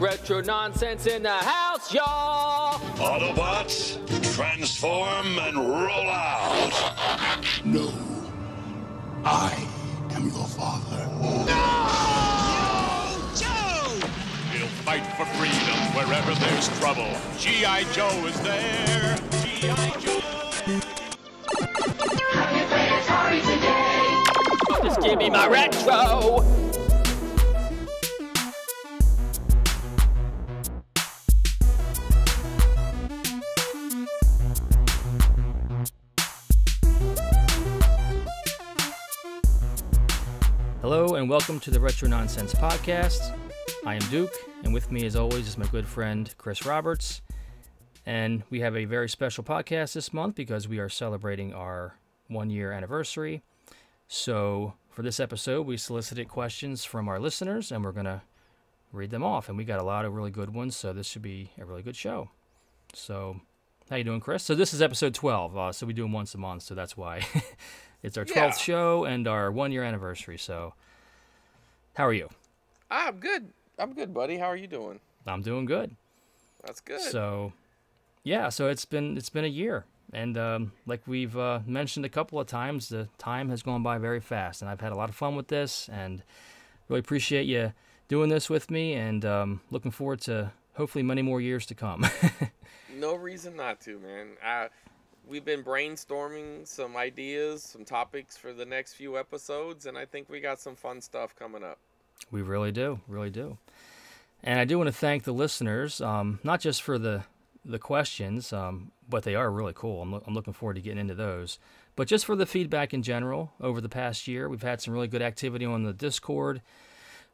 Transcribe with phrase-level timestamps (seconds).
[0.00, 2.80] Retro nonsense in the house, y'all.
[2.96, 3.96] Autobots,
[4.34, 7.40] transform and roll out.
[7.64, 7.92] No.
[9.24, 9.54] I
[10.10, 11.06] am your father.
[11.46, 11.54] No!
[13.36, 14.08] Joe!
[14.52, 17.16] We'll fight for freedom wherever there's trouble.
[17.38, 17.84] G.I.
[17.92, 19.16] Joe is there.
[19.44, 20.00] G.I.
[20.00, 20.20] Joe.
[24.82, 26.63] Just give me my retro.
[41.24, 43.34] And welcome to the Retro Nonsense Podcast.
[43.86, 47.22] I am Duke, and with me, as always, is my good friend Chris Roberts.
[48.04, 51.96] And we have a very special podcast this month because we are celebrating our
[52.28, 53.40] one year anniversary.
[54.06, 58.20] So, for this episode, we solicited questions from our listeners, and we're going to
[58.92, 59.48] read them off.
[59.48, 61.82] And we got a lot of really good ones, so this should be a really
[61.82, 62.28] good show.
[62.92, 63.40] So,
[63.88, 64.42] how you doing, Chris?
[64.42, 65.56] So this is episode 12.
[65.56, 67.22] Uh, so we do them once a month, so that's why
[68.02, 68.50] it's our 12th Yeah.
[68.50, 70.36] show and our one year anniversary.
[70.36, 70.74] So,
[71.94, 72.28] how are you?
[72.90, 73.50] I'm good.
[73.78, 74.36] I'm good, buddy.
[74.36, 75.00] How are you doing?
[75.26, 75.96] I'm doing good.
[76.64, 77.00] That's good.
[77.00, 77.52] So,
[78.22, 82.08] yeah, so it's been it's been a year, and um, like we've uh, mentioned a
[82.08, 85.08] couple of times, the time has gone by very fast, and I've had a lot
[85.08, 86.22] of fun with this, and
[86.88, 87.72] really appreciate you
[88.08, 92.04] doing this with me, and um, looking forward to hopefully many more years to come.
[92.96, 94.28] no reason not to, man.
[94.44, 94.68] I,
[95.28, 100.28] we've been brainstorming some ideas, some topics for the next few episodes, and I think
[100.28, 101.78] we got some fun stuff coming up.
[102.30, 103.58] We really do, really do.
[104.42, 107.24] And I do want to thank the listeners, um, not just for the
[107.66, 110.02] the questions, um, but they are really cool.
[110.02, 111.58] I'm, loo- I'm looking forward to getting into those.
[111.96, 115.08] But just for the feedback in general over the past year, we've had some really
[115.08, 116.60] good activity on the Discord.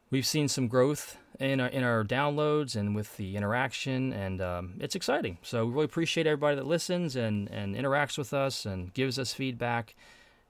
[0.09, 4.75] We've seen some growth in our, in our downloads and with the interaction, and um,
[4.79, 5.39] it's exciting.
[5.43, 9.33] So we really appreciate everybody that listens and, and interacts with us and gives us
[9.33, 9.95] feedback.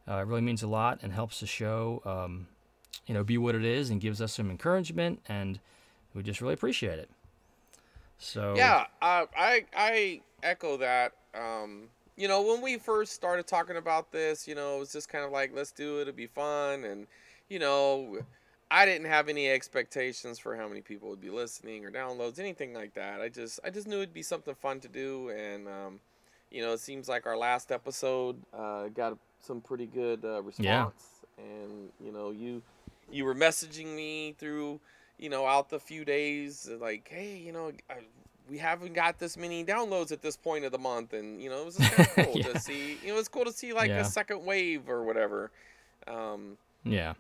[0.09, 2.49] Uh, it really means a lot and helps the show, um,
[3.07, 5.61] you know, be what it is and gives us some encouragement, and
[6.13, 7.09] we just really appreciate it.
[8.19, 11.13] So Yeah, I, I I echo that.
[11.35, 11.85] Um,
[12.17, 15.25] you know, when we first started talking about this, you know, it was just kind
[15.25, 16.03] of like, let's do it.
[16.03, 17.07] It'll be fun, and
[17.49, 18.19] you know,
[18.71, 22.73] I didn't have any expectations for how many people would be listening or downloads, anything
[22.73, 23.21] like that.
[23.21, 26.01] I just I just knew it'd be something fun to do, and um,
[26.51, 31.05] you know, it seems like our last episode uh, got some pretty good uh, response,
[31.39, 32.63] and you know, you
[33.11, 34.81] you were messaging me through
[35.19, 37.97] you know, out the few days, like, hey, you know, I,
[38.49, 41.61] we haven't got this many downloads at this point of the month, and you know,
[41.61, 42.53] it was just kind of cool Yeah.
[42.55, 42.97] to see.
[43.05, 44.01] You know, it's cool to see like Yeah.
[44.01, 45.51] a second wave or whatever.
[46.09, 47.13] Um, yeah,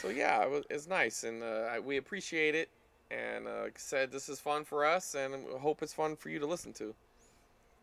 [0.00, 2.68] so yeah, it was, it's nice, and uh, we appreciate it.
[3.10, 6.46] And uh, said, this is fun for us, and hope it's fun for you to
[6.46, 6.94] listen to.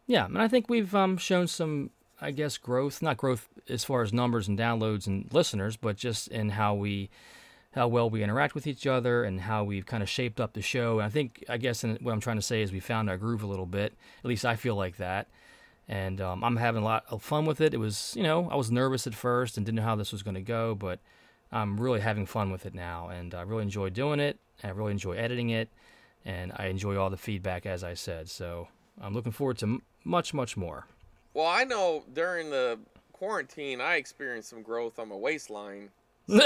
[0.08, 1.90] yeah, and I think we've um, shown some,
[2.22, 3.02] I guess, growth.
[3.02, 7.10] Not growth as far as numbers and downloads and listeners, but just in how we,
[7.74, 10.62] how well we interact with each other and how we've kind of shaped up the
[10.62, 11.00] show.
[11.00, 13.44] And I think, I guess, what I'm trying to say is we found our groove
[13.44, 13.94] a little bit.
[14.24, 15.28] At least I feel like that.
[15.90, 17.74] And um, I'm having a lot of fun with it.
[17.74, 20.24] It was, you know, I was nervous at first and didn't know how this was
[20.24, 21.00] going to go, but
[21.52, 24.38] I'm really having fun with it now, and I really enjoy doing it.
[24.64, 25.70] I really enjoy editing it,
[26.26, 28.30] and I enjoy all the feedback, as I said.
[28.30, 28.68] So
[29.02, 30.88] I'm looking forward to m- much, much more.
[31.34, 32.80] Well, I know during the
[33.14, 35.90] quarantine, I experienced some growth on my waistline.
[36.30, 36.44] So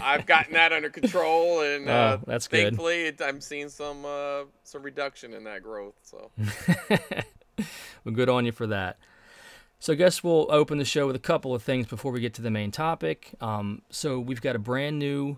[0.00, 2.62] I've gotten that under control, and uh, Oh, that's good.
[2.66, 5.94] thankfully, it, I'm seeing some uh, some reduction in that growth.
[6.04, 6.30] So
[8.04, 8.98] well, good on you for that.
[9.84, 12.32] So I guess we'll open the show with a couple of things before we get
[12.36, 13.34] to the main topic.
[13.42, 15.36] Um, so we've got a brand new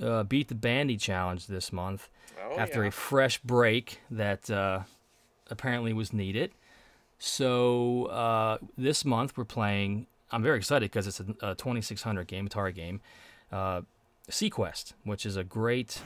[0.00, 2.08] uh, Beat the Bandy challenge this month
[2.40, 2.88] Oh, after yeah.
[2.90, 4.82] a fresh break that uh,
[5.50, 6.52] apparently was needed.
[7.18, 10.06] So uh, this month we're playing.
[10.30, 13.00] I'm very excited because it's a, a 2600 game, Atari game,
[13.50, 13.80] uh,
[14.30, 16.00] Seaquest, which is a great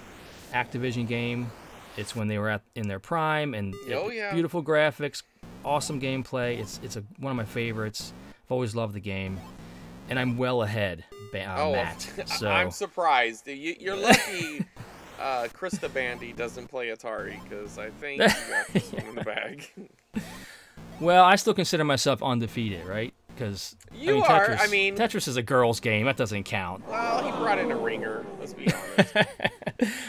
[0.55, 1.51] Activision game.
[1.99, 4.33] It's when they were at in their prime and Oh, yeah.
[4.33, 5.23] beautiful graphics,
[5.65, 6.59] awesome gameplay.
[6.59, 8.13] It's it's a, one of my favorites.
[8.47, 9.39] I've always loved the game,
[10.09, 12.11] and I'm well ahead, ba- uh, oh, Matt.
[12.39, 13.47] So I'm surprised.
[13.49, 14.65] You, you're lucky.
[15.21, 19.23] Uh, Krista Bandy doesn't play Atari because I think you got this one in the
[19.23, 19.71] bag.
[20.99, 23.15] well, I still consider myself undefeated, right?
[23.29, 26.07] Because You I mean, are, Tetris, I mean- Tetris is a girls' game.
[26.07, 26.89] That doesn't count.
[26.89, 28.27] Well, he brought in a ringer.
[28.41, 29.15] Let's be honest.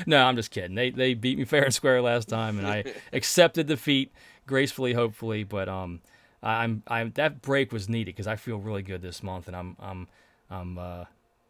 [0.07, 0.73] No, I'm just kidding.
[0.73, 4.11] They they beat me fair and square last time, and I accepted defeat
[4.45, 5.44] gracefully, hopefully.
[5.44, 6.01] But um,
[6.42, 9.75] I'm I'm that break was needed because I feel really good this month, and I'm
[9.80, 10.07] I'm
[10.50, 11.06] I'm uh,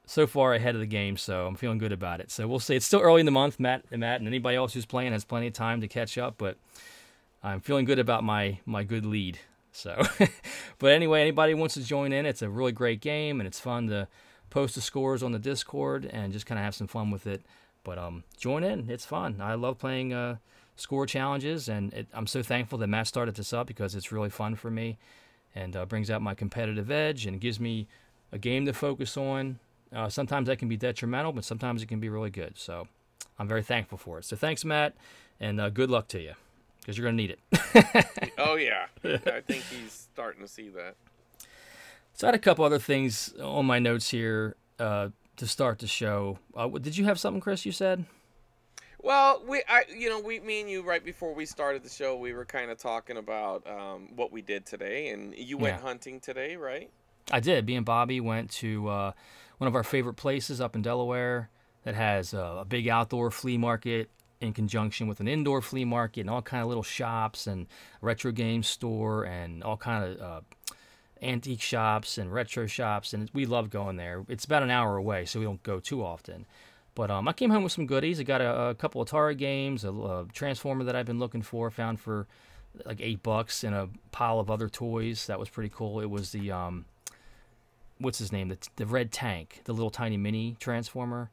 [0.05, 2.31] so far ahead of the game, so I'm feeling good about it.
[2.31, 2.75] So we'll see.
[2.75, 3.59] It's still early in the month.
[3.59, 6.35] Matt and Matt and anybody else who's playing has plenty of time to catch up,
[6.37, 6.57] but
[7.43, 9.39] I'm feeling good about my my good lead.
[9.71, 10.01] So,
[10.79, 13.87] but anyway, anybody wants to join in, it's a really great game and it's fun
[13.87, 14.07] to
[14.51, 17.41] post the scores on the Discord and just kind of have some fun with it.
[17.83, 18.89] But um, join in.
[18.89, 19.41] It's fun.
[19.41, 20.37] I love playing uh,
[20.75, 24.29] score challenges, and it, I'm so thankful that Matt started this up because it's really
[24.29, 24.97] fun for me
[25.55, 27.87] and uh, brings out my competitive edge and gives me
[28.31, 29.59] a game to focus on.
[29.93, 32.57] Uh, sometimes that can be detrimental, but sometimes it can be really good.
[32.57, 32.87] So
[33.37, 34.25] I'm very thankful for it.
[34.25, 34.95] So thanks, Matt,
[35.39, 36.33] and uh, good luck to you
[36.79, 38.33] because you're going to need it.
[38.37, 38.87] oh, yeah.
[39.03, 40.95] I think he's starting to see that.
[42.13, 45.87] So I had a couple other things on my notes here uh, to start the
[45.87, 46.39] show.
[46.55, 47.65] Uh, did you have something, Chris?
[47.65, 48.05] You said.
[49.03, 52.15] Well, we, I, you know, we, me and you, right before we started the show,
[52.15, 55.81] we were kind of talking about um, what we did today, and you went yeah.
[55.81, 56.89] hunting today, right?
[57.29, 57.65] I did.
[57.65, 59.11] Me and Bobby went to uh,
[59.57, 61.49] one of our favorite places up in Delaware
[61.83, 64.09] that has a big outdoor flea market
[64.39, 67.67] in conjunction with an indoor flea market and all kind of little shops and
[68.01, 70.41] retro game store and all kind of uh,
[71.21, 74.23] antique shops and retro shops, and we love going there.
[74.29, 76.45] It's about an hour away, so we don't go too often.
[76.95, 78.19] But um, I came home with some goodies.
[78.19, 81.71] I got a, a couple Atari games, a, a, Transformer that I've been looking for,
[81.71, 82.27] found for
[82.85, 85.27] like eight bucks, and a pile of other toys.
[85.27, 85.99] That was pretty cool.
[85.99, 86.85] It was the um,
[87.97, 88.49] what's his name?
[88.49, 91.31] The, the red tank, the little tiny mini Transformer.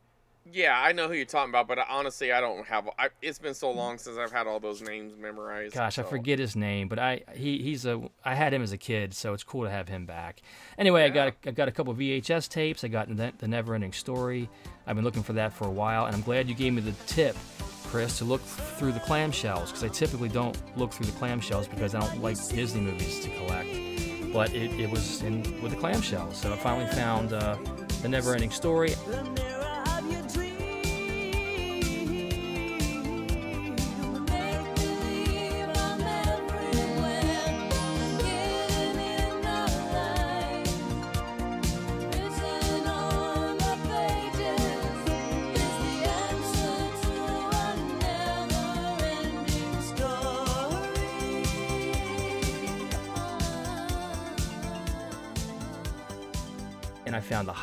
[0.53, 2.89] Yeah, I know who you're talking about, but honestly, I don't have.
[2.99, 5.75] I, it's been so long since I've had all those names memorized.
[5.75, 6.03] Gosh, so.
[6.03, 9.15] I forget his name, but I he he's a I had him as a kid,
[9.15, 10.43] so it's cool to have him back.
[10.79, 11.07] Anyway, yeah.
[11.07, 12.83] I got a, I got a couple VHS tapes.
[12.83, 14.49] I got the, the Never Ending Story.
[14.87, 16.95] I've been looking for that for a while, and I'm glad you gave me the
[17.07, 17.37] tip,
[17.85, 21.95] Chris, to look through the clamshells because I typically don't look through the clamshells because
[21.95, 23.69] I don't like Disney movies to collect.
[24.33, 27.57] But it, it was in with the clamshells, so I finally found uh,
[28.03, 28.95] the Never Ending Story.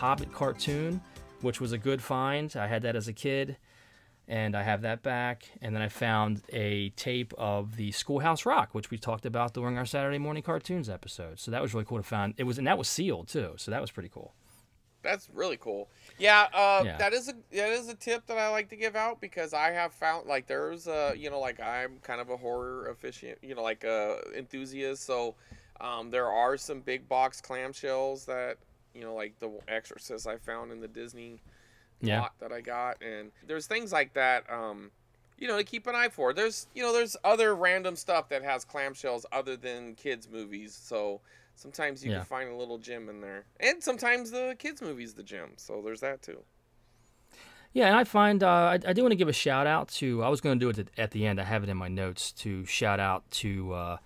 [0.08, 1.02] Hobbit cartoon,
[1.42, 2.56] which was a good find.
[2.56, 3.58] I had that as a kid,
[4.26, 5.44] and I have that back.
[5.62, 9.78] And then I found a tape of the Schoolhouse Rock, which we talked about during
[9.78, 11.42] our Saturday morning cartoons episode.
[11.42, 12.34] So that was really cool to find.
[12.38, 13.56] It was, and that was sealed too.
[13.58, 14.34] So that was pretty cool.
[15.04, 15.90] That's really cool.
[16.18, 18.96] Yeah, uh, yeah, that is a that is a tip that I like to give
[18.96, 22.38] out because I have found like there's a you know like I'm kind of a
[22.38, 25.36] horror efficient you know like a enthusiast so
[25.82, 28.58] um, there are some big box clamshells that
[28.98, 31.42] you know, like the Exorcist I found in the Disney
[32.02, 32.22] yeah.
[32.22, 34.50] lot that I got, and there's things like that.
[34.52, 34.92] Um,
[35.38, 36.34] you know, to keep an eye for.
[36.34, 40.74] There's, you know, there's other random stuff that has clamshells other than kids movies.
[40.74, 41.22] So
[41.56, 42.18] sometimes you yeah.
[42.18, 45.52] can find a little gem in there, and sometimes the kids movies the gem.
[45.58, 46.42] So there's that too.
[47.74, 50.24] Yeah, and I find uh, I, I, do want to give a shout out to.
[50.24, 51.40] I was going to do it at the end.
[51.40, 53.98] I have it in my notes to shout out to uh,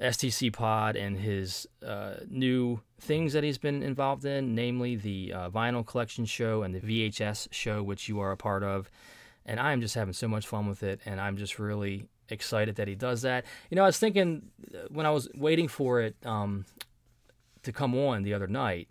[0.00, 5.50] STC Pod and his uh, new things that he's been involved in, namely the uh,
[5.50, 8.90] vinyl collection show and the VHS show, which you are a part of.
[9.46, 12.76] And I am just having so much fun with it, and I'm just really excited
[12.76, 13.44] that he does that.
[13.70, 16.64] You know, I was thinking uh, when I was waiting for it um,
[17.62, 18.88] to come on the other night,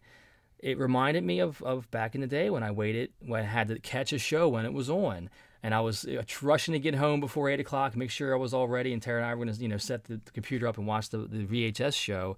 [0.60, 3.68] it reminded me of, of back in the day when I waited, when I had
[3.68, 5.30] to catch a show when it was on
[5.64, 8.54] and I was uh, rushing to get home before eight o'clock, make sure I was
[8.54, 8.92] all ready.
[8.92, 10.86] And Tara and I were going to, you know, set the, the, computer up and
[10.86, 12.36] watch the, the VHS show.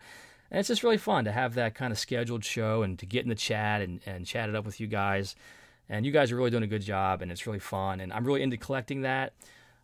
[0.56, 3.24] And it's just really fun to have that kind of scheduled show and to get
[3.24, 5.36] in the chat and, and chat it up with you guys.
[5.90, 8.00] And you guys are really doing a good job, and it's really fun.
[8.00, 9.34] And I'm really into collecting that.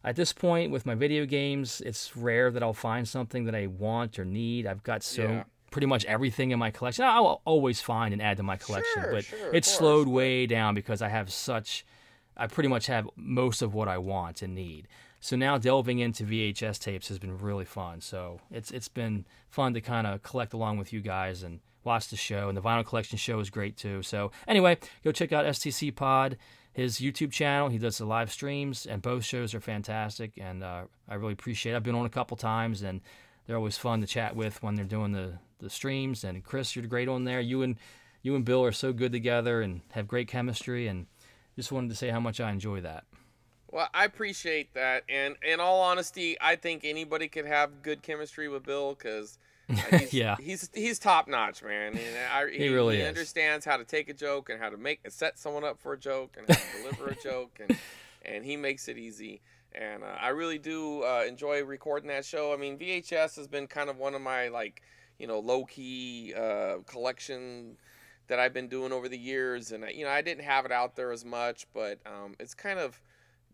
[0.01, 3.67] At this point, with my video games, it's rare that I'll find something that I
[3.67, 4.65] want or need.
[4.65, 5.43] I've got so yeah.
[5.71, 7.03] pretty much everything in my collection.
[7.03, 10.73] I'll always find and add to my collection, sure, but sure, it's slowed way down
[10.73, 11.85] because I have such
[12.37, 14.87] I pretty much have most of what I want and need.
[15.23, 18.01] So now delving into VHS tapes has been really fun.
[18.01, 22.07] So it's it's been fun to kind of collect along with you guys and watch
[22.09, 22.49] the show.
[22.49, 24.01] And the vinyl collection show is great too.
[24.01, 26.37] So anyway, go check out STC Pod,
[26.73, 27.69] his YouTube channel.
[27.69, 30.33] He does the live streams, and both shows are fantastic.
[30.37, 31.73] And uh, I really appreciate.
[31.73, 31.75] it.
[31.75, 32.99] I've been on a couple times, and
[33.45, 36.23] they're always fun to chat with when they're doing the the streams.
[36.23, 37.39] And Chris, you're great on there.
[37.39, 37.75] You and
[38.23, 41.05] you and Bill are so good together and have great chemistry and
[41.55, 43.03] just wanted to say how much I enjoy that.
[43.71, 48.49] Well, I appreciate that, and in all honesty, I think anybody could have good chemistry
[48.49, 49.37] with Bill because
[49.91, 50.35] he's, Yeah.
[50.39, 51.93] he's he's top notch, man.
[51.93, 54.99] And I, he, really he understands how to take a joke and how to make
[55.09, 57.77] set someone up for a joke and how to deliver a joke, and
[58.25, 59.39] and he makes it easy.
[59.73, 62.53] And uh, I really do uh, enjoy recording that show.
[62.53, 64.81] I mean, VHS has been kind of one of my like
[65.17, 67.77] you know low key uh, collection
[68.27, 70.73] that I've been doing over the years, and I- you know I didn't have it
[70.73, 72.99] out there as much, but um, it's kind of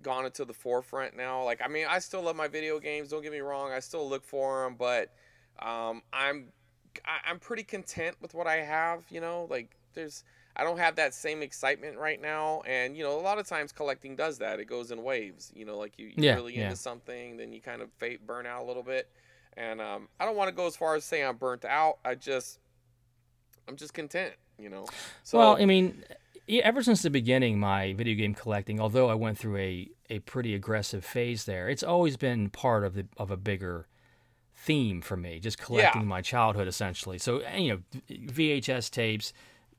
[0.02, 1.44] gone into the forefront now.
[1.44, 3.10] Like I mean, I still love my video games.
[3.10, 3.72] Don't get me wrong.
[3.72, 5.14] I still look for them, but
[5.60, 6.52] um, I'm
[7.06, 9.04] I- I'm pretty content with what I have.
[9.10, 10.24] You know, like there's
[10.56, 13.72] I don't have that same excitement right now, and you know a lot of times
[13.72, 14.60] collecting does that.
[14.60, 15.52] It goes in waves.
[15.56, 16.64] You know, like you you're Yeah, really yeah.
[16.64, 19.10] into something, then you kind of fade, burn out a little bit.
[19.56, 21.98] And um, I don't want to go as far as say I'm burnt out.
[22.06, 22.60] I just
[23.68, 24.34] I'm just content.
[24.60, 24.86] You know.
[25.24, 26.04] So well, I mean,
[26.50, 30.56] ever since the beginning, my video game collecting, although I went through a, a pretty
[30.56, 33.88] aggressive phase there, it's always been part of the of a bigger
[34.56, 37.18] theme for me, just collecting my childhood essentially.
[37.18, 39.34] So you know, VHS tapes,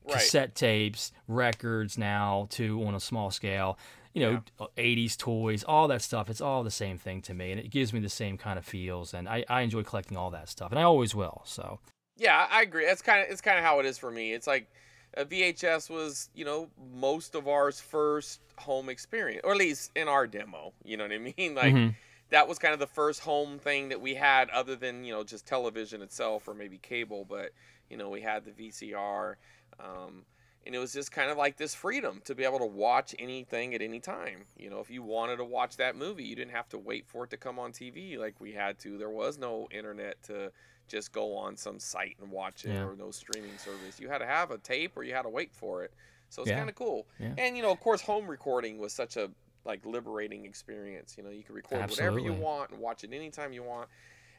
[0.05, 0.13] Right.
[0.13, 3.77] cassette tapes, records now too on a small scale.
[4.13, 4.21] You
[4.59, 6.31] know, 80s toys, all that stuff.
[6.31, 8.65] It's all the same thing to me, and it gives me the same kind of
[8.65, 9.13] feels.
[9.13, 11.43] And I, I enjoy collecting all that stuff, and I always will.
[11.45, 11.79] So
[12.17, 12.85] Yeah, I agree.
[12.85, 14.33] That's kind of it's kind of how it is for me.
[14.33, 14.67] It's like
[15.15, 20.07] a VHS was, you know, most of ours first home experience, or at least in
[20.07, 20.73] our demo.
[20.83, 21.55] You know what I mean?
[21.55, 21.95] Like Mhm.
[22.29, 25.23] that was kind of the first home thing that we had, other than you know
[25.23, 27.25] just television itself or maybe cable.
[27.25, 27.51] But
[27.89, 29.37] you know, we had the VCR,
[29.79, 30.25] um,
[30.65, 33.73] and it was just kind of like this freedom to be able to watch anything
[33.73, 34.45] at any time.
[34.57, 37.23] You know, if you wanted to watch that movie, you didn't have to wait for
[37.23, 38.97] it to come on TV like we had to.
[38.97, 40.51] There was no internet to
[40.87, 42.83] just go on some site and watch it Yeah.
[42.85, 43.99] or no streaming service.
[43.99, 45.93] You had to have a tape or you had to wait for it.
[46.29, 46.57] So it's Yeah.
[46.57, 47.07] kind of cool.
[47.19, 47.33] Yeah.
[47.37, 49.31] And you know, of course, home recording was such a
[49.65, 51.15] like liberating experience.
[51.17, 53.89] You know, you can record whatever you want and watch it anytime you want.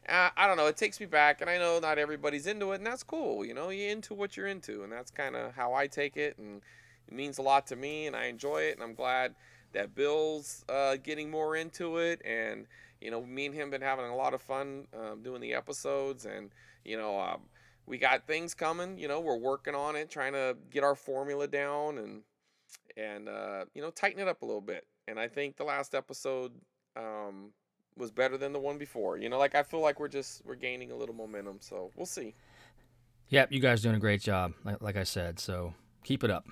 [0.09, 0.67] I don't know.
[0.67, 3.45] It takes me back, and I know not everybody's into it, and that's cool.
[3.45, 6.37] You know, you're into what you're into, and that's kind of how I take it,
[6.37, 6.61] and
[7.07, 9.35] it means a lot to me, and I enjoy it, and I'm glad
[9.73, 12.65] that Bill's uh, getting more into it, and
[12.99, 16.25] you know, me and him been having a lot of fun um, doing the episodes,
[16.25, 16.51] and
[16.83, 17.41] you know, um,
[17.85, 18.97] we got things coming.
[18.97, 22.21] You know, we're working on it, trying to get our formula down, and
[22.97, 24.87] and uh, you know, tighten it up a little bit.
[25.07, 26.53] And I think the last episode
[26.95, 27.51] um,
[28.01, 29.17] was better than the one before.
[29.17, 31.59] You know, like I feel like we're just we're gaining a little momentum.
[31.61, 32.33] So we'll see.
[33.29, 35.39] Yep, you guys doing a great job, like, like I said.
[35.39, 36.45] So keep it up.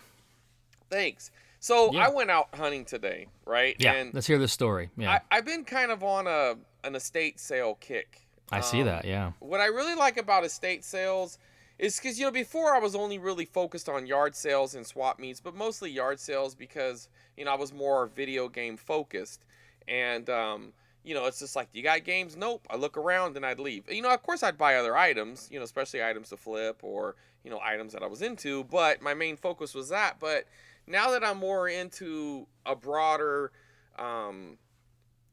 [0.89, 1.32] Thanks.
[1.60, 2.08] So Yeah.
[2.08, 3.75] I went out hunting today, right?
[3.79, 4.89] Yeah, And let's hear the story.
[4.96, 8.22] Yeah, I, I've been kind of on a an estate sale kick.
[8.51, 9.06] I, see Um, that.
[9.06, 11.38] Yeah, What I really like about estate sales
[11.77, 15.20] is because you know before I was only really focused on yard sales and swap
[15.20, 19.44] meets, but mostly yard sales because you know I was more video game focused,
[19.88, 20.74] and um,
[21.10, 22.38] you know it's just like you got games.
[22.38, 22.68] Nope.
[22.70, 23.92] I look around and I'd leave.
[23.92, 27.16] You know, of course I'd buy other items, you know, especially items to flip or
[27.44, 30.20] you know items that I was into, but my main focus was that.
[30.20, 30.46] But
[30.86, 33.51] now that I'm more into a broader
[33.98, 34.58] um,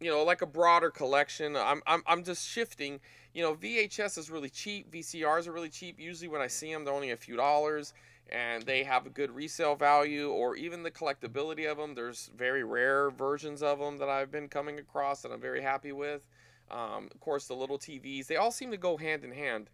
[0.01, 1.57] you know, like a broader collection.
[1.57, 3.01] I'm, I'm, I'm just shifting.
[3.33, 4.91] You know, VHS is really cheap.
[4.91, 5.99] VCRs are really cheap.
[5.99, 7.95] Usually, when I see them, they're only a few dollars,
[8.31, 10.31] and they have a good resale value.
[10.31, 11.95] Or even the collectability of them.
[11.95, 15.93] There's very rare versions of them that I've been coming across that I'm very happy
[15.93, 16.27] with.
[16.71, 18.27] Um, of course, the little TVs.
[18.27, 19.71] They all seem to go hand in hand,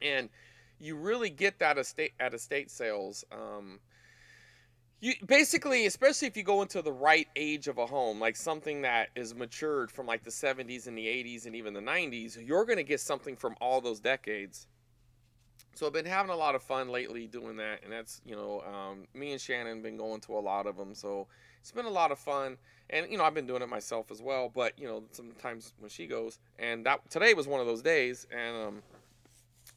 [0.00, 0.28] and
[0.78, 3.24] you really get that estate at estate sales.
[3.32, 3.80] Um,
[5.00, 8.82] you basically especially if you go into the right age of a home like something
[8.82, 12.64] that is matured from like the 70s and the 80s and even the 90s you're
[12.64, 14.66] going to get something from all those decades
[15.78, 18.62] so i've been having a lot of fun lately doing that and that's you know
[18.62, 21.26] um, me and shannon been going to a lot of them so
[21.60, 22.56] it's been a lot of fun
[22.90, 25.88] and you know i've been doing it myself as well but you know sometimes when
[25.88, 28.82] she goes and that today was one of those days and um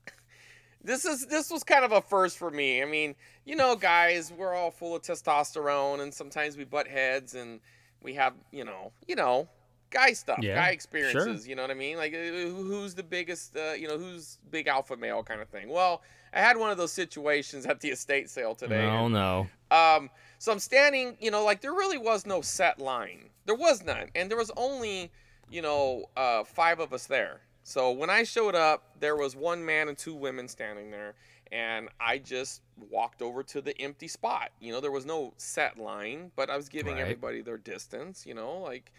[0.84, 2.81] this is this was kind of a first for me.
[2.81, 3.13] I mean,
[3.46, 7.60] you know, guys, we're all full of testosterone, and sometimes we butt heads, and
[8.01, 9.48] we have, you know, you know,
[9.91, 10.74] guy stuff, Yeah, guy sure.
[10.74, 11.48] experiences.
[11.48, 11.98] You know what I mean?
[11.98, 15.69] Like, uh, who's the biggest, uh, you know, who's big alpha male kind of thing.
[15.69, 16.01] Well,
[16.33, 18.86] I had one of those situations at the estate sale today.
[18.86, 19.48] Oh no.
[19.69, 23.29] um, so I'm standing, you know, like there really was no set line.
[23.45, 25.12] There was none, and there was only,
[25.51, 27.41] you know, uh, five of us there.
[27.63, 31.13] So when I showed up, there was one man and two women standing there,
[31.51, 34.50] and I just walked over to the empty spot.
[34.60, 37.01] You know, there was no set line, but I was giving Right.
[37.01, 38.25] everybody their distance.
[38.25, 38.91] You know, like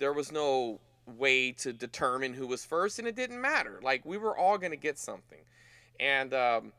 [0.00, 3.78] there was no way to determine who was first, and it didn't matter.
[3.82, 5.38] Like we were all gonna get something,
[6.00, 6.72] and um,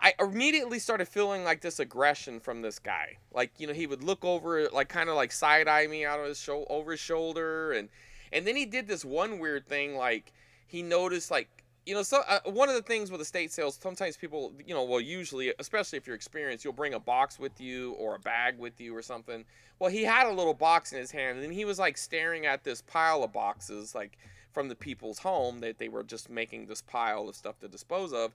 [0.00, 3.16] I immediately started feeling like this aggression from this guy.
[3.32, 6.20] Like you know, he would look over, like kind of like side eye me out
[6.20, 7.88] of his shoulder, over his shoulder, and
[8.32, 10.32] and then he did this one weird thing, like
[10.66, 11.48] he noticed like
[11.86, 14.82] you know, so uh, one of the things with estate sales, sometimes people, you know,
[14.82, 18.58] well, usually, especially if you're experienced, you'll bring a box with you or a bag
[18.58, 19.44] with you or something.
[19.78, 22.64] Well, he had a little box in his hand, and he was like staring at
[22.64, 24.18] this pile of boxes, like
[24.52, 28.12] from the people's home that they were just making this pile of stuff to dispose
[28.12, 28.32] of.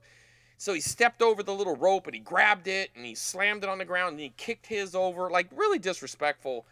[0.56, 3.68] So he stepped over the little rope and he grabbed it and he slammed it
[3.68, 6.64] on the ground and he kicked his over, like really disrespectful.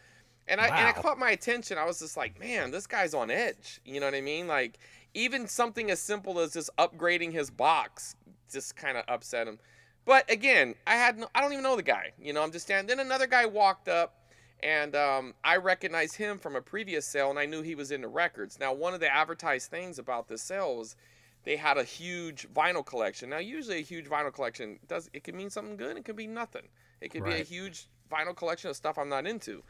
[0.46, 1.78] And I and it caught my attention.
[1.78, 3.80] I was just like, man, this guy's on edge.
[3.84, 4.46] You know what I mean?
[4.46, 4.78] Like
[5.14, 8.16] even something as simple as just upgrading his box
[8.50, 9.58] just kind of upset him.
[10.04, 12.12] But again, I had no, I don't even know the guy.
[12.20, 12.88] You know, I'm just standing.
[12.88, 14.16] Then another guy walked up,
[14.62, 18.08] and um, I recognized him from a previous sale, and I knew he was into
[18.08, 18.58] records.
[18.58, 20.96] Now, one of the advertised things about this sale was
[21.44, 23.30] they had a huge vinyl collection.
[23.30, 26.26] Now, usually a huge vinyl collection does it can mean something good, it can be
[26.26, 26.68] nothing.
[27.00, 29.62] It could be a huge vinyl collection of stuff I'm not into.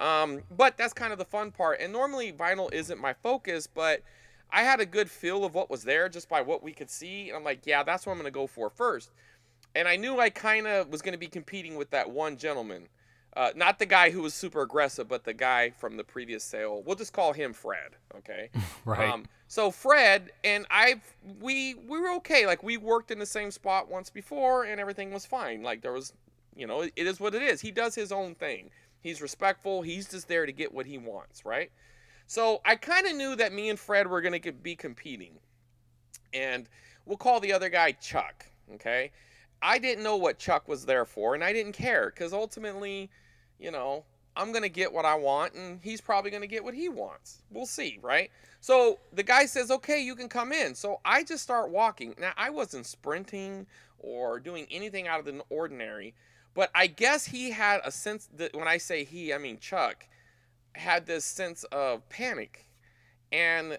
[0.00, 1.80] Um, but that's kind of the fun part.
[1.80, 4.02] And normally vinyl isn't my focus, but
[4.50, 7.28] I had a good feel of what was there just by what we could see.
[7.28, 9.10] And I'm like, yeah, that's what I'm going to go for first.
[9.74, 12.88] And I knew I kind of was going to be competing with that one gentleman.
[13.36, 16.82] Uh, not the guy who was super aggressive, but the guy from the previous sale.
[16.84, 18.50] We'll just call him Fred, okay?
[18.84, 19.10] Right.
[19.10, 21.00] Um, so Fred and I,
[21.40, 22.46] we we were okay.
[22.46, 25.62] Like we worked in the same spot once before, and everything was fine.
[25.62, 26.14] Like there was,
[26.56, 27.60] you know, it, it is what it is.
[27.60, 28.70] He does his own thing.
[29.02, 29.82] He's respectful.
[29.82, 31.70] He's just there to get what he wants, right?
[32.28, 35.38] So I kind of knew that me and Fred were gonna be competing,
[36.34, 36.68] and
[37.06, 38.44] we'll call the other guy Chuck.
[38.74, 39.10] Okay,
[39.62, 43.10] I didn't know what Chuck was there for, and I didn't care because ultimately,
[43.58, 44.04] you know,
[44.36, 47.42] I'm gonna get what I want, and he's probably gonna get what he wants.
[47.50, 48.30] We'll see, right?
[48.60, 52.14] So the guy says, "Okay, you can come in." So I just start walking.
[52.18, 53.66] Now I wasn't sprinting
[53.98, 56.14] or doing anything out of the ordinary,
[56.52, 60.06] but I guess he had a sense that when I say he, I mean Chuck,
[60.78, 62.66] had this sense of panic,
[63.32, 63.78] and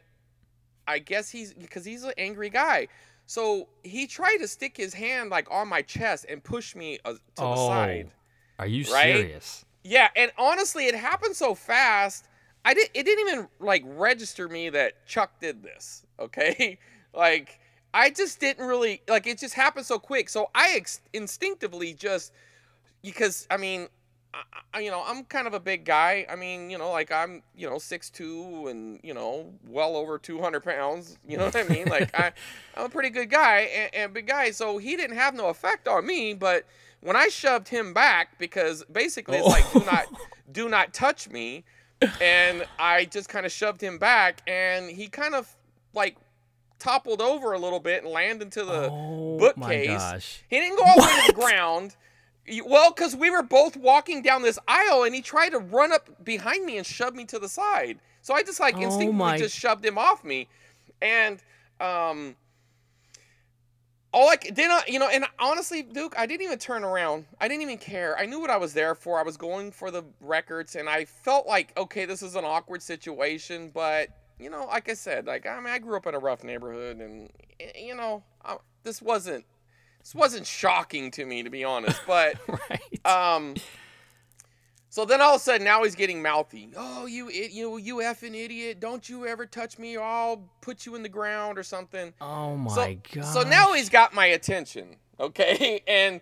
[0.88, 2.88] I guess he's because he's an angry guy.
[3.25, 7.13] So he tried to stick his hand like on my chest and push me uh,
[7.13, 8.10] to the oh, side.
[8.58, 9.15] are you right?
[9.15, 9.65] serious?
[9.84, 12.27] Yeah, and honestly, it happened so fast.
[12.65, 12.89] I did.
[12.94, 16.06] It didn't even like register me that Chuck did this.
[16.20, 16.77] Okay,
[17.13, 17.62] like
[17.94, 19.26] I just didn't really like.
[19.26, 20.28] It just happened so quick.
[20.28, 22.34] So I ex- instinctively just
[23.02, 23.88] because I mean,
[24.74, 26.26] I, you know, I'm kind of a big guy.
[26.30, 30.18] I mean, you know, like I'm, you know, six two and you know, well over
[30.18, 31.18] 200 pounds.
[31.28, 31.88] You know what I mean?
[31.88, 32.32] Like I,
[32.78, 34.52] I'm a pretty good guy and, and big guy.
[34.52, 36.65] So he didn't have no effect on me, but
[37.02, 40.06] when I shoved him back because basically it's like do not
[40.52, 41.63] do not touch me
[42.22, 45.54] and I just kind of shoved him back and he kind of
[45.94, 46.18] like
[46.78, 50.42] toppled over a little bit and landed into the oh bookcase.
[50.50, 51.96] He didn't go all the way to the ground.
[52.66, 56.24] Well, because we were both walking down this aisle and he tried to run up
[56.24, 58.00] behind me and shove me to the side.
[58.22, 60.48] So I just like Oh instinctively my- just shoved him off me.
[61.02, 61.42] And
[61.80, 62.36] um
[64.12, 67.26] all I did not, you know, and honestly, Duke, I didn't even turn around.
[67.40, 68.18] I didn't even care.
[68.18, 69.20] I knew what I was there for.
[69.20, 72.82] I was going for the records, and I felt like, okay, this is an awkward
[72.82, 74.10] situation, but
[74.40, 76.98] you know, like I said, like I mean, I grew up in a rough neighborhood,
[76.98, 77.30] and
[77.76, 79.46] you know, I, this wasn't
[80.00, 82.02] this wasn't shocking to me, to be honest.
[82.08, 82.36] But
[82.70, 83.06] right.
[83.06, 83.56] um,
[84.90, 86.72] so then all of a sudden, now he's getting mouthy.
[86.76, 88.80] Oh, you, you, you effing idiot!
[88.80, 92.14] Don't you ever touch me, or I'll put you in the ground or something.
[92.22, 93.26] oh my So, god.
[93.26, 95.82] so now he's got my attention, okay?
[95.88, 96.22] And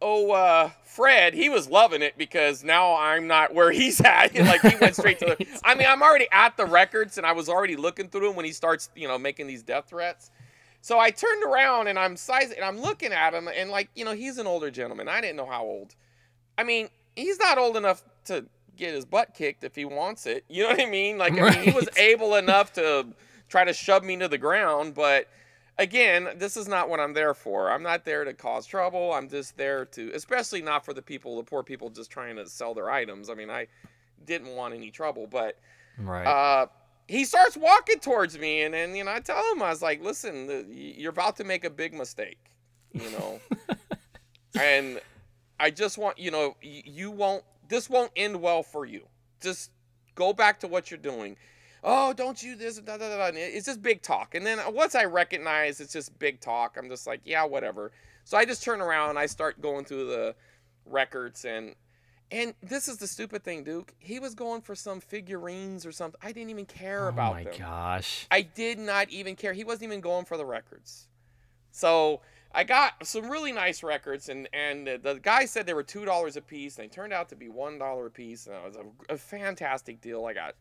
[0.00, 4.34] oh, uh, Fred, he was loving it because now I'm not where he's at.
[4.34, 5.46] like he went straight to the.
[5.64, 8.44] I mean, I'm already at the records, and I was already looking through them when
[8.44, 10.30] he starts, you know, making these death threats.
[10.84, 14.04] So I turned around and I'm sizing, and I'm looking at him, and like, you
[14.04, 15.08] know, he's an older gentleman.
[15.08, 15.94] I didn't know how old.
[16.58, 18.44] I mean, he's not old enough to
[18.76, 20.44] get his butt kicked if he wants it.
[20.46, 21.16] You know what I mean?
[21.16, 23.06] Like, I mean, he was able enough to
[23.48, 25.26] try to shove me to the ground, but
[25.78, 27.70] again, this is not what I'm there for.
[27.70, 29.14] I'm not there to cause trouble.
[29.14, 32.46] I'm just there to, especially not for the people, the poor people just trying to
[32.46, 33.30] sell their items.
[33.30, 33.68] I mean, I
[34.26, 35.56] didn't want any trouble, but
[35.98, 36.26] right.
[36.26, 36.66] uh,
[37.08, 40.02] he starts walking towards me, and then you know I tell him I was like,
[40.02, 42.38] "Listen, the, you're about to make a big mistake,
[42.92, 43.40] you know,
[44.60, 45.00] and
[45.60, 49.06] I just want you know you won't this won't end well for you.
[49.40, 49.70] Just
[50.14, 51.36] go back to what you're doing."
[51.86, 52.78] Oh, don't you this?
[52.78, 53.30] Da, da, da.
[53.34, 56.88] It's just big talk, and then uh, once I recognize it's just big talk, I'm
[56.88, 57.92] just like, yeah, whatever.
[58.24, 60.34] So I just turn around and I start going through the
[60.86, 61.74] records and
[62.30, 63.94] and this is the stupid thing, Duke.
[63.98, 66.18] He was going for some figurines or something.
[66.22, 68.26] I didn't even care oh about my gosh.
[68.30, 69.52] I did not even care.
[69.52, 71.08] He wasn't even going for the records.
[71.70, 72.20] So
[72.52, 76.36] I got some really nice records, and and the guy said they were two dollars
[76.36, 78.76] a piece, and they turned out to be one dollar a piece, and it was
[78.76, 80.24] a, a fantastic deal.
[80.24, 80.54] I got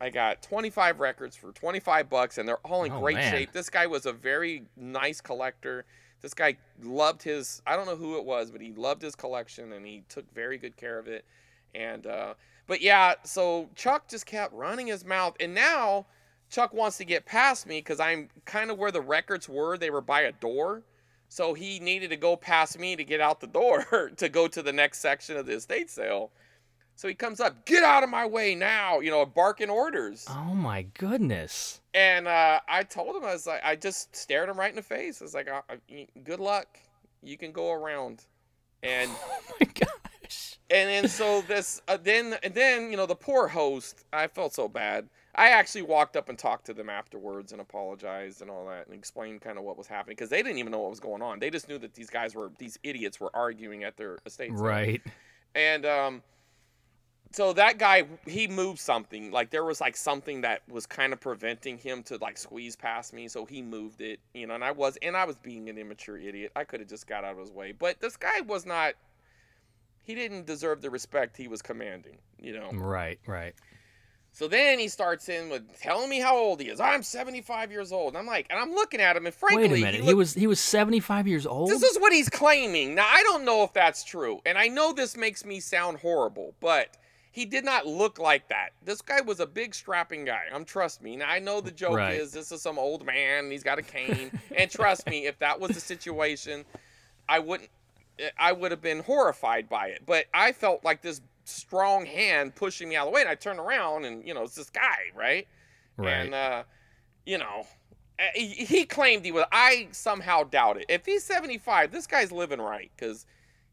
[0.00, 3.32] I got 25 records for 25 bucks, and they're all in Oh, great man.
[3.32, 3.52] shape.
[3.52, 5.84] This guy was a very nice collector.
[6.20, 7.62] This guy loved his.
[7.66, 10.58] I don't know who it was, but he loved his collection, and he took very
[10.58, 11.24] good care of it.
[11.74, 12.34] And uh,
[12.66, 16.06] but yeah, so Chuck just kept running his mouth, and now
[16.50, 19.76] Chuck wants to get past me because I'm kind of where the records were.
[19.76, 20.82] They were by a door.
[21.28, 24.62] So he needed to go past me to get out the door to go to
[24.62, 26.30] the next section of the estate sale.
[26.98, 30.26] So he comes up, get out of my way now, you know, barking orders.
[30.28, 31.80] Oh my goodness.
[31.94, 34.82] And uh, I told him, I was like, I just stared him right in the
[34.82, 35.22] face.
[35.22, 35.76] I was like, uh, uh,
[36.24, 36.66] good luck.
[37.22, 38.24] You can go around.
[38.82, 40.58] And Oh my gosh.
[40.70, 44.52] and then so this uh, then and then you know the poor host i felt
[44.52, 48.66] so bad i actually walked up and talked to them afterwards and apologized and all
[48.66, 51.00] that and explained kind of what was happening because they didn't even know what was
[51.00, 54.18] going on they just knew that these guys were these idiots were arguing at their
[54.26, 54.50] estate.
[54.52, 55.00] Right.
[55.54, 56.22] and um
[57.30, 61.20] so that guy he moved something like there was like something that was kind of
[61.20, 64.70] preventing him to like squeeze past me so he moved it you know and i
[64.70, 67.38] was and i was being an immature idiot i could have just got out of
[67.38, 68.94] his way but this guy was not
[70.02, 73.18] he didn't deserve the respect he was commanding you know mm, Right.
[73.26, 73.54] Right.
[74.32, 77.92] so then he starts in with telling me how old he is i'm 75 years
[77.92, 80.00] old and i'm like and i'm looking at him and frankly Wait a minute.
[80.00, 81.68] He, look- was he was 75 years old.
[81.70, 82.94] this is what he's claiming.
[82.94, 84.40] Now, I don't know if that's true.
[84.46, 86.96] And I know this makes me sound horrible, but
[87.30, 88.70] he did not look like that.
[88.84, 90.44] This guy was a big, strapping guy.
[90.52, 91.16] Um, trust me.
[91.16, 92.14] Now, I know the joke Right.
[92.14, 94.30] is this is some old man and he's got a cane.
[94.56, 96.64] and trust me, if that was the situation,
[97.28, 97.70] I wouldn't.
[98.38, 100.02] I would have been horrified by it.
[100.04, 103.20] But I felt like this strong hand pushing me out of the way.
[103.20, 105.46] And I turned around and, you know, it's this guy, right?
[105.96, 106.10] right.
[106.12, 106.62] And uh,
[107.24, 107.66] you know,
[108.18, 109.44] uh, he, he claimed he was.
[109.52, 110.86] I somehow doubt it.
[110.88, 113.26] If he's 75, this guy's living right because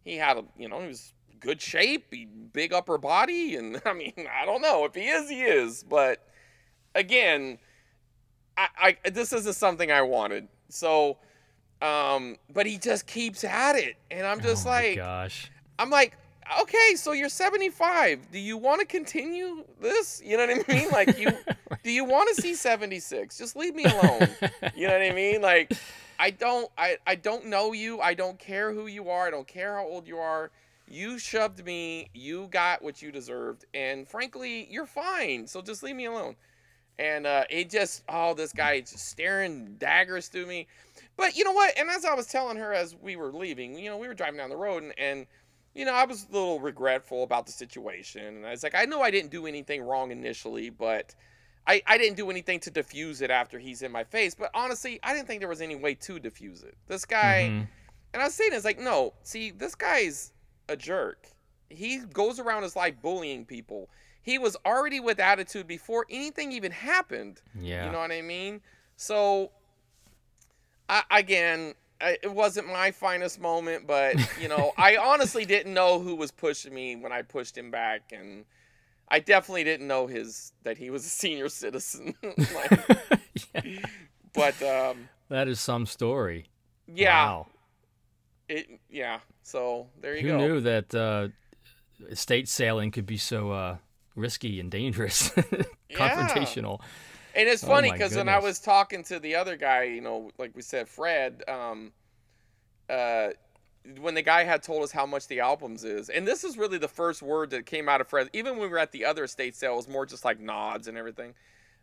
[0.03, 2.13] he had a, you know, he was good shape,
[2.53, 5.83] big upper body, and I mean, I don't know if he is, he is.
[5.83, 6.25] But
[6.93, 7.57] again,
[8.57, 10.47] I, I this isn't something I wanted.
[10.69, 11.17] So,
[11.81, 15.51] um, but he just keeps at it, and I'm just oh like, gosh.
[15.77, 16.17] I'm like,
[16.61, 18.31] okay, so you're 75.
[18.31, 20.21] Do you want to continue this?
[20.23, 20.89] You know what I mean?
[20.91, 21.31] Like, you
[21.83, 23.37] do you want to see 76?
[23.37, 24.29] Just leave me alone.
[24.75, 25.41] You know what I mean?
[25.41, 25.73] Like,
[26.17, 27.99] I don't, I, I don't know you.
[27.99, 29.27] I don't care who you are.
[29.27, 30.51] I don't care how old you are.
[30.87, 32.09] You shoved me.
[32.13, 35.47] You got what you deserved, and frankly, you're fine.
[35.47, 36.35] So just leave me alone.
[36.97, 40.67] And uh, it just, oh, this guy just staring daggers through me.
[41.17, 41.77] But you know what?
[41.77, 44.37] And as I was telling her as we were leaving, you know, we were driving
[44.37, 45.25] down the road, and, and
[45.73, 48.37] you know, I was a little regretful about the situation.
[48.37, 51.13] And I was like, I know I didn't do anything wrong initially, but
[51.67, 54.35] I, I didn't do anything to diffuse it after he's in my face.
[54.35, 56.77] But honestly, I didn't think there was any way to diffuse it.
[56.87, 57.67] This guy, Mhm.
[58.13, 60.31] and I was saying, it's like, no, see, this guy's
[60.69, 61.27] a jerk.
[61.69, 63.89] He goes around his life bullying people.
[64.21, 67.41] He was already with attitude before anything even happened.
[67.59, 67.85] Yeah.
[67.85, 68.61] You know what I mean?
[68.97, 69.51] So,
[70.89, 75.99] I, again, I, it wasn't my finest moment, but you know, I honestly didn't know
[75.99, 78.45] who was pushing me when I pushed him back, and
[79.09, 82.15] I definitely didn't know his that he was a senior citizen.
[82.23, 83.19] Like,
[83.53, 83.61] Yeah.
[84.33, 86.45] but um, That is some story.
[86.87, 87.47] yeah, Wow.
[88.49, 89.19] It yeah.
[89.43, 90.39] So there you Who go.
[90.39, 91.27] Who knew that uh,
[92.09, 93.77] estate sailing could be so uh,
[94.15, 95.29] risky and dangerous,
[95.91, 96.81] confrontational?
[97.35, 100.31] And it's Oh funny because when I was talking to the other guy, you know,
[100.37, 101.91] like we said, Fred, um,
[102.89, 103.29] uh,
[103.99, 106.77] when the guy had told us how much the albums is, and this is really
[106.77, 108.29] the first word that came out of Fred.
[108.33, 110.87] Even when we were at the other estate sale, it was more just like nods
[110.87, 111.33] and everything.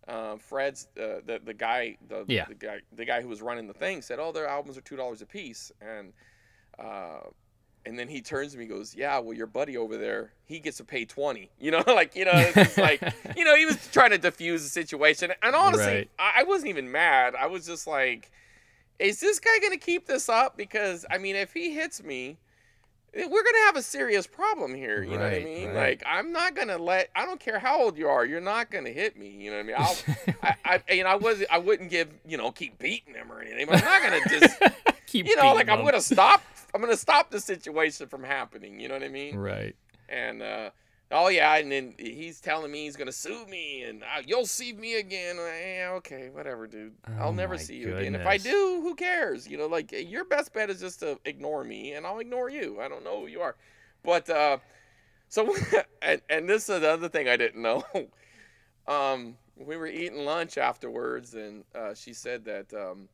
[0.09, 2.46] Uh, Fred's uh, the the guy the, Yeah.
[2.46, 4.96] the guy the guy who was running the thing said, "Oh, their albums are two
[4.96, 6.12] dollars a piece," and
[6.78, 7.20] uh,
[7.85, 10.61] and then he turns to me and goes, "Yeah, well, your buddy over there, he
[10.61, 13.02] gets to pay 20." You know, like you know, it's like
[13.37, 15.32] you know, he was trying to diffuse the situation.
[15.42, 16.11] And honestly, Right.
[16.18, 17.35] I, I wasn't even mad.
[17.35, 18.30] I was just like,
[18.98, 22.38] "Is this guy gonna keep this up?" Because I mean, if he hits me,
[23.14, 25.02] eh, we're gonna have a serious problem here.
[25.02, 25.68] You know what I mean?
[25.70, 25.74] right.
[25.74, 27.11] Like, I'm not gonna let.
[27.16, 28.24] I don't care how old you are.
[28.24, 29.28] You're not gonna hit me.
[29.28, 29.76] You know what I mean?
[29.76, 29.96] I'll,
[30.64, 33.40] I, I, you know, I was, I wouldn't give, you know, keep beating him or
[33.40, 33.66] anything.
[33.66, 34.62] But I'm not gonna just
[35.06, 36.42] Keep you know, like beating I'm gonna stop.
[36.74, 38.80] I'm gonna stop the situation from happening.
[38.80, 39.37] You know what I mean?
[39.37, 39.76] Right.
[40.08, 40.70] And uh,
[41.11, 44.72] oh yeah, and then he's telling me he's gonna sue me, and uh, you'll see
[44.72, 45.37] me again.
[45.38, 46.94] Uh, Yeah, okay, whatever, dude.
[47.18, 48.14] I'll Oh never see you again.
[48.14, 49.46] If I do, who cares?
[49.48, 52.80] You know, like your best bet is just to ignore me, and I'll ignore you.
[52.80, 53.56] I don't know who you are,
[54.02, 54.58] but uh,
[55.28, 55.54] so
[56.02, 57.85] and and this is the other thing I didn't know.
[58.87, 63.08] um, we were eating lunch afterwards, and uh, she said that um,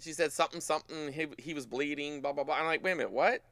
[0.00, 2.96] she said something something he, he was bleeding blah blah blah i'm like wait a
[2.96, 3.42] minute what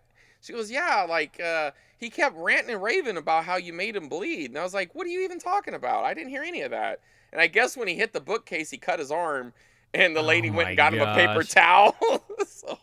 [0.40, 4.08] She goes, yeah, like uh, he kept ranting and raving about how you made him
[4.08, 6.04] bleed, and I was like, what are you even talking about?
[6.04, 7.00] I didn't hear any of that.
[7.32, 9.52] And I guess when he hit the bookcase, he cut his arm,
[9.94, 11.96] and the lady Oh went and got him a paper towel.
[12.46, 12.78] so,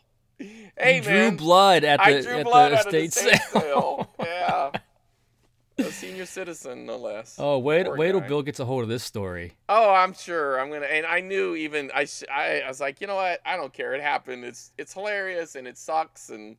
[0.77, 3.13] hey you drew man, blood at I the, drew at blood the out the estate
[3.13, 3.53] estate sale.
[3.53, 4.09] sale.
[4.19, 4.71] yeah,
[5.77, 7.35] a senior citizen, no less.
[7.37, 8.21] Oh, wait, Poor wait till.
[8.21, 9.53] Bill gets a hold of this story.
[9.67, 10.85] Oh, I'm sure I'm gonna.
[10.85, 13.41] And I knew even I, sh- I, I was like, you know what?
[13.45, 13.93] I don't care.
[13.93, 14.45] It happened.
[14.45, 16.55] It's it's hilarious and it sucks and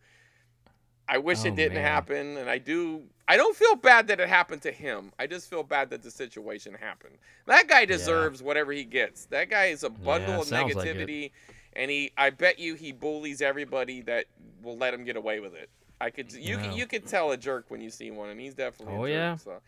[1.08, 1.84] I wish Oh, it didn't man.
[1.84, 2.36] happen.
[2.36, 3.04] And I do.
[3.28, 5.12] I don't feel bad that it happened to him.
[5.18, 7.16] I just feel bad that the situation happened.
[7.46, 9.26] That guy deserves whatever he gets.
[9.26, 11.30] That guy is a bundle Yeah, of sounds like negativity,
[11.74, 12.10] and he.
[12.18, 14.26] I bet you he bullies everybody that
[14.62, 15.70] will let him get away with it.
[16.00, 16.32] I could.
[16.32, 16.62] You Yeah.
[16.62, 16.72] can.
[16.72, 18.94] You could tell a jerk when you see one, and he's definitely.
[18.94, 19.36] a Oh, jerk, yeah.
[19.36, 19.60] So.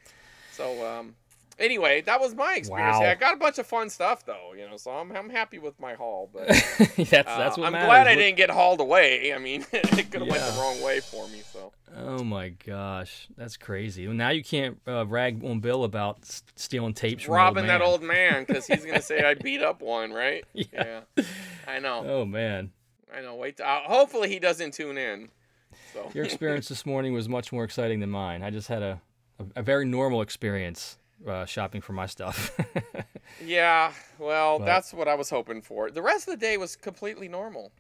[0.52, 1.14] So um,
[1.58, 2.96] anyway, that was my experience.
[2.96, 3.02] Wow.
[3.02, 4.76] Yeah, I got a bunch of fun stuff though, you know.
[4.76, 6.48] So I'm I'm happy with my haul, but
[6.96, 7.86] that's uh, that's what I'm matters.
[7.86, 9.32] glad I didn't get hauled away.
[9.32, 11.42] I mean, it could have went the wrong way for me.
[11.52, 14.06] So Oh my gosh, that's crazy.
[14.06, 16.18] Well, now you can't uh, rag on Bill about
[16.56, 17.88] stealing tapes from robbing that man.
[17.88, 20.44] old man because he's gonna say I beat up one, right?
[20.52, 21.00] Yeah.
[21.66, 22.04] I know.
[22.06, 22.72] Oh man,
[23.14, 23.36] I know.
[23.36, 23.60] Wait.
[23.60, 25.28] Uh, hopefully he doesn't tune in.
[25.92, 28.42] So your experience this morning was much more exciting than mine.
[28.42, 29.00] I just had a
[29.38, 32.56] a, a very normal experience uh, shopping for my stuff.
[33.44, 35.90] Yeah, well, But- that's what I was hoping for.
[35.90, 37.70] The rest of the day was completely normal.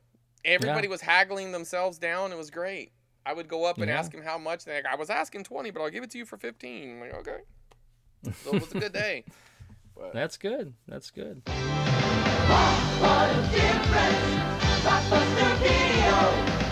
[0.44, 0.90] Everybody Yeah.
[0.90, 2.32] was haggling themselves down.
[2.32, 2.92] It was great.
[3.24, 3.98] I would go up and Yeah.
[3.98, 4.66] ask him how much.
[4.66, 6.90] Like, I was asking 20, but I'll give it to you for 15.
[6.90, 7.38] I'm like, okay.
[8.44, 9.24] So it was a good day.
[9.96, 10.74] But that's good.
[10.86, 11.42] That's good.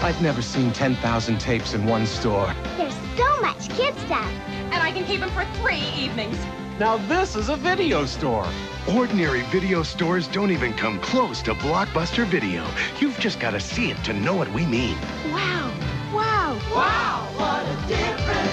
[0.07, 2.55] I've never seen 10,000 tapes in one store.
[2.77, 4.31] There's so much kid stuff.
[4.71, 6.39] And I can keep them for three evenings.
[6.79, 8.47] Now this is a video store.
[8.95, 12.65] Ordinary video stores don't even come close to Blockbuster Video.
[13.01, 14.97] You've just got to see it to know what we mean.
[15.33, 15.75] Wow.
[16.15, 16.57] Wow.
[16.73, 18.53] Wow, what a difference.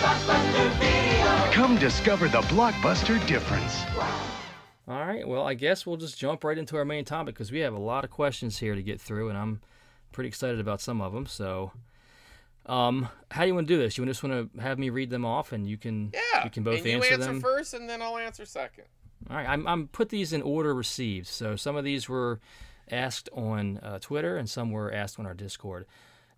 [0.00, 1.52] Blockbuster Video.
[1.52, 3.82] Come discover the Blockbuster difference.
[4.88, 5.28] All right.
[5.28, 7.78] Well, I guess we'll just jump right into our main topic because we have a
[7.78, 9.60] lot of questions here to get through, and I'm
[10.12, 11.26] pretty excited about some of them.
[11.26, 11.72] So,
[12.66, 13.96] um, how do you want to do this?
[13.96, 16.44] You just want to have me read them off, and you can yeah.
[16.44, 17.40] you can both and you answer answer them.
[17.40, 18.84] first, and then I'll answer second.
[19.28, 21.26] All right, I'm, I'm put these in order received.
[21.26, 22.40] So some of these were
[22.90, 25.86] asked on uh, Twitter and some were asked on our Discord.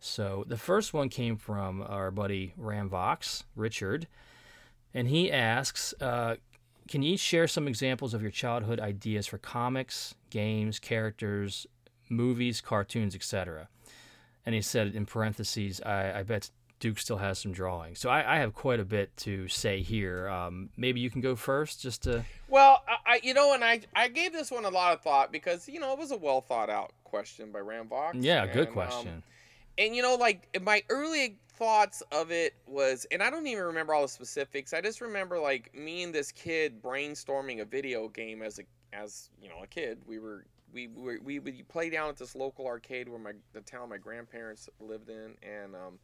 [0.01, 4.09] So the first one came from our buddy Ramvox, Richard,
[4.95, 6.37] and he asks, uh,
[6.89, 11.67] "Can you each share some examples of your childhood ideas for comics, games, characters,
[12.11, 13.69] movies, cartoons, etc.?"
[14.45, 18.37] And he said in parentheses, "I, I bet Duke still has some drawing." So I,
[18.37, 20.29] I have quite a bit to say here.
[20.29, 22.25] Um, maybe you can go first, just to.
[22.49, 25.33] Well, I, I you know, and I I gave this one a lot of thought
[25.33, 28.13] because you know it was a well thought out question by Ramvox.
[28.15, 29.23] Yeah, good and, um, question.
[29.79, 33.93] and you know, like my early thoughts of it was, and I don't even remember
[33.93, 34.73] all the specifics.
[34.73, 39.29] I just remember like me and this kid brainstorming a video game as a as
[39.41, 39.99] you know a kid.
[40.07, 43.61] We were we we, we would play down at this local arcade where my the
[43.61, 45.99] town my grandparents lived in, and um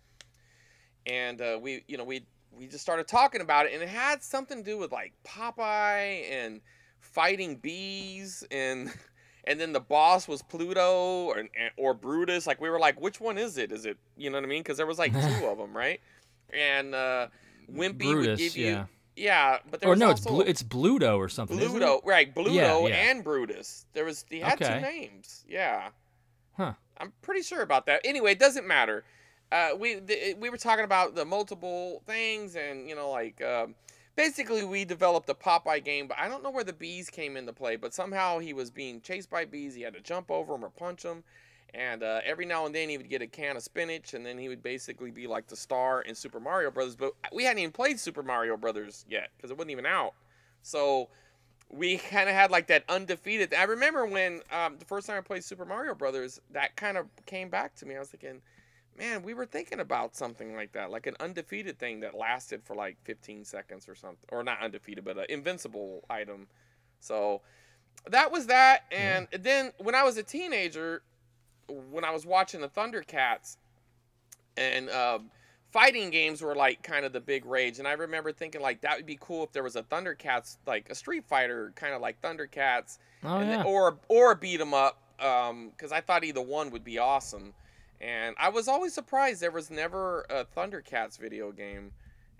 [1.06, 4.22] and uh, we you know we we just started talking about it, and it had
[4.22, 6.60] something to do with like Popeye and
[7.00, 8.92] fighting bees and.
[9.48, 11.44] And then the boss was Pluto or
[11.76, 12.48] or Brutus.
[12.48, 13.70] Like we were like, which one is it?
[13.70, 14.58] Is it you know what I mean?
[14.58, 16.00] Because there was like two of them, right?
[16.52, 17.28] And uh,
[17.72, 18.86] Wimpy would Brutus, give you yeah.
[19.16, 21.58] Yeah, but there Or was no, it's Blu- it's Bluto or something.
[21.58, 22.32] Bluto, right?
[22.34, 23.10] Bluto Yeah, yeah.
[23.10, 23.86] and Brutus.
[23.94, 24.74] There was he had Okay.
[24.76, 25.44] two names.
[25.48, 25.90] Yeah,
[26.56, 26.74] Huh.
[26.98, 28.00] I'm pretty sure about that.
[28.04, 29.04] Anyway, it doesn't matter.
[29.52, 33.74] Uh, we the, we were talking about the multiple things, and you know, like um,
[34.16, 37.52] basically we developed a Popeye game, but I don't know where the bees came into
[37.52, 37.76] play.
[37.76, 39.74] But somehow he was being chased by bees.
[39.74, 41.22] He had to jump over them or punch them,
[41.76, 44.38] and uh, every now and then he would get a can of spinach, and then
[44.38, 46.96] he would basically be like the star in Super Mario Brothers.
[46.96, 50.14] But we hadn't even played Super Mario Brothers yet because it wasn't even out.
[50.62, 51.10] So
[51.70, 53.52] we kind of had like that undefeated.
[53.52, 57.06] I remember when um, the first time I played Super Mario Brothers, that kind of
[57.26, 57.94] came back to me.
[57.94, 58.40] I was thinking,
[58.98, 62.74] man, we were thinking about something like that, like an undefeated thing that lasted for
[62.74, 66.46] like 15 seconds or something, or not undefeated, but an invincible item.
[67.00, 67.42] So
[68.08, 68.84] that was that.
[68.90, 71.02] And then when I was a teenager,
[71.68, 73.56] when I was watching the Thundercats,
[74.56, 75.30] and um,
[75.72, 77.78] fighting games were like kind of the big rage.
[77.78, 80.88] And I remember thinking like that would be cool if there was a Thundercats, like
[80.90, 83.64] a Street Fighter, kind of like Thundercats, Oh and then- yeah.
[83.64, 87.54] or or beat 'em up, because I thought either one would be awesome.
[88.00, 91.92] And I was always surprised there was never a Thundercats video game.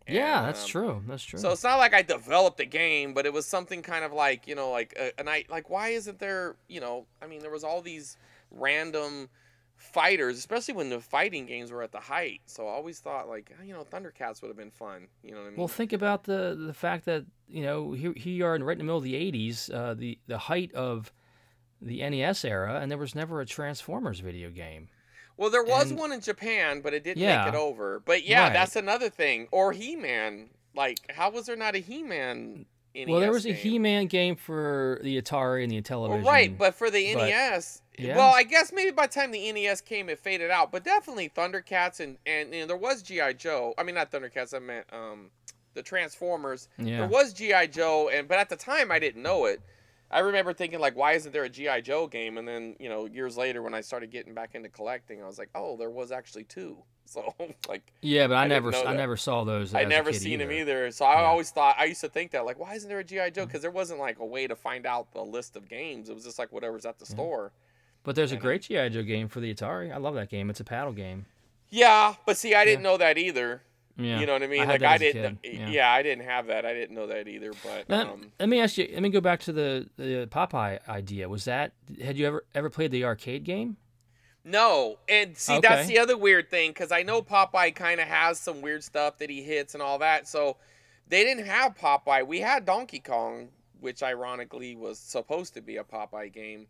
[0.07, 1.03] yeah, that's um, true.
[1.09, 1.39] That's true.
[1.39, 4.47] So it's not like I developed a game, but it was something kind of like
[4.47, 7.07] you know, like uh, and I like why isn't there you know?
[7.23, 8.17] I mean, there was all these
[8.51, 9.29] random
[9.77, 12.41] fighters, especially when the fighting games were at the height.
[12.47, 15.07] So I always thought like you know Thundercats would have been fun.
[15.23, 15.59] You know what I mean?
[15.59, 18.73] Well, think about the the fact that you know here, here you are in right
[18.73, 21.13] in the middle of the '80s, uh, the the height of
[21.83, 24.89] the NES era, and there was never a Transformers video game.
[25.37, 27.45] Well, there was and- one in Japan, but it didn't Yeah.
[27.45, 28.01] make it over.
[28.01, 28.53] But yeah, Right.
[28.55, 29.49] that's another thing.
[29.53, 30.49] Or He-Man.
[30.75, 32.65] Like, how was there not a He-Man?
[32.95, 33.53] NES well, there was a?
[33.53, 36.25] He-Man game for the Atari and the Well, Intellivision.
[36.25, 38.17] right, but for the but- NES, Yeah.
[38.17, 40.71] well, I guess maybe by the time the NES came, it faded out.
[40.73, 43.75] But definitely Thundercats and and you know, there was GI Joe.
[43.79, 44.55] I mean, not Thundercats.
[44.55, 45.31] I meant um,
[45.75, 46.69] the Transformers.
[46.79, 46.99] Yeah.
[47.01, 49.61] There was GI Joe, and but at the time I didn't know it.
[50.09, 52.39] I remember thinking like, why isn't there a GI Joe game?
[52.39, 55.39] And then you know, years later when I started getting back into collecting, I was
[55.39, 56.77] like, oh, there was actually two.
[57.09, 57.33] So
[57.69, 59.73] like, yeah, but I, I never I never saw those.
[59.73, 60.51] I never seen either.
[60.51, 60.91] him either.
[60.91, 61.27] So I Yeah.
[61.29, 63.47] always thought I used to think that like, why isn't there a GI Joe?
[63.47, 66.09] Because there wasn't like a way to find out the list of games.
[66.09, 67.53] It was just like whatever's at the store.
[68.07, 69.93] But there's a great GI Joe game for the Atari.
[69.93, 70.49] I love that game.
[70.49, 71.27] It's a paddle game.
[71.69, 73.61] Yeah, but see, I didn't know that either.
[73.99, 74.61] Yeah, You know what I mean?
[74.61, 75.43] had like that I as didn't.
[75.43, 75.69] kid, Yeah.
[75.69, 75.91] yeah.
[75.91, 76.65] I didn't have that.
[76.65, 77.53] I didn't know that either.
[77.65, 78.89] But Now, um, let me ask you.
[78.93, 81.29] Let me go back to the the Popeye idea.
[81.29, 83.77] Was that had you ever ever played the arcade game?
[84.45, 88.39] no, and see, that's the other weird thing because I know Popeye kind of has
[88.39, 90.29] some weird stuff that he hits and all that.
[90.29, 90.57] So
[91.09, 92.25] they didn't have Popeye.
[92.27, 93.49] We had Donkey Kong,
[93.81, 96.67] which ironically was supposed to be a Popeye game,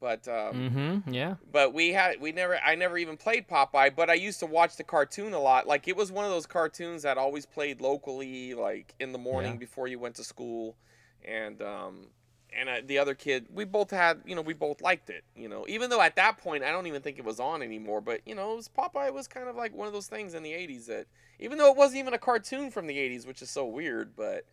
[0.00, 1.12] but um, Mm-hmm.
[1.12, 1.36] Yeah.
[1.52, 4.76] but we had we never I never even played Popeye, but I used to watch
[4.76, 5.66] the cartoon a lot.
[5.66, 9.54] Like it was one of those cartoons that always played locally, like in the morning
[9.54, 9.58] Yeah.
[9.58, 10.76] before you went to school,
[11.24, 12.08] and um
[12.52, 15.24] and uh, the other kid, we both had you know we both liked it.
[15.36, 18.00] You know, even though at that point I don't even think it was on anymore,
[18.00, 20.42] but you know it was Popeye was kind of like one of those things in
[20.42, 21.06] the '80s that
[21.38, 24.44] even though it wasn't even a cartoon from the '80s, which is so weird, but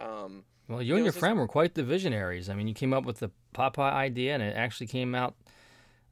[0.00, 2.48] um Well, you and your friend were quite the visionaries.
[2.48, 5.34] I mean, you came up with the Popeye idea, and it actually came out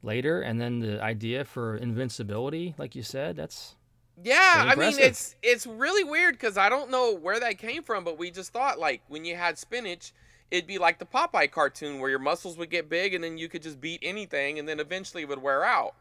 [0.03, 0.41] later.
[0.43, 3.77] And then the idea for invincibility, like you said, that's
[4.23, 8.05] Yeah, I mean it's it's really weird because I don't know where that came from,
[8.05, 10.13] but we just thought like when you had spinach,
[10.51, 13.49] it'd be like the Popeye cartoon where your muscles would get big and then you
[13.49, 15.95] could just beat anything and then eventually it would wear out.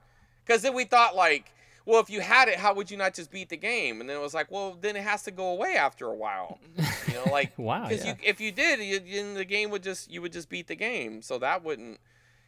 [0.45, 1.51] Because then we thought like,
[1.89, 3.99] well, if you had it, how would you not just beat the game?
[3.99, 6.59] And then it was like, well, then it has to go away after a while.
[7.07, 8.11] You know, like Wow, Because yeah.
[8.11, 10.75] you if you did, you, then the game would just you would just beat the
[10.75, 11.21] game.
[11.21, 11.99] So that wouldn't.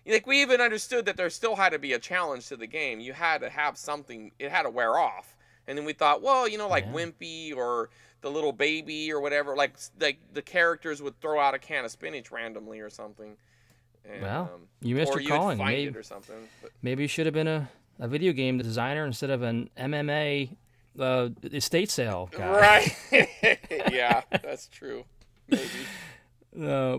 [0.05, 2.99] Like we even understood that there still had to be a challenge to the game.
[2.99, 4.31] You had to have something.
[4.39, 5.35] It had to wear off.
[5.67, 6.93] And then we thought, well, you know, like Yeah.
[6.93, 7.89] Wimpy or
[8.21, 11.91] the little baby or whatever, like like the characters would throw out a can of
[11.91, 13.37] spinach randomly or something.
[14.11, 15.57] And, Well, um, you missed your calling.
[15.57, 16.47] Find Maybe- it or something.
[16.61, 17.69] But, maybe you should have been a,
[18.01, 20.57] a video game designer instead of an MMA
[20.99, 22.49] uh, estate sale guy.
[22.49, 22.97] right?
[23.89, 25.05] yeah, that's true.
[25.47, 25.67] Maybe.
[26.59, 26.97] Uh,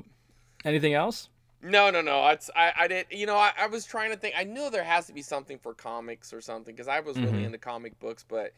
[0.64, 1.28] anything else?
[1.62, 2.26] No, no, no.
[2.28, 3.06] It's I, I did.
[3.10, 4.34] You know, I, I was trying to think.
[4.38, 7.42] I knew there has to be something for comics or something because I was really
[7.42, 7.46] Mhm.
[7.46, 8.52] into comic books, but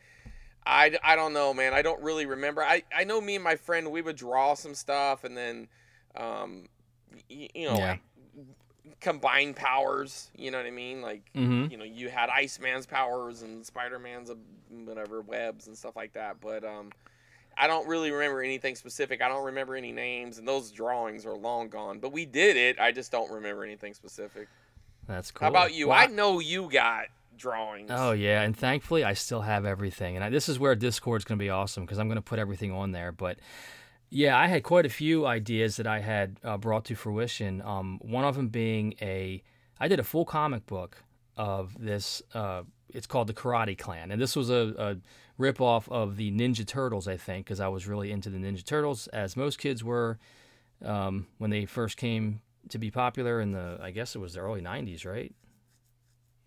[0.66, 1.74] I, I don't know, man.
[1.74, 2.62] I don't really remember.
[2.62, 5.68] I, I know me and my friend we would draw some stuff and then,
[6.16, 6.68] um,
[7.28, 7.90] y- you know, Yeah.
[7.90, 8.00] like
[9.00, 10.30] combine powers.
[10.36, 11.00] You know what I mean?
[11.02, 11.70] Like, Mhm.
[11.70, 14.34] you know, you had Iceman's powers and Spider Man's uh,
[14.70, 16.40] whatever webs and stuff like that.
[16.40, 16.90] But um,
[17.56, 19.22] I don't really remember anything specific.
[19.22, 21.98] I don't remember any names, and those drawings are long gone.
[21.98, 22.78] But we did it.
[22.80, 24.48] I just don't remember anything specific.
[25.06, 25.44] That's cool.
[25.46, 25.88] How about you?
[25.88, 27.90] Well, I know you got drawings.
[27.92, 31.38] Oh yeah, and thankfully I still have everything, and I, this is where Discord's going
[31.38, 33.12] to be awesome because I'm going to put everything on there.
[33.12, 33.38] But
[34.10, 37.60] yeah, I had quite a few ideas that I had uh, brought to fruition.
[37.62, 39.42] Um, one of them being a,
[39.80, 41.02] I did a full comic book
[41.36, 42.22] of this.
[42.32, 44.96] Uh, it's called the Karate Clan, and this was a, a
[45.36, 48.64] rip off of the Ninja Turtles, I think, because I was really into the Ninja
[48.64, 50.18] Turtles, as most kids were
[50.84, 54.40] um, when they first came to be popular in the, I guess it was the
[54.40, 55.34] early '90s, right?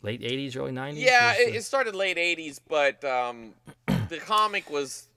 [0.04, 0.96] Late '80s, early '90s.
[1.00, 3.54] Yeah, it, the- it started late '80s, but um,
[4.10, 5.08] the comic was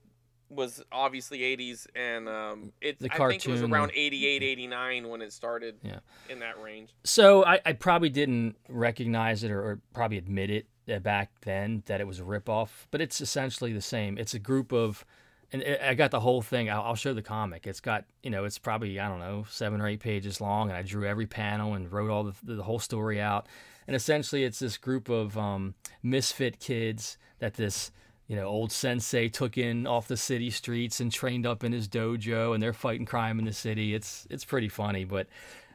[0.51, 5.23] was obviously '80s, and um, it The I think it was around '88, '89 when
[5.23, 5.77] it started.
[5.83, 6.01] Yeah.
[6.29, 6.91] in that range.
[7.05, 11.83] So I, I probably didn't recognize it or, or probably admit it uh, back then
[11.87, 14.19] that it was a ripoff, but it's essentially the same.
[14.19, 15.05] It's a group of,
[15.53, 16.69] and I I got the whole thing.
[16.69, 17.67] I'll, I'll show the comic.
[17.67, 20.77] It's got, you know, it's probably I don't know seven or eight pages long, and
[20.77, 23.47] I drew every panel and wrote all the, the whole story out.
[23.87, 27.91] And essentially, it's this group of um, misfit kids that this
[28.31, 31.89] you know, old sensei took in off the city streets and trained up in his
[31.89, 33.93] dojo, and they're fighting crime in the city.
[33.93, 35.27] It's it's pretty funny, but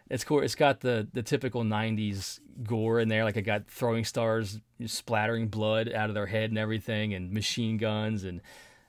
[0.09, 0.39] it's cool.
[0.39, 5.49] It's got the the typical '90s gore in there, like it got throwing stars splattering
[5.49, 8.39] blood out of their head and everything, and machine guns, and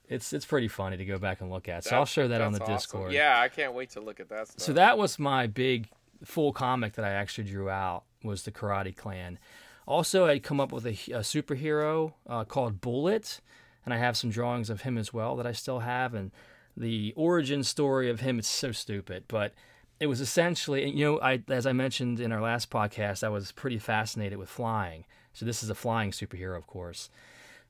[0.09, 1.82] it's it's pretty funny to go back and look at.
[1.82, 2.72] So I'll share that on the awesome.
[2.72, 3.12] Discord.
[3.12, 4.61] Yeah, I can't wait to look at that stuff.
[4.61, 5.88] So that was my big
[6.22, 9.40] full comic that I actually drew out was the Karate Clan.
[9.86, 13.40] Also, I'd come up with a, a superhero uh, called Bullet,
[13.87, 16.12] and I have some drawings of him as well that I still have.
[16.12, 16.32] And
[16.76, 19.55] the origin story of him, it's so stupid, but
[19.99, 23.53] it was essentially, you know, I as I mentioned in our last podcast, I was
[23.53, 25.07] pretty fascinated with flying.
[25.32, 27.09] So this is a flying superhero, of course.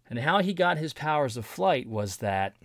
[0.08, 2.56] And how he got his powers of flight was that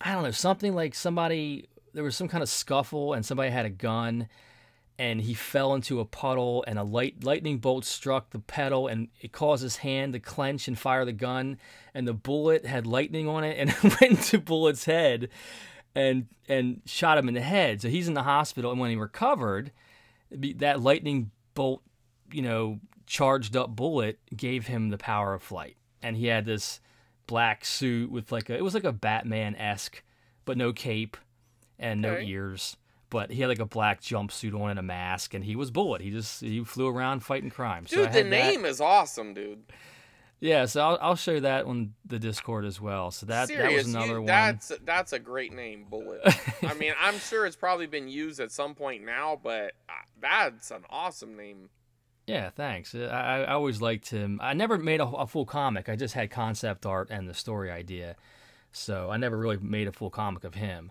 [0.00, 3.66] I don't know, something like somebody there was some kind of scuffle and somebody had
[3.66, 4.28] a gun
[5.02, 9.08] and he fell into a puddle and a light lightning bolt struck the pedal and
[9.20, 11.58] it caused his hand to clench and fire the gun
[11.92, 15.28] and the bullet had lightning on it and it went into Bullet's head
[15.92, 17.82] and and shot him in the head.
[17.82, 19.72] So he's in the hospital and when he recovered,
[20.30, 21.82] that lightning bolt,
[22.30, 25.76] you know, charged up bullet gave him the power of flight.
[26.00, 26.78] And he had this
[27.26, 30.00] black suit with like a it was like a Batman esque,
[30.44, 31.16] but no cape
[31.76, 32.76] and no ears.
[33.12, 36.00] But he had like a black jumpsuit on and a mask, and he was Bullet.
[36.00, 37.86] He just he flew around fighting crime.
[37.86, 39.62] so I Dude, the name is awesome, dude.
[40.40, 43.10] Yeah, so I'll, I'll show you that on the Discord as well.
[43.10, 44.26] So that Serious, that was you- another one.
[44.26, 46.22] That's that's a great name, Bullet.
[46.62, 50.70] I mean, I'm sure it's probably been used at some point now, but uh, that's
[50.70, 51.68] an awesome name.
[52.26, 52.94] Yeah, thanks.
[52.94, 54.40] Uh, I, I always liked him.
[54.42, 55.90] I never made a, a full comic.
[55.90, 58.16] I just had concept art and the story idea.
[58.72, 60.90] So I never really made a full comic of him.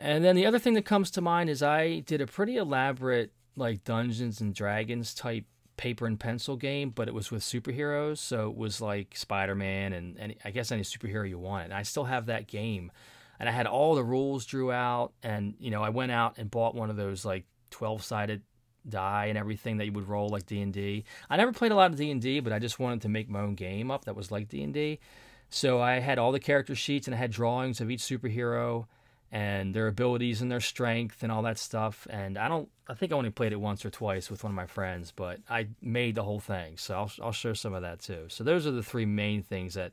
[0.00, 3.32] And then the other thing that comes to mind is I did a pretty elaborate
[3.54, 5.44] like Dungeons and Dragons type
[5.76, 8.16] paper and pencil game, but it was with superheroes.
[8.16, 11.64] So it was like Spider Man and, and I guess any superhero you wanted.
[11.64, 12.90] And I still have that game.
[13.38, 15.12] And I had all the rules drew out.
[15.22, 18.42] And, you know, I went out and bought one of those like 12 sided
[18.88, 21.04] die and everything that you would roll like D&D.
[21.28, 23.54] I never played a lot of D&D, but I just wanted to make my own
[23.54, 24.98] game up that was like D&D.
[25.50, 28.86] So I had all the character sheets and I had drawings of each superhero
[29.32, 32.06] and their abilities and their strength and all that stuff.
[32.10, 34.56] And I don't, I think I only played it once or twice with one of
[34.56, 36.76] my friends, but I made the whole thing.
[36.76, 38.24] So I'll, I'll show some of that too.
[38.28, 39.92] So those are the three main things that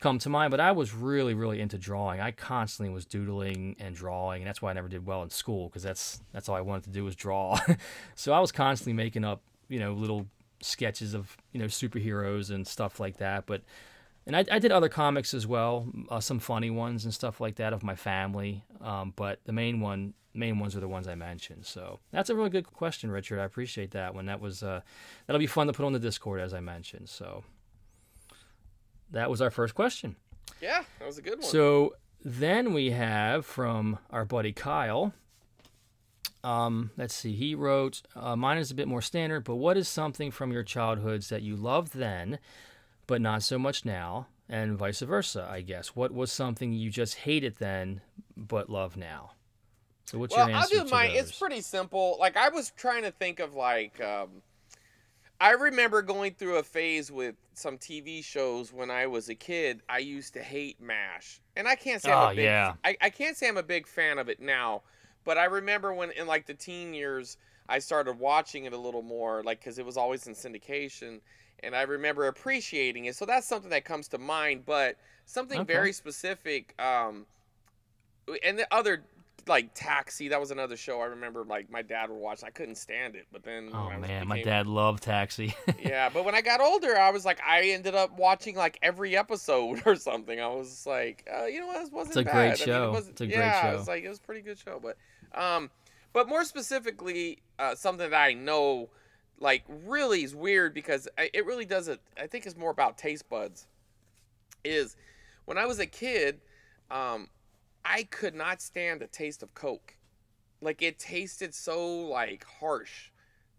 [0.00, 0.50] come to mind.
[0.50, 2.20] But I was really, really into drawing.
[2.20, 5.68] I constantly was doodling and drawing, and that's why I never did well in school
[5.68, 7.58] because that's that's all I wanted to do was draw.
[8.14, 10.26] so I was constantly making up, you know, little
[10.60, 13.46] sketches of you know superheroes and stuff like that.
[13.46, 13.62] But
[14.28, 17.56] and I, I did other comics as well, uh, some funny ones and stuff like
[17.56, 18.62] that of my family.
[18.82, 21.64] Um, but the main one, main ones are the ones I mentioned.
[21.64, 23.40] So that's a really good question, Richard.
[23.40, 24.26] I appreciate that one.
[24.26, 24.82] That was uh,
[25.26, 27.08] that'll be fun to put on the Discord as I mentioned.
[27.08, 27.42] So
[29.10, 30.14] that was our first question.
[30.60, 31.48] Yeah, that was a good one.
[31.48, 35.14] So then we have from our buddy Kyle.
[36.44, 37.32] Um, let's see.
[37.32, 40.62] He wrote, uh, "Mine is a bit more standard, but what is something from your
[40.62, 42.38] childhoods that you loved then,
[43.08, 45.48] but not so much now, and vice versa?
[45.50, 45.96] I guess.
[45.96, 48.02] What was something you just hated then,
[48.36, 49.32] but love now?
[50.06, 51.12] So what's well, your I'll answer do to mine.
[51.12, 51.30] those?
[51.30, 52.16] It's pretty simple.
[52.20, 54.42] Like I was trying to think of like um
[55.40, 59.82] I remember going through a phase with some TV shows when I was a kid.
[59.88, 61.40] I used to hate MASH.
[61.56, 62.74] And I can't say I'm Oh, a big yeah.
[62.84, 64.82] I, I can't say I'm a big fan of it now,
[65.24, 67.36] but I remember when in like the teen years
[67.68, 71.20] I started watching it a little more like cuz it was always in syndication
[71.62, 73.16] and I remember appreciating it.
[73.16, 74.96] So that's something that comes to mind, but
[75.26, 75.66] something Okay.
[75.66, 77.26] very specific um
[78.44, 79.04] and the other
[79.46, 82.44] like Taxi, that was another show I remember like my dad would watch.
[82.44, 85.54] I couldn't stand it, but then oh I man, my dad loved Taxi.
[85.78, 89.16] yeah, but when I got older, I was like, I ended up watching like every
[89.16, 90.40] episode or something.
[90.40, 92.34] I was like, uh, you know what, this wasn't a bad.
[92.34, 92.84] great I mean, show.
[92.84, 93.72] it wasn't, It's a great yeah, show.
[93.74, 94.96] it was like it was a pretty good show, but
[95.40, 95.70] um,
[96.12, 98.90] but more specifically, uh, something that I know
[99.40, 102.00] like really is weird because I, it really doesn't.
[102.20, 103.66] I think it's more about taste buds.
[104.64, 104.96] Is
[105.44, 106.40] when I was a kid,
[106.90, 107.28] um,
[107.84, 109.94] I could not stand the taste of Coke.
[110.60, 113.10] Like it tasted so like harsh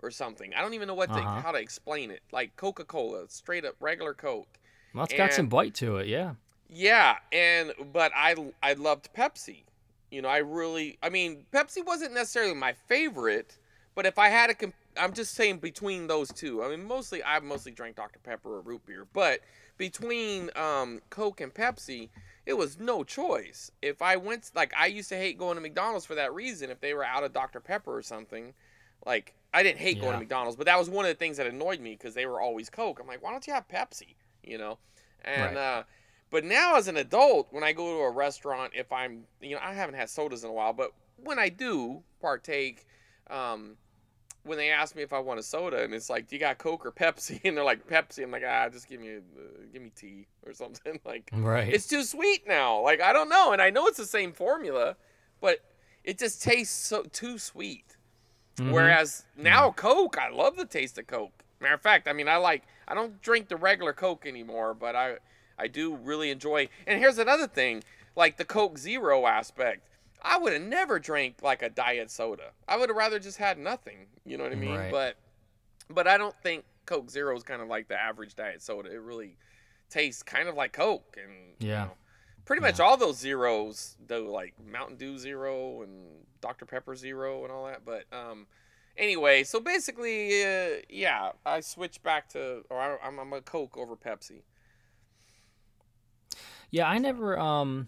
[0.03, 0.53] or something.
[0.53, 1.41] I don't even know what to, Uh-huh.
[1.41, 2.21] how to explain it.
[2.31, 4.59] Like Coca Cola, straight up regular Coke.
[4.93, 6.33] well, it's got some bite to it, yeah.
[6.69, 9.63] Yeah, and but I I loved Pepsi.
[10.11, 13.57] You know, I really I mean, Pepsi wasn't necessarily my favorite,
[13.95, 16.63] but if I had to comp- I'm just saying between those two.
[16.63, 19.39] I mean, mostly I mostly drank Dr Pepper or root beer, but
[19.77, 22.09] between um Coke and Pepsi,
[22.45, 23.71] it was no choice.
[23.81, 26.79] If I went like I used to hate going to McDonald's for that reason if
[26.81, 28.53] they were out of Dr Pepper or something.
[29.05, 31.47] Like I didn't hate going to McDonald's, but that was one of the things that
[31.47, 32.99] annoyed me because they were always Coke.
[32.99, 34.15] I'm like, why don't you have Pepsi?
[34.43, 34.77] You know,
[35.23, 35.57] and Right.
[35.57, 35.83] uh,
[36.29, 39.61] but now as an adult, when I go to a restaurant, if I'm, you know,
[39.63, 40.91] I haven't had sodas in a while, but
[41.23, 42.85] when I do partake,
[43.29, 43.77] um,
[44.43, 46.57] when they ask me if I want a soda, and it's like, do you got
[46.57, 47.41] Coke or Pepsi?
[47.45, 48.23] And they're like, Pepsi.
[48.23, 49.19] I'm like, ah, just give me, uh,
[49.71, 50.99] give me tea or something.
[51.05, 51.71] Like, Right.
[51.73, 52.79] it's too sweet now.
[52.81, 54.95] Like, I don't know, and I know it's the same formula,
[55.41, 55.59] but
[56.03, 57.95] it just tastes so too sweet.
[58.57, 58.71] Mhm.
[58.71, 61.43] Whereas now Coke, I love the taste of Coke.
[61.61, 64.95] Matter of fact, I mean, I like I don't drink the regular Coke anymore, but
[64.95, 65.17] I
[65.57, 66.69] I do really enjoy.
[66.87, 67.83] And here's another thing,
[68.15, 69.88] like the Coke Zero aspect.
[70.21, 72.51] I would have never drank like a diet soda.
[72.67, 74.07] I would have rather just had nothing.
[74.25, 74.75] You know what I mean?
[74.75, 74.91] Right.
[74.91, 75.17] But
[75.89, 78.91] but I don't think Coke Zero is kind of like the average diet soda.
[78.91, 79.37] It really
[79.89, 81.85] tastes kind of like Coke, and you Yeah.
[81.85, 81.91] know,
[82.45, 87.51] pretty much all those zeros, though, like Mountain Dew Zero and Dr Pepper Zero and
[87.51, 87.85] all that.
[87.85, 88.47] But um,
[88.97, 93.77] anyway, so basically, uh, yeah, I switched back to, or I, I'm, I'm a Coke
[93.77, 94.41] over Pepsi.
[96.71, 97.87] Yeah, I never um,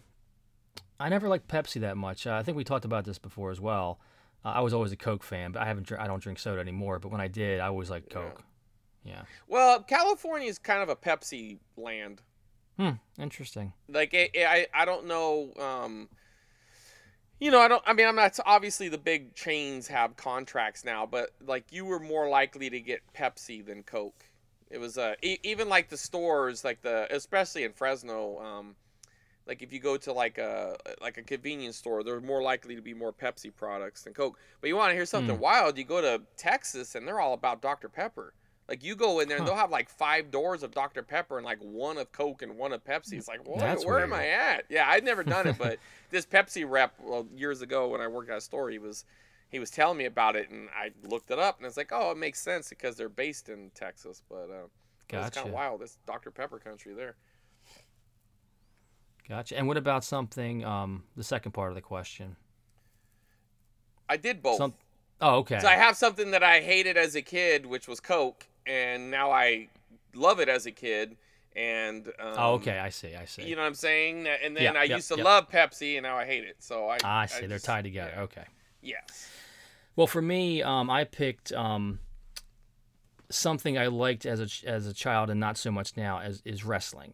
[1.02, 2.26] I never liked Pepsi that much.
[2.28, 3.99] Uh, I think we talked about this before as well.
[4.45, 5.88] Uh, I was always a Coke fan, but I haven't.
[5.88, 6.99] Dr- I don't drink soda anymore.
[6.99, 8.43] But when I did, I always liked Coke.
[9.04, 9.24] Yeah.
[9.47, 12.22] Well, California is kind of a Pepsi land.
[12.78, 12.91] Hmm.
[13.20, 13.74] Interesting.
[13.89, 16.08] like it- I I don't know um
[17.39, 21.06] you know I don't I mean I'm not obviously the big chains have contracts now
[21.06, 24.24] but like you were more likely to get Pepsi than Coke
[24.72, 28.76] it was uh e- even like the stores like the especially in Fresno um
[29.52, 32.82] like if you go to like a like a convenience store they're more likely to
[32.82, 35.41] be more Pepsi products than Coke but you want to hear something Hmm.
[35.41, 38.34] wild you go to Texas and they're all about Dr Pepper
[38.70, 39.52] like you go in there and Huh.
[39.52, 41.04] they'll have like five doors of Dr.
[41.04, 43.14] Pepper and like one of Coke and one of Pepsi.
[43.18, 44.14] It's like, where am.
[44.14, 44.64] I at?
[44.70, 45.78] Yeah, I'd never done it, but
[46.10, 49.04] this Pepsi rep, well, years ago when I worked at a store, he was
[49.49, 52.12] he was telling me about it, and I looked it up, and it's like, oh,
[52.12, 54.22] it makes sense because they're based in Texas.
[54.30, 54.68] But uh,
[55.28, 55.82] it's kind of wild.
[55.82, 56.32] It's Dr.
[56.32, 57.16] Pepper country there.
[59.28, 59.58] Gotcha.
[59.58, 60.66] And what about something?
[60.66, 62.36] Um, the second part of the question.
[64.10, 64.58] I did both.
[64.58, 64.74] Some.
[65.22, 65.60] Oh, okay.
[65.60, 69.32] So I have something that I hated as a kid, which was Coke, and now
[69.32, 69.70] I
[70.14, 71.16] love it as a kid.
[71.56, 72.80] And um, oh, okay.
[72.80, 73.16] I see.
[73.16, 73.44] I see.
[73.44, 74.28] You know what I'm saying?
[74.28, 75.26] And then Yeah, I yep, used to yep.
[75.26, 76.56] love Pepsi, and now I hate it.
[76.60, 76.98] So I.
[77.04, 77.42] Ah, I see.
[77.42, 78.12] They're just- tied together.
[78.16, 78.22] yeah.
[78.24, 78.44] Okay.
[78.82, 79.30] Yes.
[79.96, 82.00] Well, for me, um, I picked um,
[83.30, 86.66] something I liked as a as a child and not so much now as is
[86.66, 87.14] wrestling.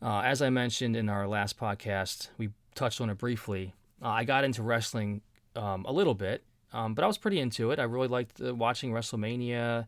[0.00, 3.74] Uh, as I mentioned in our last podcast, we touched on it briefly.
[4.02, 5.22] Uh, I got into wrestling
[5.56, 7.78] um, a little bit, um, but I was pretty into it.
[7.78, 9.86] I really liked uh, watching WrestleMania,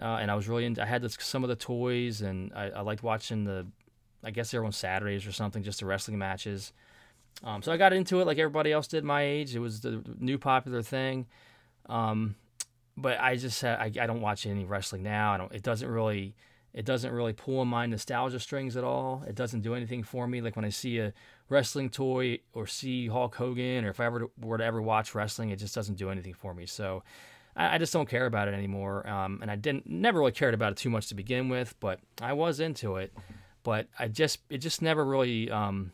[0.00, 0.82] uh, and I was really into.
[0.82, 3.66] I had this, some of the toys, and I, I liked watching the.
[4.22, 6.72] I guess they were on Saturdays or something, just the wrestling matches.
[7.44, 9.54] Um, so I got into it like everybody else did my age.
[9.54, 11.26] It was the new popular thing.
[11.88, 12.34] Um,
[12.96, 15.32] but I just I, I don't watch any wrestling now.
[15.32, 15.52] I don't.
[15.54, 16.34] It doesn't really
[16.74, 19.24] it doesn't really pull on my nostalgia strings at all.
[19.26, 20.40] It doesn't do anything for me.
[20.40, 21.12] Like when I see a
[21.48, 25.50] wrestling toy or see Hulk Hogan, or if I ever were to ever watch wrestling,
[25.50, 26.66] it just doesn't do anything for me.
[26.66, 27.02] So
[27.56, 29.08] I, I just don't care about it anymore.
[29.08, 32.00] Um, and I didn't never really cared about it too much to begin with, but
[32.20, 33.12] I was into it.
[33.62, 35.92] But I just it just never really um,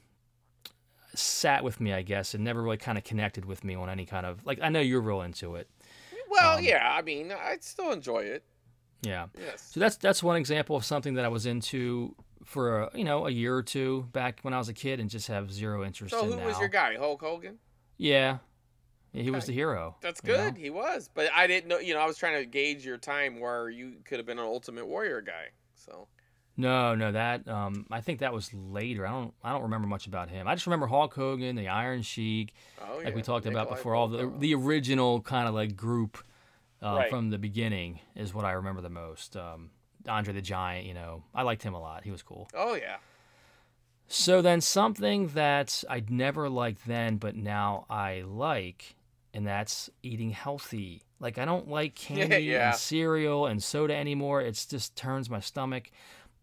[1.15, 2.35] sat with me, I guess.
[2.35, 4.59] It never really kind of connected with me on any kind of like.
[4.61, 5.69] I know you're real into it.
[6.29, 6.93] Well, Um, yeah.
[6.97, 8.43] I mean, I still enjoy it.
[9.05, 9.27] Yeah.
[9.39, 9.71] Yes.
[9.73, 13.27] So that's that's one example of something that I was into for a, you know
[13.27, 16.13] a year or two back when I was a kid and just have zero interest
[16.15, 16.47] So in who now.
[16.47, 16.97] was your guy?
[16.97, 17.59] Hulk Hogan.
[17.97, 18.39] Yeah.
[19.13, 19.95] Yeah, he was the hero.
[20.01, 20.51] That's you know?
[20.51, 20.57] good.
[20.57, 21.79] He was, but I didn't know.
[21.79, 24.45] You know, I was trying to gauge your time where you could have been an
[24.45, 25.51] Ultimate Warrior guy.
[25.77, 26.09] So
[26.57, 29.07] No, no, that um, I think that was later.
[29.07, 30.49] I don't, I don't remember much about him.
[30.49, 33.77] I just remember Hulk Hogan, the Iron Sheik, Oh, like we yeah, talked about Nikolai
[33.77, 33.95] before.
[33.95, 36.19] All the the original kind of like group
[36.83, 37.11] uh, Right.
[37.11, 39.37] from the beginning is what I remember the most.
[39.37, 39.71] Um,
[40.09, 42.05] Andre the Giant, you know, I liked him a lot.
[42.05, 42.49] He was cool.
[42.55, 42.97] oh yeah.
[44.07, 48.97] So then something that I'd never liked then, but now I like,
[49.33, 51.03] and that's eating healthy.
[51.21, 52.71] Like I don't like candy Yeah.
[52.71, 54.41] and cereal and soda anymore.
[54.43, 55.91] It's just turns my stomach.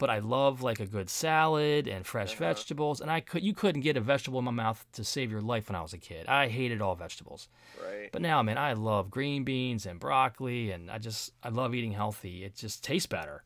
[0.01, 2.45] But I love like a good salad and fresh Uh-huh.
[2.47, 3.01] vegetables.
[3.01, 5.69] And I could you couldn't get a vegetable in my mouth to save your life
[5.69, 6.25] when I was a kid.
[6.27, 7.47] I hated all vegetables.
[7.79, 8.09] Right.
[8.11, 11.91] But now, man, I love green beans and broccoli, and I just I love eating
[11.93, 12.43] healthy.
[12.43, 13.43] It just tastes better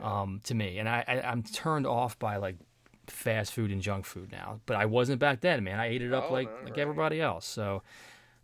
[0.00, 2.56] um, to me, and I, I I'm turned off by like
[3.08, 4.60] fast food and junk food now.
[4.66, 5.78] But I wasn't back then, man.
[5.80, 6.78] I ate it up Oh, like no, like right.
[6.78, 7.44] everybody else.
[7.44, 7.82] So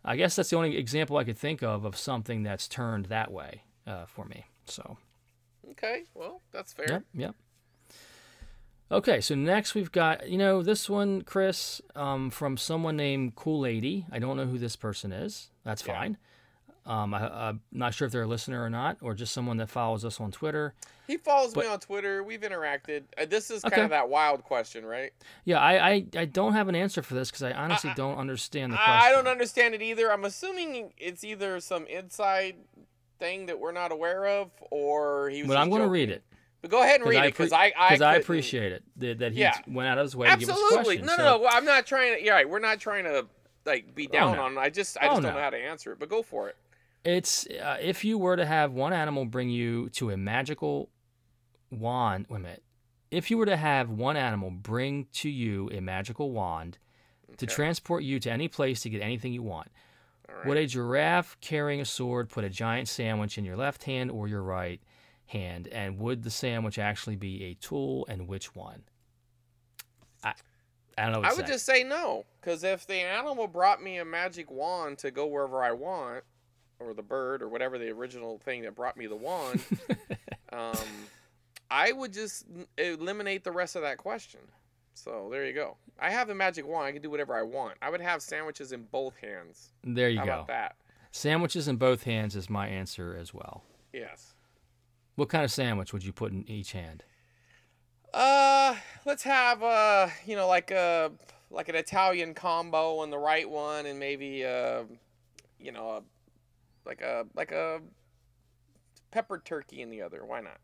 [0.03, 3.31] I guess that's the only example I could think of of something that's turned that
[3.31, 4.45] way uh, for me.
[4.65, 4.97] So
[5.71, 6.03] Okay.
[6.13, 6.85] Well, that's fair.
[6.89, 7.35] yep, yep.
[8.91, 13.59] Okay, so next we've got you know this one, Chris, um, from someone named Cool
[13.59, 14.05] Lady.
[14.11, 15.51] I don't know who this person is.
[15.63, 15.93] That's Yeah.
[15.93, 16.17] fine.
[16.87, 19.69] Um, I, I'm not sure if they're a listener or not, or just someone that
[19.69, 20.73] follows us on Twitter.
[21.05, 22.23] He follows But- me on Twitter.
[22.23, 23.03] We've interacted.
[23.15, 23.83] Uh, this is kind Okay.
[23.83, 25.11] of that wild question, right?
[25.45, 28.17] Yeah, I, I, I don't have an answer for this because I honestly I- don't
[28.17, 28.93] understand the question.
[29.03, 30.11] I don't understand it either.
[30.11, 32.55] I'm assuming it's either some inside
[33.19, 35.49] thing that we're not aware of, or he was.
[35.49, 36.23] But I'm going to read it
[36.61, 38.83] But go ahead and read I it because I I, 'cause I couldn't- appreciate it
[38.97, 39.57] that, that he Yeah.
[39.67, 40.83] went out of his way to give us Absolutely.
[40.97, 41.07] questions.
[41.07, 41.47] No, so- no, no.
[41.47, 42.23] I'm not trying to.
[42.23, 42.49] Yeah, right.
[42.49, 43.27] We're not trying to
[43.65, 44.43] like be down no.
[44.43, 44.53] on.
[44.53, 44.57] it.
[44.57, 45.37] I just I Oh, just don't no.
[45.37, 45.99] know how to answer it.
[45.99, 46.55] But go for it.
[47.05, 50.89] It's uh, if you were to have one animal bring you to a magical
[51.71, 52.25] wand.
[52.29, 52.63] Wait a minute.
[53.11, 56.77] If you were to have one animal bring to you a magical wand
[57.37, 59.69] to transport you to any place to get anything you want,
[60.45, 64.27] would a giraffe carrying a sword put a giant sandwich in your left hand or
[64.27, 64.81] your right
[65.27, 65.67] hand?
[65.67, 68.83] And would the sandwich actually be a tool and which one?
[70.23, 70.33] I,
[70.97, 71.19] I don't know.
[71.19, 71.53] What I would say.
[71.53, 75.63] just say no, because if the animal brought me a magic wand to go wherever
[75.63, 76.23] I want,
[76.79, 79.63] or the bird, or whatever the original thing that brought me the wand,
[80.51, 80.75] um,
[81.71, 82.45] I would just
[82.77, 84.41] eliminate the rest of that question.
[84.93, 85.77] So there you go.
[85.99, 86.85] I have the magic wand.
[86.85, 87.77] I can do whatever I want.
[87.81, 89.71] I would have sandwiches in both hands.
[89.83, 90.21] There you go.
[90.21, 90.33] How go.
[90.33, 90.75] about that?
[91.11, 93.63] Sandwiches in both hands is my answer as well.
[93.93, 94.33] Yes.
[95.15, 97.03] What kind of sandwich would you put in each hand?
[98.13, 98.75] Uh,
[99.05, 101.11] let's have uh, you know, like a
[101.51, 104.83] like an Italian combo on the right one, and maybe uh,
[105.59, 106.01] you know, a,
[106.85, 107.81] like a like a
[109.11, 110.25] peppered turkey in the other.
[110.25, 110.59] Why not?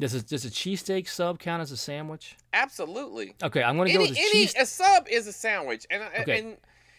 [0.00, 2.36] Does a, does a cheesesteak sub count as a sandwich?
[2.54, 3.34] Absolutely.
[3.42, 4.54] Okay, I'm going to go with a any cheese.
[4.58, 6.38] a sub is a sandwich, and uh, Okay.
[6.40, 6.56] and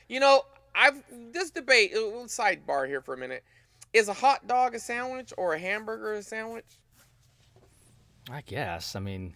[0.07, 0.43] you know,
[0.75, 1.93] I've this debate.
[1.93, 3.43] A little sidebar here for a minute.
[3.91, 6.65] Is a hot dog a sandwich or a hamburger a sandwich?
[8.29, 8.95] I guess.
[8.95, 9.33] I mean,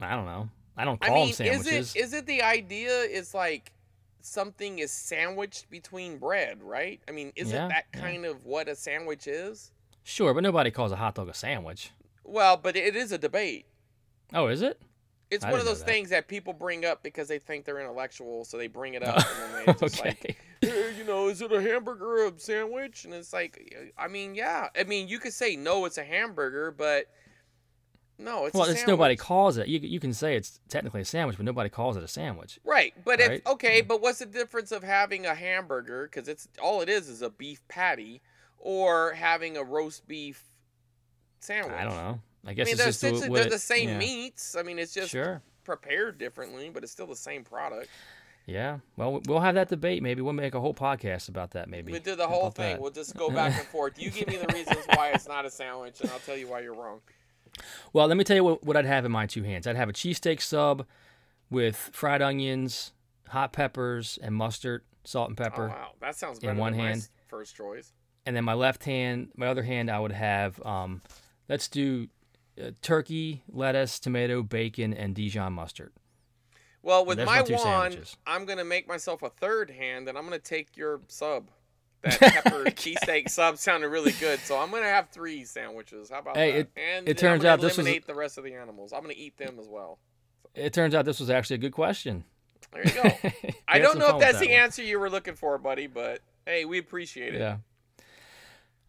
[0.00, 0.48] I don't know.
[0.76, 1.96] I don't I call mean, them is sandwiches.
[1.96, 3.72] it is it the idea is like
[4.22, 7.00] something is sandwiched between bread, right?
[7.08, 8.00] I mean, isn't Yeah, that yeah.
[8.00, 9.72] kind of what a sandwich is?
[10.04, 11.90] Sure, but nobody calls a hot dog a sandwich.
[12.24, 13.66] Well, but it is a debate.
[14.34, 14.80] Oh, is it?
[15.30, 15.86] It's I one of those that.
[15.88, 19.16] things that people bring up because they think they're intellectual, so they bring it up
[19.16, 20.70] and then they just like, okay.
[20.70, 23.04] "Eh, you know, is it a hamburger or a sandwich?
[23.06, 24.68] And it's like, I mean, yeah.
[24.78, 27.06] I mean, you could say no, it's a hamburger, but
[28.18, 29.68] no, it's well, it's nobody calls it.
[29.68, 32.60] You, you can say it's technically a sandwich, but nobody calls it a sandwich.
[32.62, 33.30] Right, but Right?
[33.32, 33.80] it's okay.
[33.80, 36.08] But what's the difference of having a hamburger?
[36.12, 38.20] Because it's all it is is a beef patty,
[38.58, 40.44] or having a roast beef
[41.44, 41.74] sandwich.
[41.76, 42.20] I don't know.
[42.46, 43.98] I I guess mean, it's they're essentially what they're the same yeah.
[43.98, 44.56] meats.
[44.56, 45.42] I mean, it's just Sure.
[45.64, 47.88] prepared differently, but it's still the same product.
[48.46, 48.78] Yeah.
[48.96, 50.02] Well, we'll have that debate.
[50.02, 51.68] Maybe we'll make a whole podcast about that.
[51.68, 52.72] Maybe We did the whole thing.
[52.74, 52.80] that?
[52.82, 54.00] We'll just go back and forth.
[54.02, 56.60] You give me the reasons why it's not a sandwich, and I'll tell you why
[56.60, 57.00] you're wrong.
[57.92, 59.66] Well, let me tell you what, what I'd have in my two hands.
[59.68, 60.86] I'd have a cheesesteak sub
[61.50, 62.92] with fried onions,
[63.28, 65.66] hot peppers, and mustard, salt and pepper.
[65.66, 67.08] Oh wow, that sounds in better one than hand.
[67.28, 67.92] first choice.
[68.26, 70.60] And then my left hand, my other hand, I would have.
[70.66, 71.00] Um,
[71.52, 72.08] let's do
[72.60, 75.92] uh, turkey, lettuce, tomato, bacon, and Dijon mustard.
[76.82, 78.16] Well, with my my wand, sandwiches.
[78.26, 81.50] I'm gonna make myself a third hand, and I'm gonna take your sub.
[82.02, 86.10] That pepper cheesesteak sub sounded really good, so I'm gonna have three sandwiches.
[86.10, 86.58] How about Hey, that?
[86.58, 88.92] it- and it turns out this was eliminate the rest of the animals.
[88.92, 89.98] I'm gonna eat them as well.
[90.54, 92.24] It turns out this was actually a good question.
[92.72, 93.02] There you go.
[93.68, 94.56] I don't know if that's that the one.
[94.62, 97.40] answer you were looking for, buddy, but hey, we appreciate it.
[97.40, 97.58] Yeah.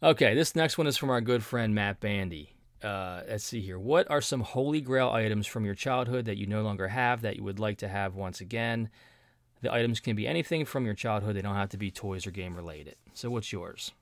[0.02, 2.53] Okay, this next one is from our good friend Matt Bandy.
[2.84, 3.80] Uh, let's see here.
[3.80, 7.38] What are some holy grail items from your childhood that you no longer have that
[7.38, 8.90] you would like to have once again?
[9.62, 11.36] The items can be anything from your childhood.
[11.38, 12.96] They don't have to be toys or game related.
[13.14, 13.94] So what's yours?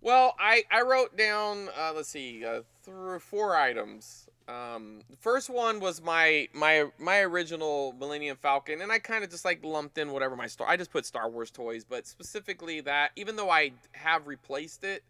[0.00, 4.28] Well, I, I wrote down uh, let's see uh, through four items.
[4.48, 9.30] Um, the first one was my my my original Millennium Falcon, and I kind of
[9.30, 10.66] just like lumped in whatever my star.
[10.68, 15.04] I just put Star Wars toys, but specifically that, even though I have replaced it,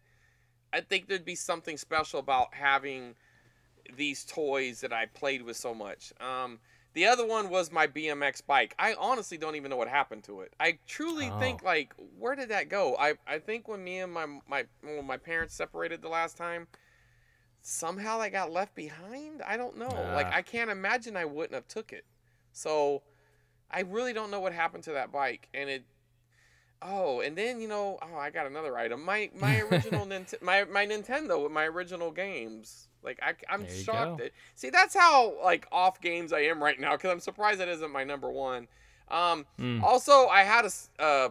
[0.73, 3.15] I think there'd be something special about having
[3.95, 6.13] these toys that I played with so much.
[6.21, 6.59] Um,
[6.93, 8.75] the other one was my BMX bike.
[8.77, 10.53] I honestly don't even know what happened to it.
[10.59, 11.39] I truly Oh.
[11.39, 12.95] think like where did that go?
[12.97, 16.67] I I think when me and my my when my parents separated the last time,
[17.61, 19.41] somehow I got left behind.
[19.41, 19.87] I don't know.
[20.13, 20.35] like Ah.
[20.35, 22.05] I can't imagine I wouldn't have took it.
[22.51, 23.03] So
[23.69, 25.83] I really don't know what happened to that bike and it
[26.83, 29.03] Oh, and then you know, oh, I got another item.
[29.03, 32.87] My my original Nint- my my Nintendo with my original games.
[33.03, 34.17] Like I, I'm shocked.
[34.19, 37.67] That, see, that's how like off games I am right now because I'm surprised that
[37.69, 38.67] isn't my number one.
[39.09, 39.83] Um, Mm.
[39.83, 41.29] also I had a, uh,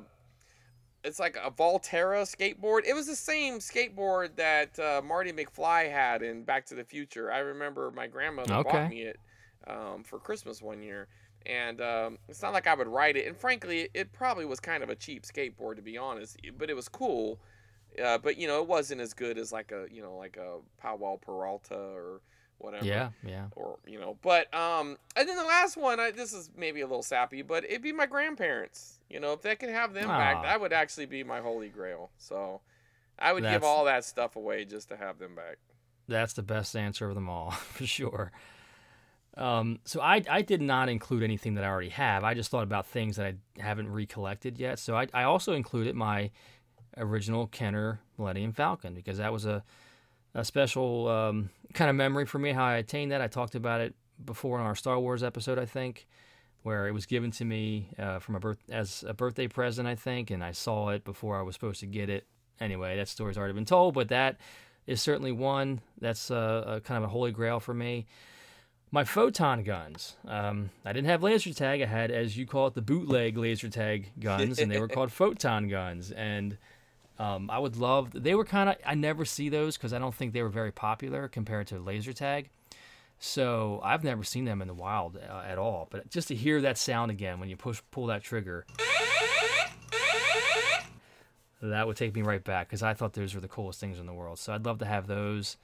[1.03, 2.81] it's like a Valterra skateboard.
[2.87, 7.33] It was the same skateboard that uh, Marty McFly had in Back to the Future.
[7.33, 8.71] I remember my grandmother Okay.
[8.71, 9.19] bought me it
[9.67, 11.09] um, for Christmas one year,
[11.47, 13.27] and um, it's not like I would ride it.
[13.27, 16.75] And frankly, it, probably was kind of a cheap skateboard to be honest, but it
[16.75, 17.39] was cool.
[18.03, 20.59] Uh, but you know, it wasn't as good as like a you know like a
[20.81, 22.21] Powell Peralta or
[22.59, 23.47] whatever Yeah, yeah.
[23.57, 26.87] or you know but um and then the last one I, this is maybe a
[26.87, 30.43] little sappy but it'd be my grandparents you know if they could have them back
[30.43, 32.61] that would actually be my holy grail so
[33.19, 35.57] i would give all that stuff away just to have them back
[36.07, 38.31] That's the best answer of them all, for sure.
[39.37, 42.25] Um, so I, I did not include anything that I already have.
[42.25, 44.79] I just thought about things that I haven't recollected yet.
[44.79, 46.31] So I, I also included my
[46.97, 49.63] original Kenner Millennium Falcon because that was a
[50.35, 53.21] a special um, kind of memory for me how I attained that.
[53.21, 56.07] I talked about it before in our Star Wars episode, I think,
[56.63, 59.95] where it was given to me uh, from a birth as a birthday present, I
[59.95, 62.27] think, and I saw it before I was supposed to get it.
[62.61, 64.37] Anyway, that story's already been told, but that
[64.87, 68.07] is certainly one that's a, a kind of a holy grail for me.
[68.93, 70.17] My photon guns.
[70.27, 71.81] Um, I didn't have laser tag.
[71.81, 75.13] I had, as you call it, the bootleg laser tag guns, and they were called
[75.13, 76.11] photon guns.
[76.11, 76.59] And
[77.19, 78.11] um, I would love.
[78.13, 78.77] They were kind of.
[78.85, 82.13] I never see those because I don't think they were very popular compared to laser
[82.13, 82.51] tag.
[83.21, 85.87] So I've never seen them in the wild uh, at all.
[85.91, 88.67] But just to hear that sound again when you push pull that trigger,
[91.63, 94.07] that would take me right back because I thought those were the coolest things in
[94.07, 94.39] the world.
[94.39, 95.59] So I'd love to have those.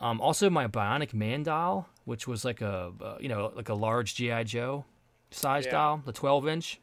[0.00, 3.74] Um, also, my Bionic Man doll, which was like a uh, you know like a
[3.74, 4.84] large GI Joe
[5.30, 5.72] size Yeah.
[5.72, 6.80] doll, the 12 inch,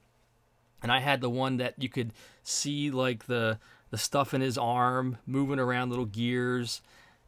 [0.81, 2.13] and I had the one that you could
[2.43, 3.59] see like the
[3.91, 6.81] the stuff in his arm moving around, little gears,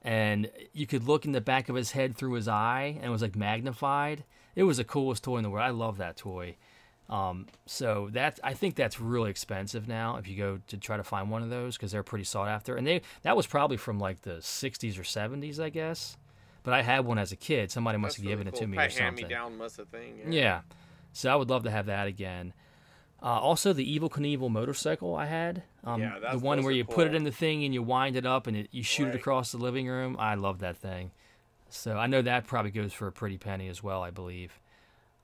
[0.03, 3.09] and you could look in the back of his head through his eye, and it
[3.09, 4.23] was like magnified.
[4.55, 5.65] It was the coolest toy in the world.
[5.65, 6.57] I love that toy.
[7.09, 11.03] Um, so that's I think that's really expensive now if you go to try to
[11.03, 12.75] find one of those because they're pretty sought after.
[12.75, 16.15] And they that was probably from like the 60s or 70s, I guess.
[16.63, 17.71] But I had one as a kid.
[17.71, 19.03] Somebody must That's have given really it to me or something.
[19.03, 20.21] hand-me-down must have thing.
[20.29, 20.61] Yeah.
[21.13, 22.53] So I would love to have that again.
[23.23, 25.63] Uh, also, the Evel Knievel motorcycle I had.
[25.83, 28.25] Um, Yeah, the one where you put it in the thing and you wind it
[28.25, 30.15] up and it, you shoot it across the living room.
[30.17, 31.11] I love that thing.
[31.69, 34.59] So I know that probably goes for a pretty penny as well, I believe.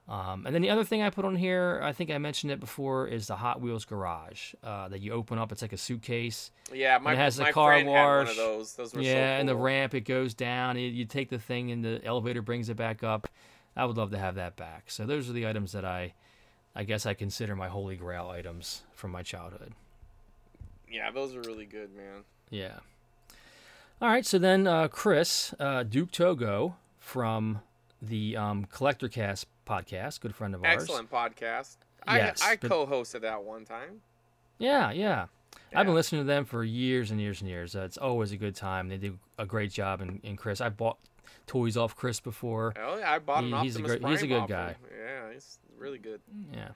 [0.09, 2.61] Um, and then the other thing I put on here, I think I mentioned it
[2.61, 5.51] before, is the Hot Wheels garage uh, that you open up.
[5.51, 6.51] It's like a suitcase.
[6.73, 7.97] Yeah, my, it has the my car friend wash.
[7.97, 8.73] had one of those.
[8.73, 10.77] Those were so yeah, and the ramp it goes down.
[10.77, 13.27] You, you take the thing and the elevator brings it back up.
[13.75, 14.89] I would love to have that back.
[14.89, 16.13] So those are the items that I,
[16.73, 19.73] I guess I consider my holy grail items from my childhood.
[20.89, 22.23] Yeah, those are really good, man.
[22.49, 22.79] Yeah.
[24.01, 27.61] All right, so then uh, Chris uh, Duke Togo from
[28.01, 30.81] the um, Collector Cast podcast, good friend of ours.
[30.83, 31.77] Excellent podcast.
[32.07, 34.01] Yes, I I but- co-hosted that one time.
[34.59, 35.27] Yeah, yeah.
[35.75, 37.75] I've been listening to them for years and years and years.
[37.75, 38.87] Uh, it's always a good time.
[38.87, 39.99] They do a great job.
[40.01, 40.97] And, and Chris, I bought
[41.45, 42.73] toys off Chris before.
[42.81, 44.69] Oh yeah, I bought an He- he's a great- he's a good guy.
[44.69, 44.75] him.
[44.97, 46.21] Yeah, he's really good.
[46.53, 46.69] Yeah.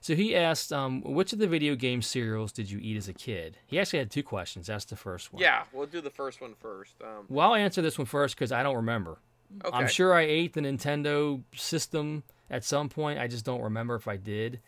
[0.00, 3.12] So he asked, um, which of the video game cereals did you eat as a
[3.12, 3.58] kid?
[3.66, 4.66] He actually had two questions.
[4.66, 5.40] That's the first one.
[5.42, 6.94] Yeah, we'll do the first one first.
[7.02, 9.18] Um, Well, I'll answer this one first because I don't remember.
[9.64, 9.76] Okay.
[9.76, 13.18] I'm sure I ate the Nintendo system at some point.
[13.18, 14.60] I just don't remember if I did.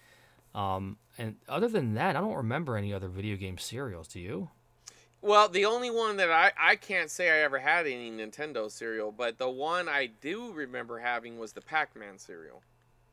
[0.54, 4.08] Um, and other than that, I don't remember any other video game cereals.
[4.08, 4.48] Do you?
[5.22, 9.12] Well, the only one that I I can't say I ever had any Nintendo cereal,
[9.12, 12.62] but the one I do remember having was the Pac-Man cereal.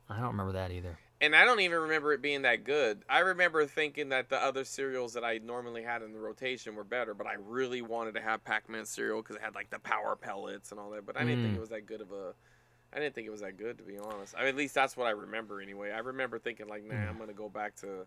[0.10, 0.98] I don't remember that either.
[1.20, 3.02] And I don't even remember it being that good.
[3.10, 6.84] I remember thinking that the other cereals that I normally had in the rotation were
[6.84, 10.16] better, but I really wanted to have Pac-Man cereal because it had like the power
[10.16, 11.06] pellets and all that.
[11.06, 11.58] But I didn't think Mm.
[11.58, 12.34] it was that good of a.
[12.94, 14.34] I didn't think it was that good to be honest.
[14.36, 15.92] I mean, at least that's what I remember anyway.
[15.92, 17.10] I remember thinking like, nah, Mm.
[17.10, 18.06] I'm gonna go back to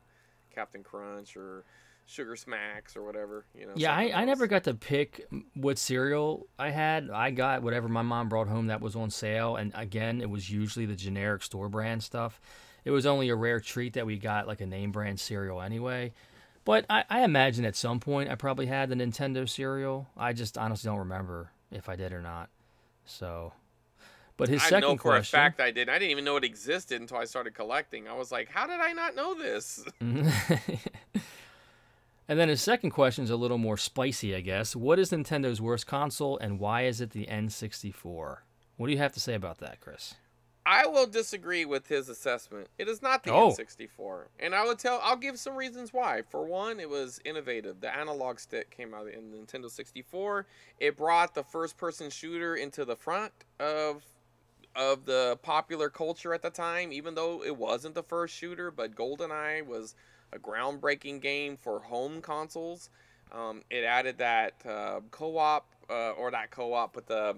[0.55, 1.65] Captain Crunch or
[2.07, 3.45] Sugar Smacks or whatever.
[3.55, 3.73] You know.
[3.77, 7.09] Yeah, I, I never got to pick what cereal I had.
[7.11, 9.55] I got whatever my mom brought home that was on sale.
[9.57, 12.41] And again, it was usually the generic store brand stuff.
[12.85, 16.13] It was only a rare treat that we got like a name brand cereal anyway.
[16.65, 20.09] But I, I imagine at some point I probably had the Nintendo cereal.
[20.17, 22.49] I just honestly don't remember if I did or not.
[23.05, 23.53] So,
[24.41, 25.39] but his I second know for question.
[25.39, 25.91] a fact I didn't.
[25.91, 28.09] I didn't even know it existed until I started collecting.
[28.09, 29.85] I was like, how did I not know this?
[30.01, 30.25] and
[32.27, 34.75] then his second question is a little more spicy, I guess.
[34.75, 38.39] What is Nintendo's worst console, and why is it the N64?
[38.77, 40.15] What do you have to say about that, Chris?
[40.67, 42.69] I will disagree with his assessment.
[42.79, 43.51] It is not the Oh.
[43.51, 45.01] N64, and I will tell.
[45.03, 46.23] I'll give some reasons why.
[46.31, 47.81] For one, it was innovative.
[47.81, 50.47] The analog stick came out in Nintendo 64.
[50.79, 54.05] It brought the first-person shooter into the front of
[54.77, 56.93] of the popular culture at the time.
[56.93, 59.95] Even though it wasn't the first shooter, but GoldenEye was
[60.33, 62.91] a groundbreaking game for home consoles.
[63.33, 67.37] Um, it added that uh, co-op uh, or not co-op, but the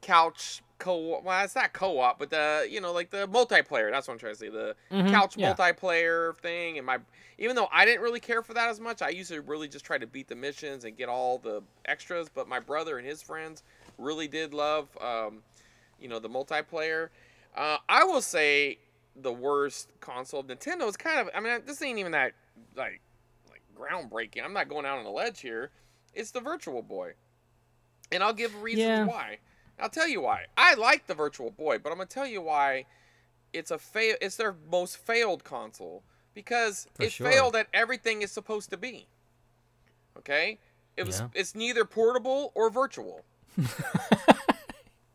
[0.00, 4.14] couch co well it's not co-op but the you know like the multiplayer that's what
[4.14, 5.56] i'm trying to say the Mhm, couch yeah.
[5.56, 6.98] multiplayer thing and my
[7.38, 9.84] even though i didn't really care for that as much i used to really just
[9.84, 13.20] try to beat the missions and get all the extras but my brother and his
[13.22, 13.62] friends
[13.98, 15.42] really did love um,
[16.00, 17.08] you know the multiplayer
[17.56, 18.78] uh, i will say
[19.16, 22.32] the worst console of nintendo is kind of i mean this ain't even that
[22.76, 23.00] like
[23.50, 25.70] like groundbreaking i'm not going out on a ledge here
[26.14, 27.12] it's the virtual boy
[28.12, 29.04] and i'll give reasons Yeah.
[29.06, 29.38] why
[29.82, 30.44] I'll tell you why.
[30.58, 32.84] I like the Virtual Boy, but I'm gonna tell you why
[33.54, 34.14] it's a fail.
[34.20, 36.02] It's their most failed console
[36.34, 37.30] because For it sure.
[37.30, 39.06] failed at everything it's supposed to be.
[40.18, 40.58] Okay,
[40.98, 41.20] it was.
[41.20, 41.28] Yeah.
[41.32, 43.24] It's neither portable or virtual.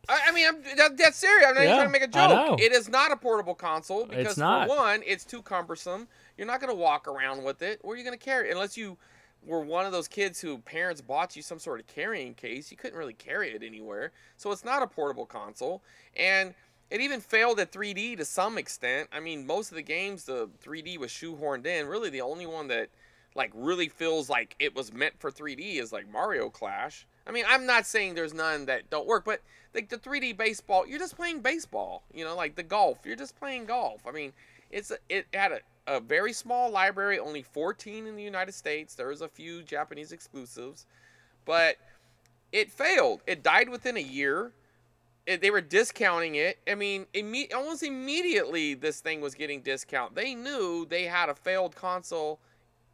[0.08, 1.46] I, I mean, I'm that, that's serious.
[1.48, 2.60] I'm not even trying to make a joke.
[2.60, 4.68] It is not a portable console because not.
[4.68, 6.08] for one, it's too cumbersome.
[6.36, 7.80] You're not going to walk around with it.
[7.82, 8.52] Where are you going to carry it?
[8.52, 8.96] Unless you
[9.44, 12.76] were one of those kids who parents bought you some sort of carrying case, you
[12.76, 14.12] couldn't really carry it anywhere.
[14.36, 15.82] So it's not a portable console.
[16.16, 16.54] And
[16.90, 19.08] it even failed at 3D to some extent.
[19.12, 21.86] I mean, most of the games the 3D was shoehorned in.
[21.86, 22.88] Really, the only one that
[23.34, 27.06] like really feels like it was meant for 3D is like Mario Clash.
[27.26, 29.40] I mean, I'm not saying there's none that don't work, but
[29.74, 32.02] like the 3D baseball, you're just playing baseball.
[32.14, 34.00] You know, like the golf, you're just playing golf.
[34.06, 34.32] I mean,
[34.70, 38.94] it's it had a, a very small library, only 14 in the United States.
[38.94, 40.86] There was a few Japanese exclusives,
[41.44, 41.76] but
[42.52, 43.22] it failed.
[43.26, 44.52] It died within a year.
[45.26, 46.58] It, they were discounting it.
[46.68, 50.14] I mean, imme- almost immediately this thing was getting discount.
[50.14, 52.38] They knew they had a failed console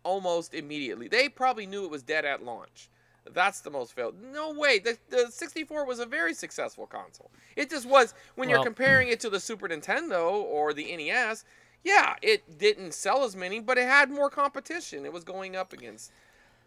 [0.03, 1.09] almost immediately.
[1.09, 2.89] They probably knew it was dead at launch.
[3.31, 4.17] That's the most failed.
[4.21, 4.79] No way.
[4.79, 7.31] The, the 64 was a very successful console.
[7.57, 11.45] It just was when you're comparing it to the Super Nintendo or the NES.
[11.85, 15.05] Yeah, it didn't sell as many, but it had more competition.
[15.05, 16.13] It was going up against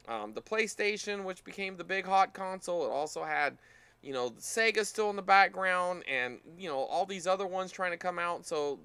[0.08, 2.86] um, the PlayStation, which became the big hot console.
[2.86, 3.58] It also had,
[4.02, 7.92] you know, Sega still in the background, and you know all these other ones trying
[7.92, 8.46] to come out.
[8.46, 8.80] So,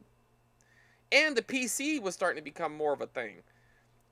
[1.11, 3.43] and the PC was starting to become more of a thing.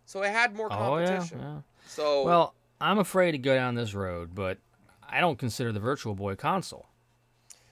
[0.07, 1.39] So it had more competition.
[1.41, 1.61] Oh yeah, yeah.
[1.87, 4.59] So Well, I'm afraid to go down this road, but
[5.09, 6.87] I don't consider the Virtual Boy console.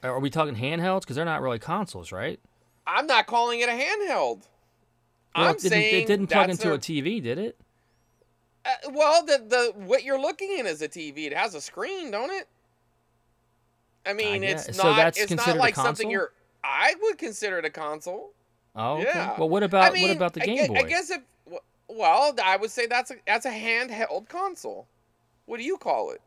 [0.02, 1.00] Are we talking handhelds?
[1.00, 2.38] Because they're not really consoles, right?
[2.86, 4.42] I'm not calling it a handheld.
[5.34, 7.58] Well, I'm it didn't, saying it didn't plug into their- a TV, did it?
[8.64, 11.26] Uh, well, the the what you're looking at is a TV.
[11.26, 12.48] It has a screen, don't it?
[14.04, 14.76] I mean, it's guess.
[14.76, 14.82] not.
[14.82, 16.32] So that's it's considered not a like something you're.
[16.64, 18.32] I would consider it a console.
[18.74, 19.04] Oh, okay.
[19.04, 19.38] Yeah.
[19.38, 20.80] Well, what about I what about the I Game gue- Boy?
[20.80, 21.20] I guess if
[21.88, 24.86] well, I would say that's a that's a handheld console.
[25.46, 26.20] What do you call it?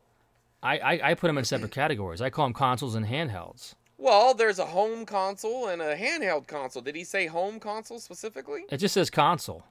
[0.61, 2.21] I, I, I put them in separate categories.
[2.21, 3.75] I call them consoles and handhelds.
[3.97, 6.81] Well, there's a home console and a handheld console.
[6.81, 8.63] Did he say home console specifically?
[8.69, 9.63] It just says console.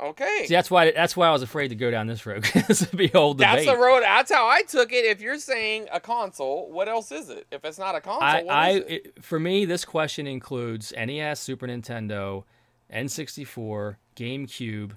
[0.00, 0.44] Okay.
[0.46, 2.96] See, that's why that's why I was afraid to go down this road because it'd
[2.96, 3.38] be debate.
[3.38, 4.02] That's the road.
[4.02, 5.04] That's how I took it.
[5.04, 7.46] If you're saying a console, what else is it?
[7.50, 8.90] If it's not a console, I, what I is it?
[8.90, 12.44] it, for me, this question includes NES, Super Nintendo,
[12.92, 14.92] N64, GameCube,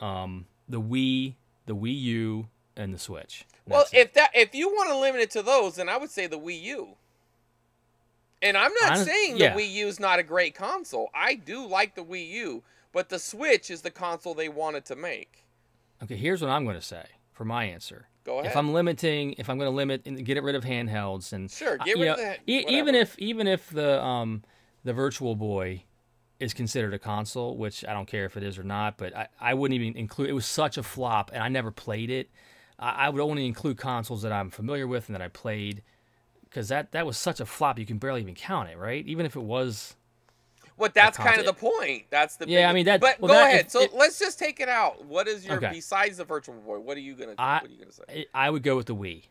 [0.00, 1.34] um, the Wii,
[1.66, 2.48] the Wii U,
[2.78, 3.44] and the Switch.
[3.66, 3.98] Well, That's it.
[3.98, 6.38] if that if you want to limit it to those, then I would say the
[6.38, 6.88] Wii U.
[8.40, 9.54] And I'm not Honest- saying yeah.
[9.54, 11.10] the Wii U is not a great console.
[11.14, 12.62] I do like the Wii U,
[12.92, 15.44] but the Switch is the console they wanted to make.
[16.02, 18.06] okay, here's what I'm going to say for my answer.
[18.24, 18.50] Go ahead.
[18.52, 21.78] If I'm limiting, if I'm going to limit and get rid of handhelds and Sure,
[21.78, 24.44] get rid of the- e- even if even if the um
[24.84, 25.82] the Virtual Boy
[26.38, 29.26] is considered a console, which I don't care if it is or not, but I,
[29.40, 30.30] I wouldn't even include.
[30.30, 32.30] It was such a flop, and I never played it.
[32.78, 35.82] I, I would only include consoles that I'm familiar with and that I played,
[36.44, 37.78] because that that was such a flop.
[37.78, 39.06] You can barely even count it, right?
[39.06, 39.94] Even if it was.
[40.78, 42.04] But that's kind of the point.
[42.08, 43.64] That's the Yeah, I mean, that- But well, go that- ahead.
[43.66, 45.04] if- so if- let's just take it out.
[45.06, 45.70] What is your Okay.
[45.72, 46.78] besides the Virtual Boy?
[46.78, 48.26] What are you gonna I What are you gonna say?
[48.32, 49.24] I would go with the Wii.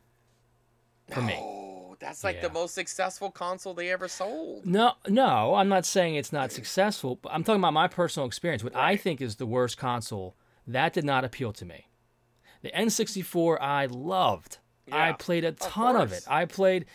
[1.09, 1.35] For me.
[1.39, 4.65] Oh, that's like the most successful console they ever sold.
[4.65, 7.15] No, no, I'm not saying it's not successful.
[7.15, 8.61] But I'm talking about my personal experience.
[8.61, 10.35] What I think is the worst console
[10.67, 11.86] that did not appeal to me.
[12.67, 14.57] The N64 I loved.
[14.91, 16.23] I played a ton of, it.
[16.27, 16.85] Uh, I played,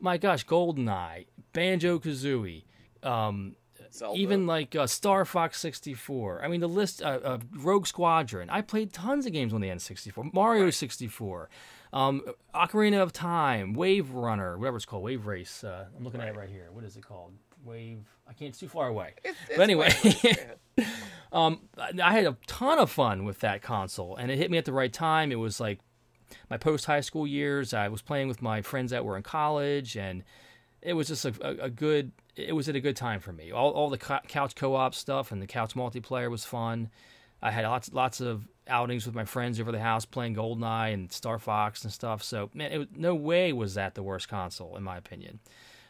[0.00, 2.64] my gosh, GoldenEye, Banjo Kazooie,
[3.02, 3.56] um,
[4.14, 6.42] even like uh, Star Fox 64.
[6.44, 8.48] I mean, the list uh, of Rogue Squadron.
[8.48, 10.32] I played tons of games on the N64.
[10.32, 11.50] Mario 64,
[11.92, 12.22] um,
[12.54, 15.62] Ocarina of Time, Wave Runner, whatever it's called, Wave Race.
[15.62, 16.68] Uh, I'm looking at it right here.
[16.72, 17.32] What is it called?
[17.64, 18.04] Wave.
[18.28, 18.50] I can't.
[18.50, 19.14] It's too far away.
[19.24, 20.36] It's- but anyway, Wave Race,
[20.76, 20.84] yeah.
[21.32, 21.60] um,
[22.02, 24.72] I had a ton of fun with that console, and it hit me at the
[24.72, 25.32] right time.
[25.32, 25.80] It was like
[26.50, 27.72] my post high school years.
[27.74, 30.24] I was playing with my friends that were in college, and
[30.82, 32.12] it was just a, a, a good.
[32.36, 33.50] It was at a good time for me.
[33.50, 36.90] All, all the co- couch co-op stuff and the couch multiplayer was fun.
[37.42, 41.10] I had lots lots of outings with my friends over the house playing GoldenEye and
[41.10, 42.22] Star Fox and stuff.
[42.22, 45.40] So man, it, was- no way was that the worst console in my opinion.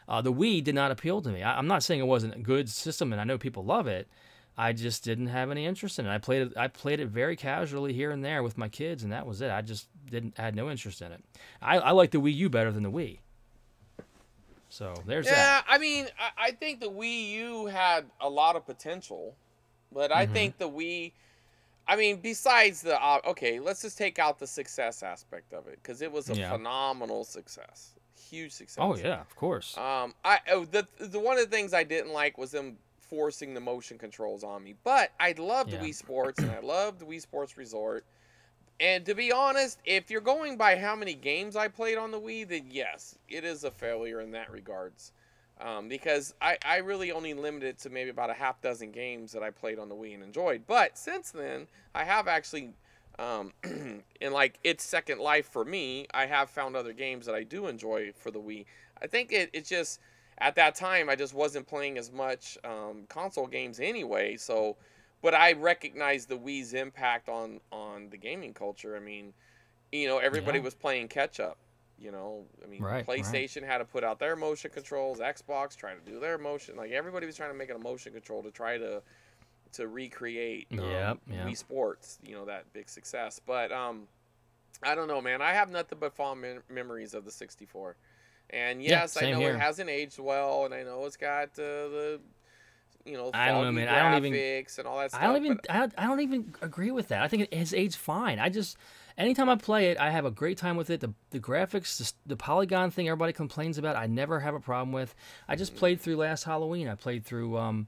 [0.09, 1.43] Uh, the Wii did not appeal to me.
[1.43, 4.07] I, I'm not saying it wasn't a good system, and I know people love it.
[4.57, 6.09] I just didn't have any interest in it.
[6.09, 6.57] I played it.
[6.57, 9.51] I played it very casually here and there with my kids, and that was it.
[9.51, 11.23] I just didn't had no interest in it.
[11.61, 13.19] I, I like the Wii U better than the Wii.
[14.67, 15.31] So there's that.
[15.31, 15.65] Yeah, that.
[15.67, 19.35] I mean, I, I think the Wii U had a lot of potential,
[19.93, 20.33] but I Mhm.
[20.33, 21.13] think the Wii.
[21.87, 25.79] I mean, besides the uh, okay, let's just take out the success aspect of it
[25.81, 26.51] because it was a Yeah.
[26.51, 27.95] phenomenal success,
[28.29, 28.77] huge success.
[28.79, 29.77] Oh yeah, of course.
[29.77, 32.77] Um, I oh, the the one of the things I didn't like was them
[33.09, 35.79] forcing the motion controls on me, but I loved Yeah.
[35.79, 38.05] Wii Sports and I loved Wii Sports Resort.
[38.79, 42.19] and to be honest, if you're going by how many games I played on the
[42.19, 45.11] Wii, then yes, it is a failure in that regards.
[45.59, 49.33] Um, because I, I really only limited it to maybe about a half dozen games
[49.33, 50.61] that I played on the Wii and enjoyed.
[50.67, 52.71] But since then, I have actually,
[53.19, 53.53] um,
[54.21, 57.67] in like its second life for me, I have found other games that I do
[57.67, 58.65] enjoy for the Wii.
[59.01, 59.99] I think it, it's just
[60.39, 64.37] at that time I just wasn't playing as much um, console games anyway.
[64.37, 64.77] So,
[65.21, 68.95] but I recognize the Wii's impact on on the gaming culture.
[68.95, 69.33] I mean,
[69.91, 70.65] you know, everybody Yeah.
[70.65, 71.57] was playing catch up.
[71.99, 73.19] You know, I mean, Right, right.
[73.19, 75.19] PlayStation had to put out their motion controls.
[75.19, 76.77] Xbox trying to do their motion.
[76.77, 79.01] Like everybody was trying to make it a motion control to try to
[79.73, 81.47] to recreate um, Yep, yep.
[81.47, 82.19] Wii Sports.
[82.25, 83.39] You know that big success.
[83.45, 84.07] But um,
[84.83, 85.41] I don't know, man.
[85.41, 87.95] I have nothing but fond mem- memories of the 64.
[88.51, 89.53] And Yeah, yes, I know here.
[89.55, 92.19] it hasn't aged well, and I know it's got uh, the
[93.05, 93.87] you know I don't know, man.
[93.87, 95.21] I don't even- graphics and all that stuff.
[95.21, 97.21] I don't even I, I don't even agree with that.
[97.21, 98.39] I think it has aged fine.
[98.39, 98.75] I just
[99.17, 100.99] anytime I play it, I have a great time with it.
[100.99, 104.91] The the graphics, the, the polygon thing everybody complains about, I never have a problem
[104.91, 105.13] with.
[105.47, 106.87] I just played through last Halloween.
[106.87, 107.87] I played through um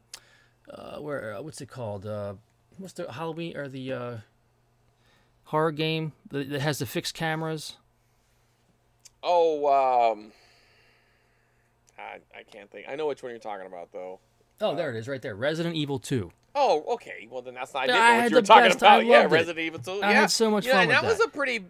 [0.72, 2.06] uh where uh, what's it called?
[2.06, 2.36] Uh
[2.78, 4.18] what's the Halloween or the uh
[5.46, 7.78] horror game that, that has the fixed cameras?
[9.24, 10.32] Oh, um,
[11.98, 12.88] I I can't think.
[12.90, 14.20] I know which one you're talking about though.
[14.62, 15.36] Oh, there it is right there.
[15.36, 16.32] Resident Evil 2.
[16.54, 17.28] Oh, okay.
[17.30, 17.84] Well, then that's not.
[17.84, 18.78] I didn't I know what you were talking best.
[18.78, 19.06] About.
[19.06, 19.30] Yeah, it.
[19.30, 19.92] Resident Evil 2.
[19.92, 20.22] I yeah.
[20.22, 21.66] had so much yeah, fun and with that was a pretty.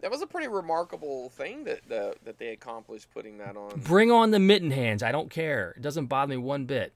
[0.00, 3.80] That was a pretty remarkable thing that the, that they accomplished putting that on.
[3.80, 5.02] Bring on the mitten hands.
[5.02, 5.72] I don't care.
[5.76, 6.92] It doesn't bother me one bit.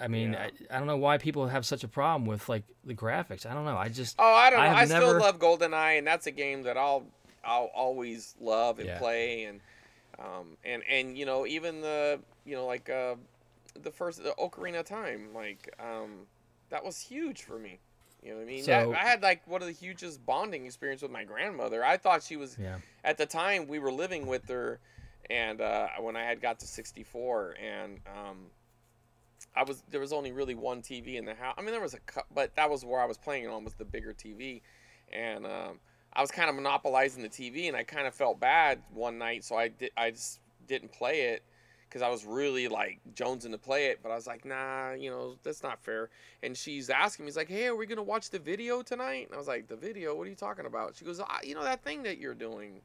[0.00, 0.48] I mean, Yeah.
[0.70, 3.46] I, I don't know why people have such a problem with like the graphics.
[3.46, 3.76] I don't know.
[3.76, 4.66] I just Oh, I don't know.
[4.66, 7.06] have I, still never- love GoldenEye, and that's a game that I'll
[7.44, 8.98] I'll always love and Yeah.
[8.98, 9.60] play, and
[10.18, 13.14] um and and you know even the you know like uh
[13.80, 16.26] the first the Ocarina of Time like um
[16.70, 17.78] that was huge for me.
[18.22, 18.64] You know what I mean?
[18.64, 21.84] That- So- I had like one of the hugest bonding experience with my grandmother.
[21.84, 22.78] I thought she was Yeah.
[23.04, 24.80] at the time we were living with her,
[25.30, 28.46] and uh, when I had got to 64, and um,
[29.56, 31.54] I was there was only really one TV in the house.
[31.56, 31.98] I mean, there was a
[32.34, 34.62] but that was where I was playing it on was the bigger TV,
[35.12, 35.80] and um,
[36.12, 39.44] I was kind of monopolizing the TV, and I kind of felt bad one night,
[39.44, 41.42] so I did I just didn't play it
[41.88, 45.10] because I was really like jonesing to play it, but I was like, nah, you
[45.10, 46.10] know, that's not fair.
[46.42, 49.26] And she's asking me, he's like, hey, are we gonna watch the video tonight?
[49.26, 50.16] And I was like, the video?
[50.16, 50.96] What are you talking about?
[50.96, 52.80] She goes, ah, you know that thing that you're doing.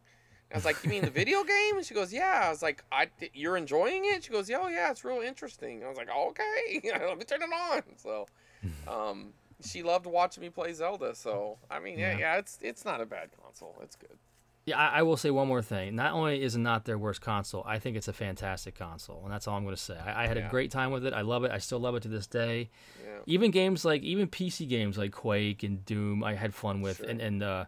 [0.51, 1.77] I was like, you mean the video game?
[1.77, 2.43] And she goes, yeah.
[2.45, 4.23] I was like, I, you're enjoying it?
[4.23, 5.83] She goes, yeah, oh, yeah, it's real interesting.
[5.83, 7.83] I was like, oh, okay, let me turn it on.
[7.97, 8.25] So,
[8.87, 9.33] um,
[9.63, 11.13] she loved watching me play Zelda.
[11.15, 12.17] So, I mean, yeah, Yeah.
[12.19, 13.75] yeah, it's it's not a bad console.
[13.83, 14.17] It's good.
[14.65, 15.95] Yeah, I, I will say one more thing.
[15.95, 19.31] Not only is it not their worst console, I think it's a fantastic console, and
[19.33, 19.97] that's all I'm going to say.
[19.97, 20.47] I, I had Yeah.
[20.47, 21.13] a great time with it.
[21.13, 21.51] I love it.
[21.51, 22.69] I still love it to this day.
[23.03, 23.19] Yeah.
[23.25, 26.97] Even games like even PC games like Quake and Doom, I had fun with.
[26.97, 27.07] Sure.
[27.07, 27.65] And and uh,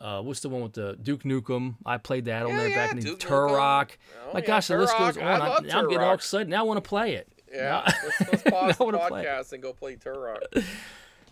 [0.00, 1.74] uh, what's the one with the Duke Nukem?
[1.84, 3.10] I played that on there yeah, back in the.
[3.16, 3.90] Turok.
[4.26, 5.22] Oh, My yeah, gosh, the list goes on.
[5.24, 6.48] I I'm, now I'm getting all excited.
[6.48, 7.28] Now I want to play it.
[7.52, 9.26] Yeah, Now- let's, let's pause the I wanna play it.
[9.26, 10.38] podcast and go play Turok.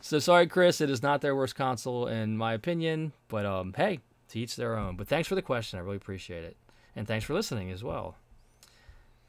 [0.03, 0.81] So sorry, Chris.
[0.81, 3.99] It is not their worst console in my opinion, but um, hey,
[4.29, 4.95] to each their own.
[4.95, 5.81] But thanks for the question.
[5.81, 6.57] I really appreciate it,
[6.95, 8.15] and thanks for listening as well.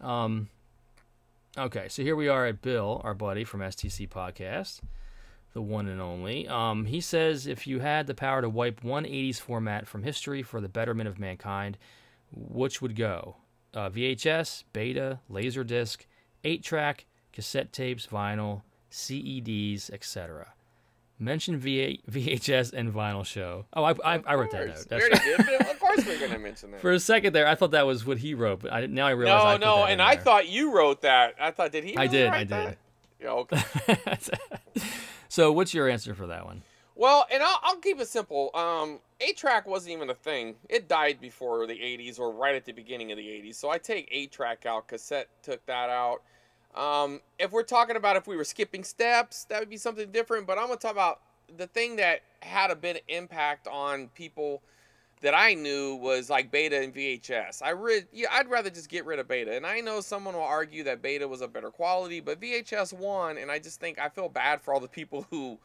[0.02, 0.50] Um,
[1.58, 4.82] okay, so here we are at Bill, our buddy from STC Podcast,
[5.54, 6.48] the one and only.
[6.48, 10.44] Um, he says if you had the power to wipe one '80s format from history
[10.44, 11.78] for the betterment of mankind,
[12.32, 13.38] which would go?
[13.74, 16.06] Uh, VHS, Beta, Laserdisc,
[16.44, 20.54] 8-track, cassette tapes, vinyl, CEDs, etc.
[21.20, 23.66] Mention VA- VHS and vinyl show.
[23.74, 25.00] Oh, I, I, I wrote that Of note.
[25.02, 25.20] course.
[25.26, 26.82] we did, of course, we're going to mention that.
[26.82, 29.12] For a second there, I thought that was what he wrote, but I, now I
[29.12, 29.44] realize.
[29.44, 30.24] I no, put no, and I there.
[30.24, 31.36] thought you wrote that.
[31.40, 31.98] I thought, did he?
[31.98, 32.50] I did, I did.
[32.50, 32.78] that?
[33.22, 33.62] Yeah, okay.
[35.38, 36.64] so, what's your answer for that one?
[36.96, 38.50] Well, and I'll, I'll keep it simple.
[38.56, 40.56] Um, eight track wasn't even a thing.
[40.68, 43.54] It died before the '80s or right at the beginning of the '80s.
[43.54, 44.88] So I take eight track out.
[44.88, 46.24] Cassette took that out.
[46.74, 50.48] Um, if we're talking about if we were skipping steps, that would be something different.
[50.48, 51.22] But I'm gonna talk about
[51.56, 54.64] the thing that had a bit of impact on people
[55.22, 57.64] that I knew was like Beta and VHS.
[57.64, 59.56] I read, yeah, I'd rather just get rid of Beta.
[59.56, 63.38] And I know someone will argue that Beta was a better quality, but VHS won.
[63.38, 65.58] And I just think I feel bad for all the people who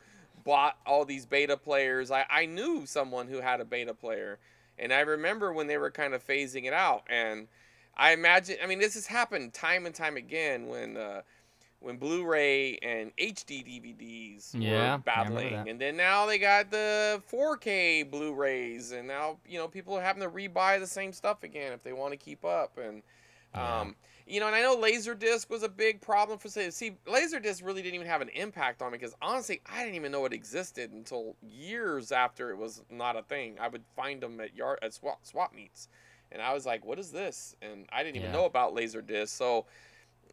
[0.45, 2.11] bought all these Beta players.
[2.11, 4.39] I, I knew someone who had a Beta player,
[4.79, 7.05] and I remember when they were kind of phasing it out.
[7.09, 7.47] And
[7.97, 10.97] I imagine, I mean, this has happened time and time again when.
[10.97, 11.23] Uh,
[11.83, 17.23] when Blu-ray and HD DVDs Yeah, were yeah, battling, and then now they got the
[17.27, 21.73] 4K Blu-rays, and now you know people are having to rebuy the same stuff again
[21.73, 22.79] if they want to keep up.
[22.79, 23.03] And
[23.55, 26.71] Um, you know, and I know Laserdisc was a big problem for say.
[26.71, 30.13] See, Laserdisc really didn't even have an impact on me because honestly, I didn't even
[30.13, 33.59] know it existed until years after it was not a thing.
[33.61, 35.89] I would find them at yard at swap, swap meets,
[36.31, 38.33] and I was like, "What is this?" And I didn't even Yeah.
[38.33, 39.29] know about Laserdisc.
[39.29, 39.67] So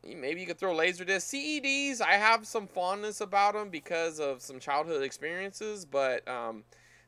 [0.03, 2.01] maybe you could throw Laserdisc, CEDs.
[2.01, 6.63] I have some fondness about them because of some childhood experiences, but um,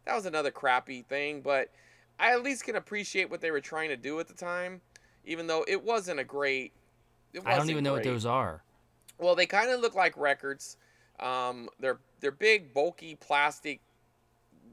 [0.05, 1.41] that was another crappy thing.
[1.41, 1.69] But
[2.19, 4.81] I at least can appreciate what they were trying to do at the time,
[5.25, 6.73] even though it wasn't a great.
[7.33, 8.63] It I don't wasn't even know what those are.
[9.17, 10.77] Well, they kind of look like records.
[11.19, 13.79] Um, they're they're big, bulky plastic,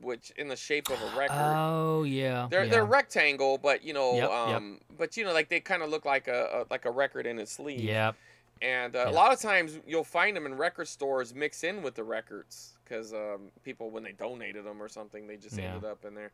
[0.00, 1.34] which in the shape of a record.
[1.36, 2.46] Oh yeah.
[2.50, 2.70] they're yeah.
[2.70, 4.30] they're rectangle, but you know, Yep, yep.
[4.30, 7.26] um, but you know, like they kind of look like a, a like a record
[7.26, 7.80] in its sleeve.
[7.80, 8.16] Yep.
[8.60, 9.10] And uh, Yeah.
[9.10, 12.76] a lot of times you'll find them in record stores mixed in with the records
[12.84, 15.74] because um, people when they donated them or something, they just Yeah.
[15.74, 16.32] ended up in there.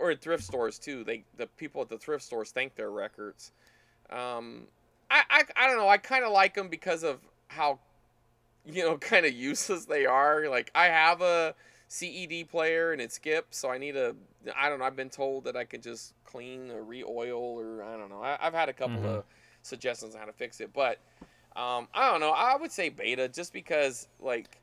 [0.00, 1.04] Or at thrift stores too.
[1.04, 3.52] They the people at the thrift stores thank their records.
[4.10, 4.62] Um,
[5.10, 5.88] I, I I don't know.
[5.88, 7.78] I kind of like them because of how
[8.64, 10.48] you know kind of useless they are.
[10.48, 11.54] Like I have a
[11.88, 14.14] CED player and it skips, so I need a.
[14.56, 14.84] I don't know.
[14.84, 18.22] I've been told that I could just clean or re-oil or I don't know.
[18.22, 19.08] I, I've had a couple Mhm.
[19.08, 19.24] of
[19.62, 20.98] suggestions on how to fix it, but
[21.56, 22.30] um, I don't know.
[22.30, 24.60] I would say beta just because like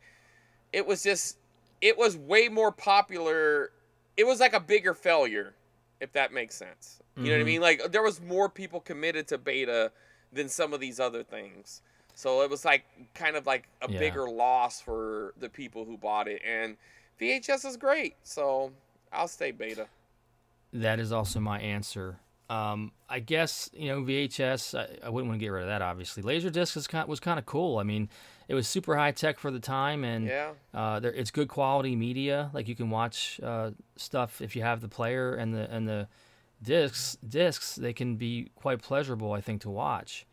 [0.74, 1.38] it was just
[1.82, 3.72] it was way more popular.
[4.18, 5.56] It was like a bigger failure,
[6.00, 7.00] if that makes sense.
[7.22, 7.46] You know what I Mhm.
[7.46, 7.62] mean?
[7.62, 9.92] Like there was more people committed to beta
[10.32, 11.82] than some of these other things.
[12.14, 14.00] So it was like kind of like a Yeah.
[14.00, 16.42] bigger loss for the people who bought it.
[16.46, 16.78] And
[17.22, 18.72] VHS is great, so
[19.14, 19.86] I'll stay beta.
[20.74, 22.18] That is also my answer.
[22.50, 24.78] Um, I guess you know VHS.
[24.78, 25.82] I, I wouldn't want to get rid of that.
[25.82, 27.78] Obviously, Laserdisc is kind was kind of cool.
[27.78, 28.10] I mean,
[28.48, 30.52] it was super high tech for the time, and Yeah.
[30.74, 32.50] uh, there, it's good quality media.
[32.54, 36.08] Like you can watch uh, stuff if you have the player and the and the
[36.62, 37.18] discs.
[37.28, 39.32] Discs they can be quite pleasurable.
[39.32, 40.26] I think to watch.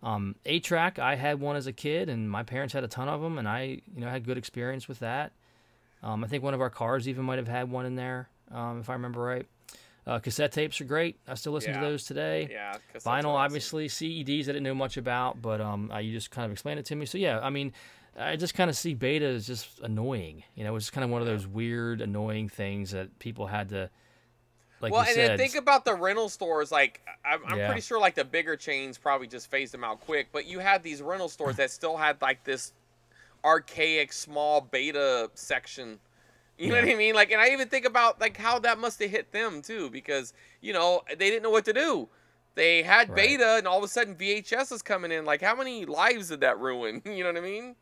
[0.00, 1.00] Um, eight track.
[1.00, 3.48] I had one as a kid, and my parents had a ton of them, and
[3.48, 5.32] I you know had good experience with that.
[6.02, 8.80] Um, I think one of our cars even might have had one in there, um,
[8.80, 9.46] if I remember right.
[10.06, 11.18] Uh, cassette tapes are great.
[11.28, 11.80] I still listen Yeah.
[11.80, 12.48] to those today.
[12.50, 12.78] Yeah.
[13.00, 13.88] Vinyl, obviously.
[13.88, 16.86] CEDs, I didn't know much about, but um, uh, you just kind of explained it
[16.86, 17.04] to me.
[17.04, 17.74] So yeah, I mean,
[18.18, 20.44] I just kind of see beta as just annoying.
[20.54, 23.90] You know, it's kind of one of those weird, annoying things that people had to,
[24.80, 25.30] like well, and said.
[25.32, 26.72] then think about the rental stores.
[26.72, 27.66] Like, I'm, I'm Yeah.
[27.66, 30.28] pretty sure like the bigger chains probably just phased them out quick.
[30.32, 32.72] But you had these rental stores that still had like this
[33.44, 35.98] archaic small beta section.
[36.58, 36.84] You know Yeah.
[36.86, 37.14] what I mean?
[37.14, 40.32] Like, and I even think about like how that must have hit them too, because
[40.60, 42.08] you know they didn't know what to do.
[42.54, 43.16] They had Right.
[43.16, 45.24] beta, and all of a sudden VHS is coming in.
[45.24, 47.00] Like, how many lives did that ruin?
[47.06, 47.76] You know what I mean?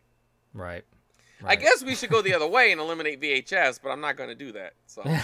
[0.53, 0.85] right.
[1.45, 4.31] I guess we should go the other way and eliminate VHS, but I'm not going
[4.31, 4.73] to do that.
[4.87, 5.03] So.
[5.05, 5.21] yeah.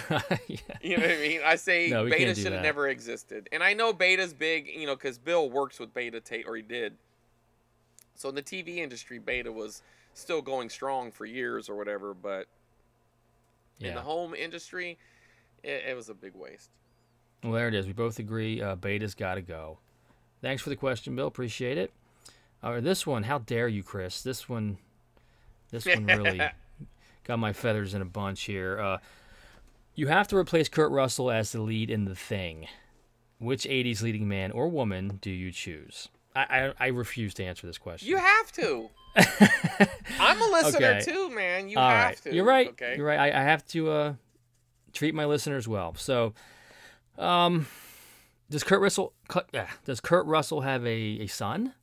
[0.79, 1.41] You know what I mean?
[1.43, 3.49] I say No, beta should have never existed.
[3.51, 6.61] And I know beta's big, you know, because Bill works with beta tape, or he
[6.61, 6.97] did.
[8.15, 9.81] So in the TV industry, beta was
[10.13, 12.13] still going strong for years or whatever.
[12.13, 12.47] But
[13.79, 14.97] in the home industry,
[15.63, 16.69] it, it was a big waste.
[17.43, 17.87] Well, there it is.
[17.87, 18.61] We both agree.
[18.61, 19.79] Uh, beta's got to go.
[20.41, 21.27] Thanks for the question, Bill.
[21.27, 21.91] Appreciate it.
[22.61, 24.21] Uh, this one, how dare you, Chris?
[24.21, 24.77] This one,
[25.71, 26.41] this one really
[27.25, 28.79] got my feathers in a bunch here.
[28.79, 28.97] Uh,
[29.95, 32.67] you have to replace Kurt Russell as the lead in The Thing.
[33.39, 36.07] Which 80s leading man or woman do you choose?
[36.33, 38.07] I, I, I refuse to answer this question.
[38.07, 38.89] You have to.
[40.19, 41.01] I'm a listener Okay.
[41.01, 41.69] too, man.
[41.69, 42.17] You All have right.
[42.23, 42.33] to.
[42.33, 42.69] You're right.
[42.69, 42.95] Okay.
[42.97, 43.19] You're right.
[43.33, 44.13] I, I have to uh,
[44.93, 45.93] treat my listeners well.
[45.95, 46.33] So,
[47.17, 47.67] um,
[48.49, 49.13] does Kurt Russell?
[49.27, 50.89] Cut- yeah, does Kurt Russell have a,
[51.21, 51.73] a son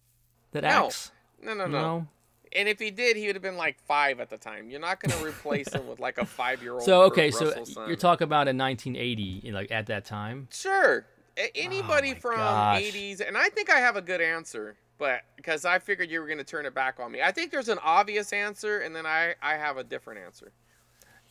[0.53, 0.87] that No.
[0.87, 1.13] acts?
[1.43, 1.81] No, no, no.
[1.81, 2.07] No.
[2.53, 4.71] And if he did, he would have been like five at the time.
[4.71, 6.83] You're not going to replace him with like a five-year-old.
[6.83, 7.87] So Kurt okay, so son.
[7.87, 10.49] you're talking about in 1980, like at that time.
[10.51, 11.07] Sure.
[11.55, 12.83] Anybody Oh from gosh.
[12.83, 16.27] 80s, and I think I have a good answer, but because I figured you were
[16.27, 17.23] going to turn it back on me.
[17.23, 20.53] I think there's an obvious answer, and then I, I have a different answer.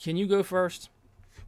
[0.01, 0.89] Can you go first?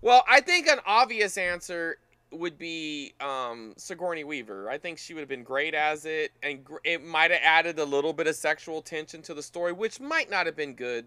[0.01, 1.97] Well, I think an obvious answer
[2.31, 4.69] would be um, Sigourney Weaver.
[4.69, 7.79] I think she would have been great as it, and gr- it might have added
[7.79, 11.05] a little bit of sexual tension to the story, which might not have been good,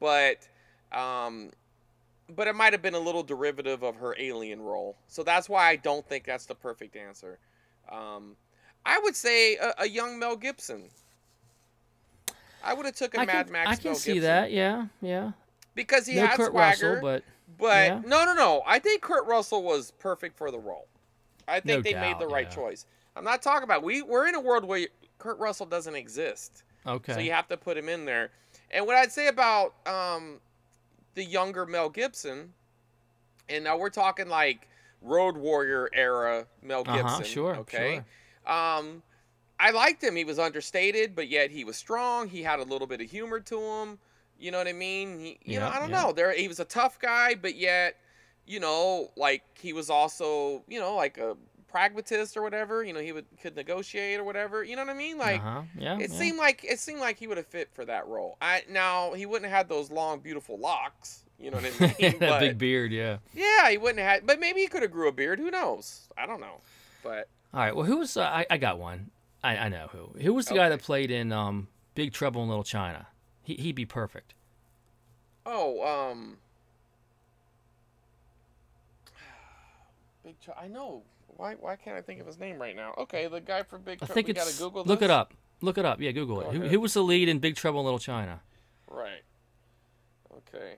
[0.00, 0.46] but
[0.92, 1.50] um,
[2.36, 4.98] but it might have been a little derivative of her alien role.
[5.08, 7.38] So that's why I don't think that's the perfect answer.
[7.90, 8.36] Um,
[8.84, 10.84] I would say a, a young Mel Gibson.
[12.64, 13.70] I would have took a I Mad can, Max.
[13.70, 14.52] I can Mel see Gibson that.
[14.52, 15.32] Yeah, yeah.
[15.74, 16.94] because he no had Kurt swagger.
[16.94, 17.24] Russell, but
[17.58, 18.00] But Yeah.
[18.06, 18.62] no, no, no.
[18.66, 20.86] I think Kurt Russell was perfect for the role.
[21.48, 22.54] I think No they made the right yeah.
[22.54, 22.86] choice.
[23.16, 24.00] I'm not talking about we.
[24.02, 24.86] We're in a world where
[25.18, 27.12] Kurt Russell doesn't exist, okay.
[27.14, 28.30] so you have to put him in there.
[28.70, 30.40] And what I'd say about um,
[31.14, 32.52] the younger Mel Gibson,
[33.48, 34.68] and now we're talking like
[35.02, 37.24] Road Warrior era Mel Uh-huh, Gibson.
[37.24, 38.02] sure, Okay.
[38.46, 39.02] Um,
[39.58, 40.16] I liked him.
[40.16, 42.28] He was understated, but yet he was strong.
[42.28, 43.98] He had a little bit of humor to him.
[44.38, 45.20] You know what I mean?
[45.20, 46.02] He, you know, I don't yeah.
[46.02, 46.12] know.
[46.12, 47.96] There, he was a tough guy, but yet,
[48.44, 51.36] you know, like he was also, you know, like a
[51.68, 52.82] pragmatist or whatever.
[52.82, 54.64] You know, he would could negotiate or whatever.
[54.64, 55.16] You know what I mean?
[55.16, 55.62] Like, uh-huh.
[55.78, 56.18] yeah, it yeah.
[56.18, 58.36] seemed like it seemed like he would have fit for that role.
[58.42, 61.22] I now he wouldn't have had those long, beautiful locks.
[61.38, 62.18] You know what I mean?
[62.18, 63.18] that but, big beard, yeah.
[63.34, 64.26] yeah, he wouldn't have had.
[64.26, 65.38] But maybe he could have grew a beard.
[65.38, 66.08] Who knows?
[66.16, 66.60] I don't know.
[67.02, 67.74] But All right.
[67.76, 68.16] Well, who was?
[68.16, 69.10] Uh, I I got one.
[69.42, 70.18] I I know who.
[70.20, 73.08] Who was the guy that played in um Big Trouble in Little China?
[73.42, 74.34] He he'd be perfect.
[75.44, 76.36] oh, um,
[80.24, 80.38] Big.
[80.40, 81.02] Ch- I know.
[81.36, 81.54] Why?
[81.54, 82.94] Why can't I think of his name right now?
[82.98, 83.98] Okay, the guy from Big.
[83.98, 84.12] Trouble.
[84.12, 84.58] I think we it's.
[84.58, 84.84] Google.
[84.84, 85.06] look this?
[85.06, 85.34] it up.
[85.60, 86.00] Look it up.
[86.00, 86.54] Yeah, Google Go it.
[86.54, 88.40] Who, who was the lead in Big Trouble in Little China?
[88.88, 89.22] Right.
[90.32, 90.74] Okay.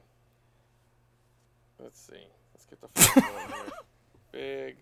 [1.79, 2.27] Let's see.
[2.55, 3.73] Let's get the.
[4.33, 4.77] Big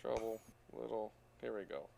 [0.00, 0.40] trouble,
[0.80, 1.12] little.
[1.40, 1.88] Here we go.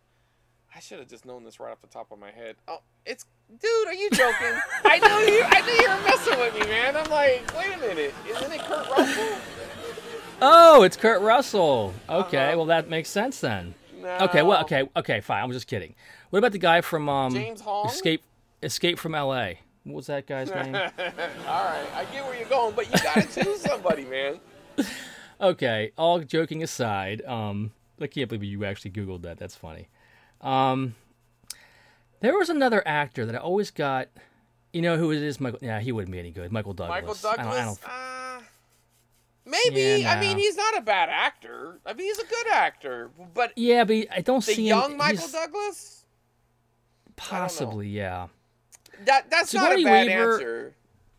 [0.75, 2.57] I should have just known this right off the top of my head.
[2.69, 3.25] Oh, it's
[3.61, 3.87] dude.
[3.89, 4.55] Are you joking?
[4.85, 5.43] I knew you.
[5.47, 6.97] I knew you were messing with me, man.
[6.97, 8.15] I'm like, wait a minute.
[8.29, 9.39] Isn't it Kurt Russell?
[10.43, 11.95] Oh, it's Kurt Russell.
[12.09, 12.57] Okay, Uh-huh.
[12.59, 13.75] well that makes sense then.
[14.03, 14.19] No.
[14.23, 15.43] Okay, well, okay, okay, fine.
[15.43, 15.95] I'm just kidding.
[16.31, 17.87] What about the guy from um, James Hong?
[17.87, 18.23] Escape
[18.63, 19.61] Escape from L.A.?
[19.85, 20.75] What was that guy's name?
[20.75, 20.81] All
[21.65, 24.41] right, I get where you're going, but you gotta choose somebody, man.
[25.41, 29.39] okay, all joking aside, um, I can't believe you actually Googled that.
[29.39, 29.89] That's funny.
[30.41, 30.95] Um,
[32.21, 34.09] there was another actor that I always got.
[34.73, 35.41] You know who it is?
[35.41, 35.61] Michael.
[35.63, 36.53] Yeah, he wouldn't be any good.
[36.53, 37.03] Michael Douglas.
[37.03, 37.79] Michael I don't- I Douglas.
[37.81, 38.41] don't- Uh,
[39.47, 40.03] maybe.
[40.03, 41.81] Yeah, I mean, he's not a bad actor.
[41.87, 43.11] I mean, he's a good actor.
[43.33, 44.77] But yeah, but I don't the see him.
[44.79, 46.05] young Michael he's- Douglas,
[47.17, 48.27] Possibly, yeah.
[49.05, 50.75] that that's not a Sigourney bad Weaver- answer.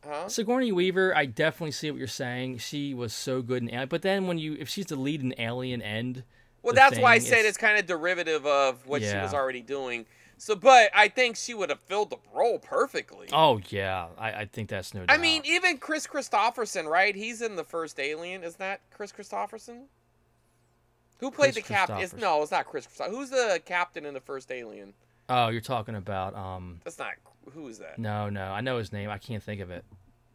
[0.05, 0.29] Huh?
[0.29, 2.59] Sigourney Weaver, I definitely see what you're saying.
[2.59, 5.33] She was so good in Alien, but then when you, if she's the lead in
[5.39, 6.23] Alien End,
[6.63, 9.61] Well, the that's why I said it's, kind of derivative of what she was already
[9.61, 10.05] doing.
[10.39, 13.27] So, but I think she would have filled the role perfectly.
[13.33, 15.17] Oh yeah, I, I think that's no doubt.
[15.17, 17.15] I mean, even Kris Kristofferson, right?
[17.15, 18.43] He's in the first Alien.
[18.43, 19.85] Isn't that Kris Kristofferson?
[21.19, 21.97] Who played Chris the captain?
[21.99, 22.85] It's, no, it's not Chris.
[22.85, 24.93] Christoph- Who's the captain in the first Alien?
[25.29, 26.81] oh, you're talking about um.
[26.83, 27.13] That's not.
[27.53, 27.97] Who is that?
[27.97, 29.09] No, no, I know his name.
[29.09, 29.85] I can't think of it.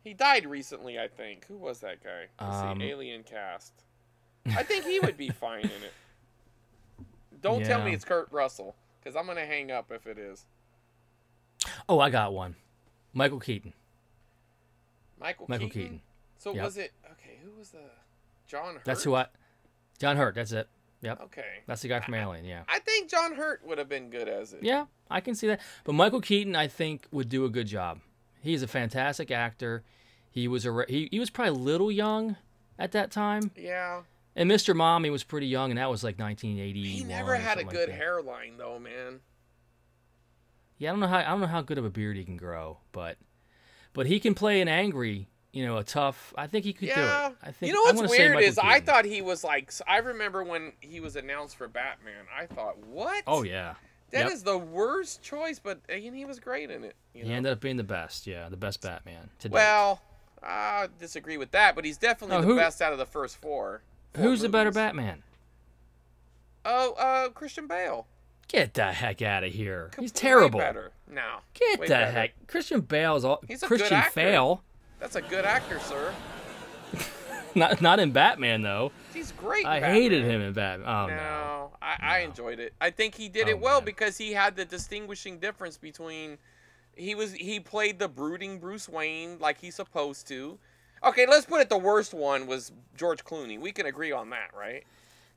[0.03, 1.47] He died recently, I think.
[1.47, 2.27] Who was that guy?
[2.39, 3.73] Um, see, Alien cast.
[4.47, 5.93] I think he would be fine in it.
[7.43, 10.47] Don't tell me it's Kurt Russell, because I'm gonna hang up if it is.
[11.89, 12.57] Oh, I got one.
[13.13, 13.73] Michael Keaton.
[15.21, 15.83] Michael, Michael Keaton.
[15.83, 16.01] Keaton.
[16.39, 16.65] So Yep.
[16.65, 16.93] was it?
[17.13, 17.79] Okay, who was the?
[18.49, 18.85] John Hurt.
[18.85, 19.27] That's who I.
[19.99, 20.35] John Hurt.
[20.35, 20.69] That's it.
[21.03, 21.21] Yep.
[21.23, 21.63] Okay.
[21.67, 22.45] That's the guy from Alien.
[22.45, 22.63] Yeah.
[22.69, 24.63] I think John Hurt would have been good as it.
[24.63, 25.61] Yeah, I can see that.
[25.85, 28.01] But Michael Keaton, I think, would do a good job.
[28.41, 29.83] He's a fantastic actor.
[30.31, 32.37] He was a he, he was probably a little young
[32.79, 33.51] at that time.
[33.57, 34.03] Yeah.
[34.35, 34.75] And Mr.
[34.75, 36.83] Mommy was pretty young, and that was like 1980.
[36.89, 39.21] He never had a good hairline though, man.
[40.79, 42.37] Yeah, I don't know how I don't know how good of a beard he can
[42.37, 43.19] grow, but
[43.93, 46.33] but he can play an angry, you know, a tough.
[46.37, 47.29] I think he could yeah.
[47.29, 47.39] do it.
[47.43, 47.69] I think.
[47.69, 49.73] you know what's weird is I thought he was like.
[49.87, 52.25] I remember when he was announced for Batman.
[52.37, 53.23] I thought, what?
[53.27, 53.75] Oh yeah.
[54.11, 54.45] That is Yep.
[54.45, 56.95] the worst choice, but uh, and he was great in it.
[57.15, 57.35] You He know?
[57.37, 58.27] ended up being the best.
[58.27, 59.31] Yeah, the best Batman.
[59.41, 59.55] To date.
[59.55, 60.03] Well,
[60.43, 63.37] I disagree with that, but he's definitely Oh, the who- best out of the first
[63.37, 63.83] four.
[64.17, 64.71] Who's the better.
[64.71, 65.23] Batman?
[66.65, 68.07] Oh, uh, Christian Bale.
[68.49, 69.91] Get the heck out of here.
[69.99, 70.59] He's terrible.
[70.61, 70.93] better.
[71.11, 71.39] No.
[71.55, 72.11] Get the better.
[72.11, 72.47] heck.
[72.47, 74.11] Christian Bale is all He's a good Christian actor.
[74.13, 74.63] Fail.
[75.01, 76.13] That's a good actor, sir.
[77.55, 78.93] Not not in Batman though.
[79.13, 79.67] He's great.
[79.67, 80.89] I hated him in Batman.
[80.89, 81.15] Oh no.
[81.17, 82.73] no, I, I enjoyed it.
[82.81, 83.85] I think he did Oh, it well man.
[83.85, 86.39] because he had the distinguishing difference between
[86.97, 90.59] he was he played the brooding Bruce Wayne like he's supposed to.
[91.05, 91.69] Okay, let's put it.
[91.69, 93.59] The worst one was George Clooney.
[93.61, 94.85] We can agree on that, right?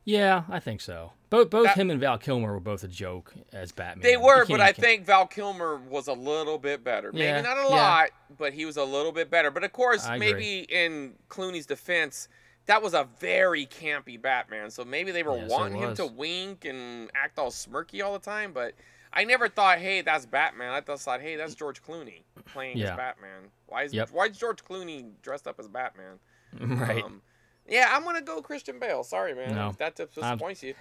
[0.04, 1.12] Yeah, I think so.
[1.30, 4.04] Both both That- him and Val Kilmer were both a joke as Batman.
[4.04, 7.10] They were, but I think Val Kilmer was a little bit better.
[7.10, 7.66] Maybe Yeah, not a yeah.
[7.76, 9.50] lot, but he was a little bit better.
[9.50, 12.28] But of course, maybe in Clooney's defense,
[12.66, 14.70] that was a very campy Batman.
[14.70, 18.20] So maybe they were Yes, wanting him to wink and act all smirky all the
[18.20, 18.52] time.
[18.52, 18.74] But
[19.12, 20.72] I never thought, hey, that's Batman.
[20.72, 22.90] I just thought, hey, that's George Clooney playing Yeah.
[22.92, 23.50] as Batman.
[23.66, 24.10] Why is Yep.
[24.12, 26.18] why is George Clooney dressed up as Batman?
[26.60, 27.02] right.
[27.02, 27.22] Um,
[27.68, 29.02] yeah, I'm gonna go Christian Bale.
[29.04, 29.54] Sorry, man.
[29.54, 29.68] No.
[29.70, 30.74] If that disappoints you.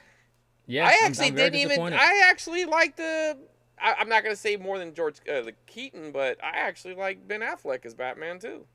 [0.67, 1.93] yeah, I I'm- actually I'm didn't even.
[1.93, 3.37] I actually liked the.
[3.79, 7.27] I, I'm not gonna say more than George uh, the Keaton, but I actually like
[7.27, 8.65] Ben Affleck as Batman too.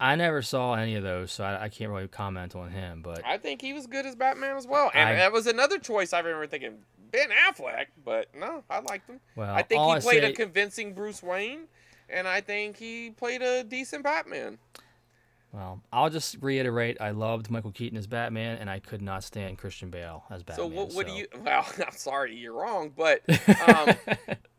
[0.00, 3.00] I never saw any of those, so I, I can't really comment on him.
[3.02, 5.78] But I think he was good as Batman as well, and I- that was another
[5.78, 6.78] choice I remember thinking
[7.14, 9.20] Ben Affleck, but no, I liked him.
[9.36, 11.68] well, I think he played say, a convincing Bruce Wayne,
[12.10, 14.58] and I think he played a decent Batman.
[15.52, 19.58] Well, I'll just reiterate: I loved Michael Keaton as Batman, and I could not stand
[19.58, 20.72] Christian Bale as So Batman.
[20.72, 21.26] what, what do you?
[21.44, 23.22] Well, I'm sorry, you're wrong, but
[23.68, 23.94] um,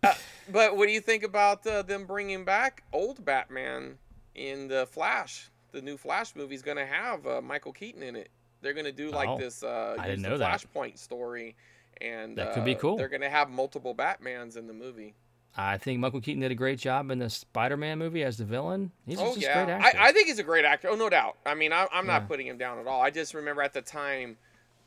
[0.04, 0.14] uh,
[0.50, 3.98] but what do you think about uh, them bringing back old Batman
[4.36, 5.50] in the Flash?
[5.74, 8.30] The new Flash movie is going to have uh, Michael Keaton in it.
[8.62, 9.62] They're going to do like Oh, this.
[9.64, 10.62] Uh, I didn't know that.
[10.62, 11.58] Flashpoint story,
[12.02, 12.98] and That could be uh, cool.
[12.98, 15.16] They're going to have multiple Batmans in the movie.
[15.58, 18.92] I think Michael Keaton did a great job in the Spider-Man movie as the villain.
[19.06, 20.00] He's oh just a yeah, great actor.
[20.00, 20.90] I, I think he's a great actor.
[20.90, 21.38] Oh no doubt.
[21.46, 23.02] I mean, I, I'm not putting him down at all.
[23.02, 24.38] I just remember at the time.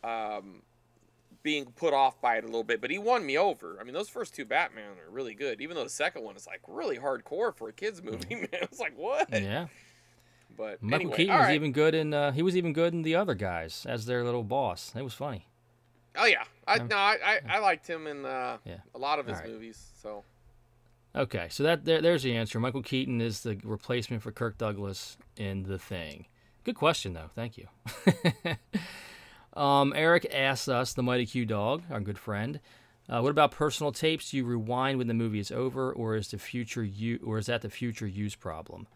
[0.05, 0.62] Um,
[1.43, 3.78] being put off by it a little bit, but he won me over.
[3.80, 6.47] I mean, those first two Batman are really good, even though the second one is
[6.47, 8.35] like really hardcore for a kids movie.
[8.35, 9.28] Man, it's like what?
[9.32, 9.68] yeah.
[10.56, 11.55] But Michael anyway, Keaton was right.
[11.55, 12.12] even good in.
[12.12, 14.93] Uh, he was even good in the other guys as their little boss.
[14.97, 15.47] It was funny.
[16.16, 18.78] Oh yeah, I no, I, I, I liked him in uh, Yeah.
[18.95, 19.49] a lot of his right.
[19.49, 19.93] movies.
[20.03, 20.24] So
[21.16, 22.61] Okay, so that there, there's the answer.
[22.61, 26.27] Michael Keaton is the replacement for Kirk Douglas in The Thing.
[26.65, 27.31] Good question though.
[27.35, 27.66] Thank you.
[29.61, 32.61] um, Eric asks us, the Mighty Q Dog, our good friend,
[33.09, 34.31] uh, what about personal tapes?
[34.31, 37.47] Do you rewind when the movie is over, or is the future you, or is
[37.47, 38.86] that the future use problem?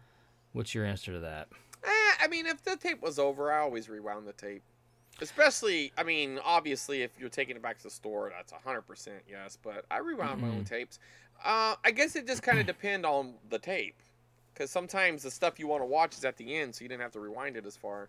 [0.52, 1.48] What's your answer to that?
[1.82, 1.88] eh,
[2.22, 4.62] I mean, if the tape was over, I always rewound the tape.
[5.20, 9.22] Especially, I mean, obviously, if you're taking it back to the store, that's hundred percent
[9.28, 9.56] yes.
[9.62, 10.98] But I rewound my own tapes.
[11.44, 13.96] Uh, I guess it just kind of depend on the tape,
[14.52, 17.02] because sometimes the stuff you want to watch is at the end, so you didn't
[17.02, 18.08] have to rewind it as far.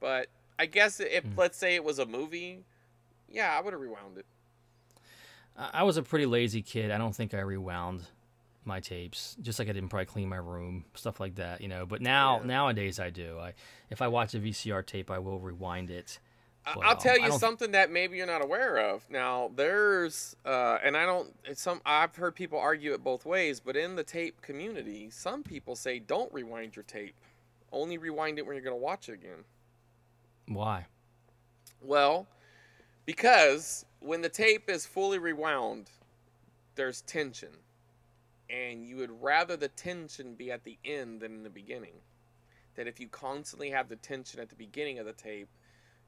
[0.00, 0.28] But
[0.58, 2.60] I guess if let's say it was a movie,
[3.30, 4.26] yeah, I would have rewound it.
[5.56, 6.90] I I was a pretty lazy kid.
[6.90, 8.02] I don't think I rewound
[8.64, 9.36] my tapes.
[9.42, 11.86] Just like I didn't probably clean my room, stuff like that, you know.
[11.86, 12.46] But now Yeah.
[12.46, 13.38] nowadays I do.
[13.38, 13.54] I
[13.90, 16.18] if I watch a VCR tape, I will rewind it.
[16.74, 19.08] But, I'll tell you something that maybe you're not aware of.
[19.08, 23.60] Now, there's, uh, and I don't, it's some, I've heard people argue it both ways,
[23.60, 27.14] but in the tape community, some people say don't rewind your tape.
[27.70, 29.44] Only rewind it when you're going to watch it again.
[30.48, 30.86] Why?
[31.80, 32.26] Well,
[33.04, 35.90] because when the tape is fully rewound,
[36.74, 37.50] there's tension.
[38.50, 41.94] And you would rather the tension be at the end than in the beginning.
[42.74, 45.48] That if you constantly have the tension at the beginning of the tape,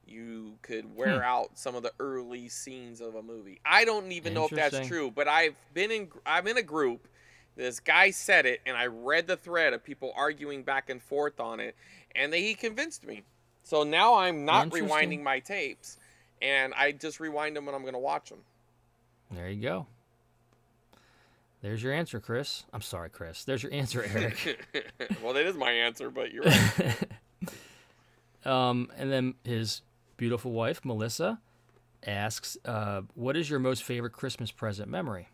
[0.09, 3.61] you could wear out some of the early scenes of a movie.
[3.65, 7.09] I don't even know if that's true, but I've been in I'm in a group.
[7.57, 11.41] This guy said it, and I read the thread of people arguing back and forth
[11.41, 11.75] on it,
[12.15, 13.25] and they, he convinced me.
[13.65, 15.99] So now I'm not rewinding my tapes,
[16.41, 18.39] and I just rewind them when I'm going to watch them.
[19.33, 19.87] There you go.
[21.61, 22.65] There's your answer, Chris.
[22.73, 23.45] I'm sorry, Chris.
[23.45, 24.61] There's your answer, Eric.
[25.23, 26.97] well, that is my answer, but you're right.
[28.47, 29.83] um, and then his
[30.19, 31.41] beautiful wife, Melissa,
[32.07, 35.29] asks, uh, "What is your most favorite Christmas present memory?"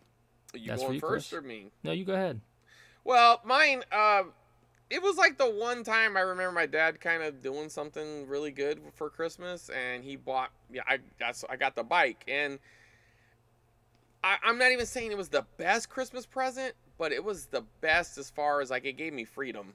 [0.54, 1.38] you That's going you, first Chris.
[1.38, 1.70] or me?
[1.82, 2.40] No, you go ahead.
[3.02, 4.24] Well, mine, uh,
[4.90, 8.50] it was like the one time I remember my dad kind of doing something really
[8.50, 10.50] good for Christmas, and he bought.
[10.72, 12.58] Yeah, I that's I got the bike, and
[14.22, 17.62] I, I'm not even saying it was the best Christmas present, but it was the
[17.80, 19.74] best as far as like it gave me freedom.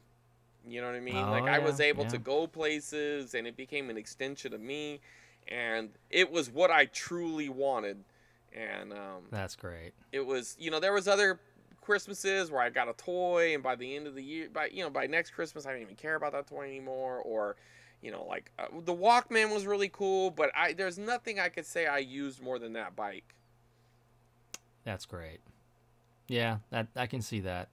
[0.67, 1.27] You know what I mean?
[1.27, 4.61] Oh, like I was yeah, able to go places, and it became an extension of
[4.61, 5.01] me,
[5.47, 8.03] and it was what I truly wanted.
[8.53, 9.93] And um, That's great.
[10.11, 11.39] it was you know there was other
[11.81, 14.83] christmases where i got a toy and by the end of the year by you
[14.83, 17.55] know by next christmas i didn't even care about that toy anymore or
[18.01, 21.65] you know like uh, the walkman was really cool but i there's nothing i could
[21.65, 23.35] say i used more than that bike
[24.83, 25.39] That's great.
[26.27, 27.69] Yeah, that I can see that.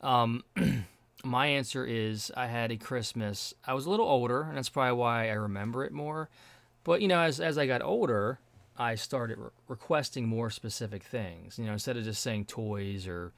[0.00, 0.44] Um,
[1.24, 3.54] my answer is I had a Christmas.
[3.66, 6.28] I was a little older, and that's probably why I remember it more.
[6.84, 8.38] But you know, as as I got older,
[8.76, 11.58] I started re- requesting more specific things.
[11.58, 13.32] You know, instead of just saying toys or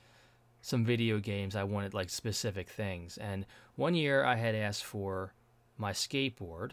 [0.61, 3.19] some video games, I wanted like specific things.
[3.19, 3.47] And
[3.77, 5.33] one year, I had asked for
[5.79, 6.73] my skateboard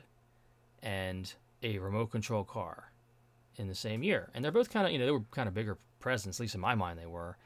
[0.81, 1.31] and
[1.61, 2.91] a remote control car
[3.55, 4.29] in the same year.
[4.33, 6.55] And they're both kind of, you know, they were kind of bigger presents, at least
[6.55, 7.37] in my mind they were.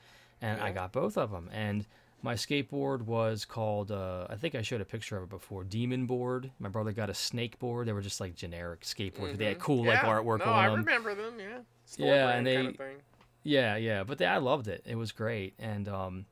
[0.41, 1.49] And I got both of them.
[1.52, 1.85] And
[2.23, 6.06] my skateboard was called, uh, I think I showed a picture of it before, Demon
[6.07, 6.52] Board.
[6.60, 7.88] My brother got a snake board.
[7.88, 9.61] They were just like generic skateboards, but they had Mhm.
[9.61, 10.73] cool like artwork no, on i them.
[10.73, 12.95] I remember them yeah Store Yeah, and they- kind of thing.
[13.44, 14.84] Yeah, yeah, but they, I loved it.
[14.85, 16.26] It was great, and um,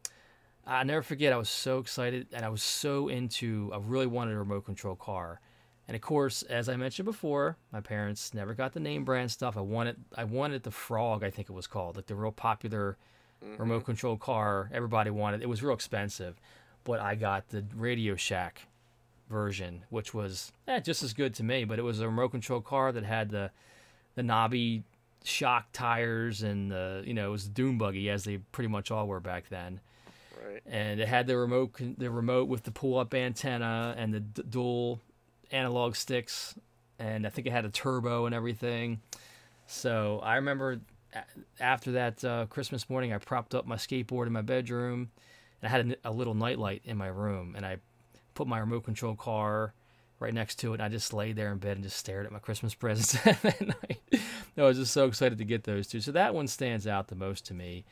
[0.67, 1.31] I never forget.
[1.31, 3.71] I was so excited, and I was so into.
[3.73, 5.39] I really wanted a remote control car,
[5.87, 9.55] and of course, as I mentioned before, my parents never got the name brand stuff.
[9.55, 12.97] I wanted, I wanted the Frog, I think it was called, like the real popular
[13.57, 14.69] remote control car.
[14.73, 15.41] Everybody wanted.
[15.41, 16.35] It was real expensive,
[16.83, 18.67] but I got the Radio Shack
[19.29, 21.63] version, which was eh, just as good to me.
[21.63, 23.51] But it was a remote control car that had the
[24.15, 24.83] the knobby
[25.23, 28.91] shock tires and the you know it was a dune buggy as they pretty much
[28.91, 29.79] all were back then
[30.47, 30.61] Right.
[30.67, 34.43] and it had the remote the remote with the pull up antenna and the d-
[34.47, 34.99] dual
[35.51, 36.53] analog sticks
[36.99, 39.01] and I think it had a turbo and everything.
[39.65, 40.79] So I remember
[41.59, 45.09] after that uh, Christmas morning, I propped up my skateboard in my bedroom,
[45.61, 47.77] and I had a little nightlight in my room, and I
[48.33, 49.73] put my remote control car
[50.19, 50.75] right next to it.
[50.75, 53.61] And I just laid there in bed and just stared at my Christmas presents that
[53.61, 54.21] night.
[54.57, 56.01] I was just so excited to get those two.
[56.01, 57.85] So that one stands out the most to me.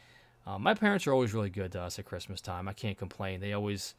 [0.45, 2.67] Uh, my parents are always really good to us at Christmas time.
[2.67, 3.39] I can't complain.
[3.39, 3.95] They always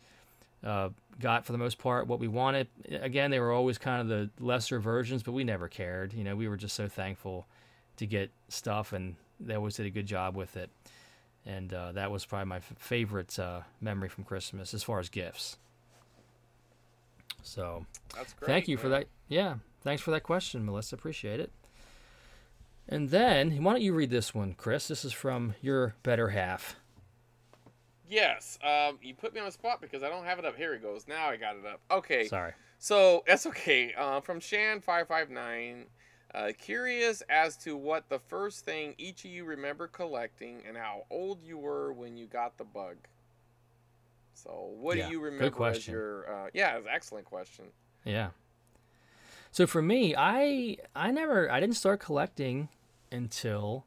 [0.63, 0.91] uh,
[1.21, 2.69] got for the most part what we wanted.
[2.91, 6.13] Again, they were always kind of the lesser versions, but we never cared.
[6.13, 7.47] You know, we were just so thankful
[7.97, 10.71] to get stuff, and they always did a good job with it.
[11.47, 15.09] And uh, that was probably my f- favorite uh, memory from Christmas as far as
[15.09, 15.59] gifts.
[17.43, 17.85] So,
[18.17, 18.47] That's great.
[18.47, 19.07] thank you for that.
[19.29, 20.97] Yeah, thanks for that question, Melissa.
[20.97, 21.53] Appreciate it.
[22.89, 24.89] And then, why don't you read this one, Chris?
[24.89, 26.77] This is from your better half.
[28.09, 28.59] Yes.
[28.63, 30.57] Um, you put me on the spot because I don't have it up.
[30.57, 31.07] Here it goes.
[31.09, 31.81] Now I got it up.
[31.91, 32.27] Okay.
[32.29, 32.53] Sorry.
[32.79, 33.95] So that's okay.
[33.97, 35.87] Uh, from Shan five five nine.
[36.35, 41.05] Uh, curious as to what the first thing each of you remember collecting and how
[41.09, 42.97] old you were when you got the bug.
[44.35, 45.95] So, what Yeah, do you good remember as question.
[45.95, 46.29] your?
[46.29, 47.67] Uh, yeah, it's an excellent question.
[48.05, 48.31] Yeah.
[49.53, 52.69] So for me, I I never I didn't start collecting
[53.13, 53.85] until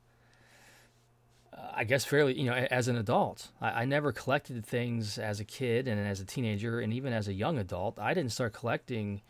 [1.51, 3.49] uh, I guess fairly you know as an adult.
[3.59, 7.27] I, I never collected things as a kid and as a teenager and even as
[7.27, 7.99] a young adult.
[7.99, 9.21] I didn't start collecting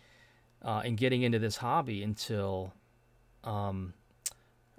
[0.63, 2.73] uh, and getting into this hobby until
[3.43, 3.93] um,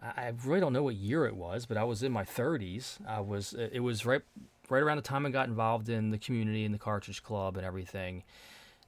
[0.01, 2.99] I really don't know what year it was, but I was in my 30s.
[3.07, 4.23] I was it was right
[4.69, 7.67] right around the time I got involved in the community and the cartridge club and
[7.67, 8.23] everything.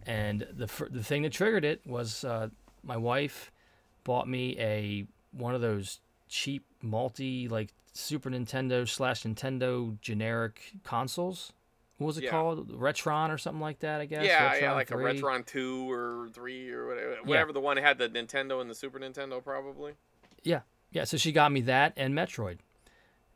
[0.06, 2.48] And the the thing that triggered it was uh,
[2.84, 3.50] my wife
[4.04, 11.52] bought me a one of those cheap multi like Super Nintendo slash Nintendo generic consoles.
[12.00, 12.30] What was it Yeah.
[12.30, 12.70] called?
[12.70, 14.24] Retron or something like that, I guess.
[14.24, 15.10] yeah, yeah, Retron like 3.
[15.10, 17.16] a Retron two or three or whatever.
[17.24, 19.92] Whatever the one had the Nintendo and the Super Nintendo, probably.
[20.42, 20.60] Yeah,
[20.90, 21.04] yeah.
[21.04, 22.58] So she got me that and Metroid,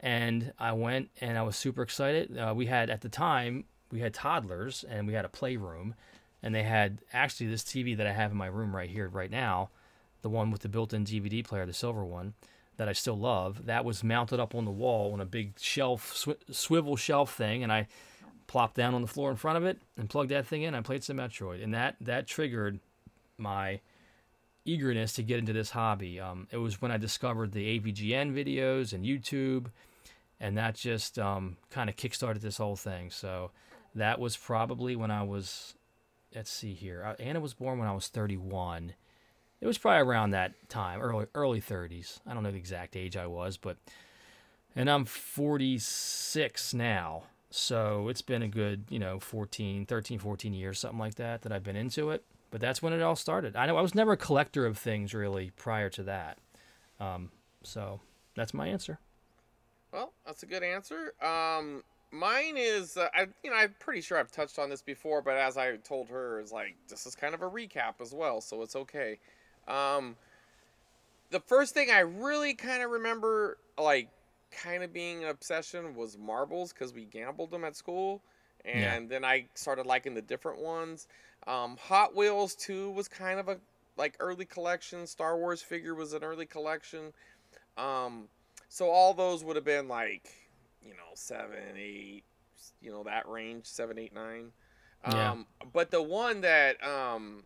[0.00, 2.36] and I went and I was super excited.
[2.38, 5.94] Uh, we had at the time we had toddlers and we had a playroom,
[6.42, 9.30] and they had actually this TV that I have in my room right here right
[9.30, 9.70] now,
[10.22, 12.32] the one with the built-in DVD player, the silver one
[12.76, 13.66] that I still love.
[13.66, 17.62] That was mounted up on the wall on a big shelf, swi- swivel shelf thing,
[17.62, 17.86] and I
[18.46, 20.74] plopped down on the floor in front of it and plugged that thing in.
[20.74, 22.80] I played some Metroid, and that that triggered
[23.38, 23.80] my
[24.64, 26.20] eagerness to get into this hobby.
[26.20, 29.66] Um, it was when I discovered the AVGN videos and YouTube,
[30.40, 33.10] and that just um, kind of kickstarted this whole thing.
[33.10, 33.50] So
[33.94, 35.74] that was probably when I was,
[36.34, 38.94] let's see here, uh, Anna was born when I was 31.
[39.60, 42.20] It was probably around that time, early early 30s.
[42.26, 43.76] I don't know the exact age I was, but
[44.76, 47.24] and I'm 46 now.
[47.56, 51.52] So it's been a good, you know, 14, 13, 14 years, something like that, that
[51.52, 52.24] I've been into it.
[52.51, 53.55] But that's when it all started.
[53.55, 56.39] I know I was never a collector of things really prior to that.
[56.98, 57.31] Um,
[57.62, 58.01] so
[58.35, 58.98] that's my answer.
[59.93, 61.14] Well, that's a good answer.
[61.22, 65.22] Um, mine is, uh, I, you know, I'm pretty sure I've touched on this before,
[65.22, 68.40] but as I told her, is like this is kind of a recap as well,
[68.40, 69.20] so it's okay.
[69.68, 70.16] Um,
[71.31, 74.09] the first thing I really kind of remember, like,
[74.62, 78.22] kind of being an obsession was marbles because we gambled them at school,
[78.64, 81.09] and then I started liking the different ones.
[81.47, 83.59] Um, Hot Wheels too was kind of a
[83.97, 85.06] like early collection.
[85.06, 87.12] Star Wars figure was an early collection.
[87.76, 88.28] Um,
[88.68, 90.31] so all those would have been like,
[90.82, 92.24] you know, seven, eight,
[92.81, 94.51] you know, that range, seven, eight, nine.
[95.06, 95.32] Yeah.
[95.32, 97.44] Um, but the one that um,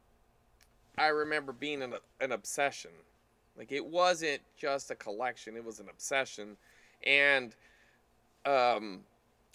[0.96, 2.92] I remember being an, an obsession,
[3.56, 6.56] like it wasn't just a collection; it was an obsession,
[7.06, 7.54] and
[8.46, 9.00] um,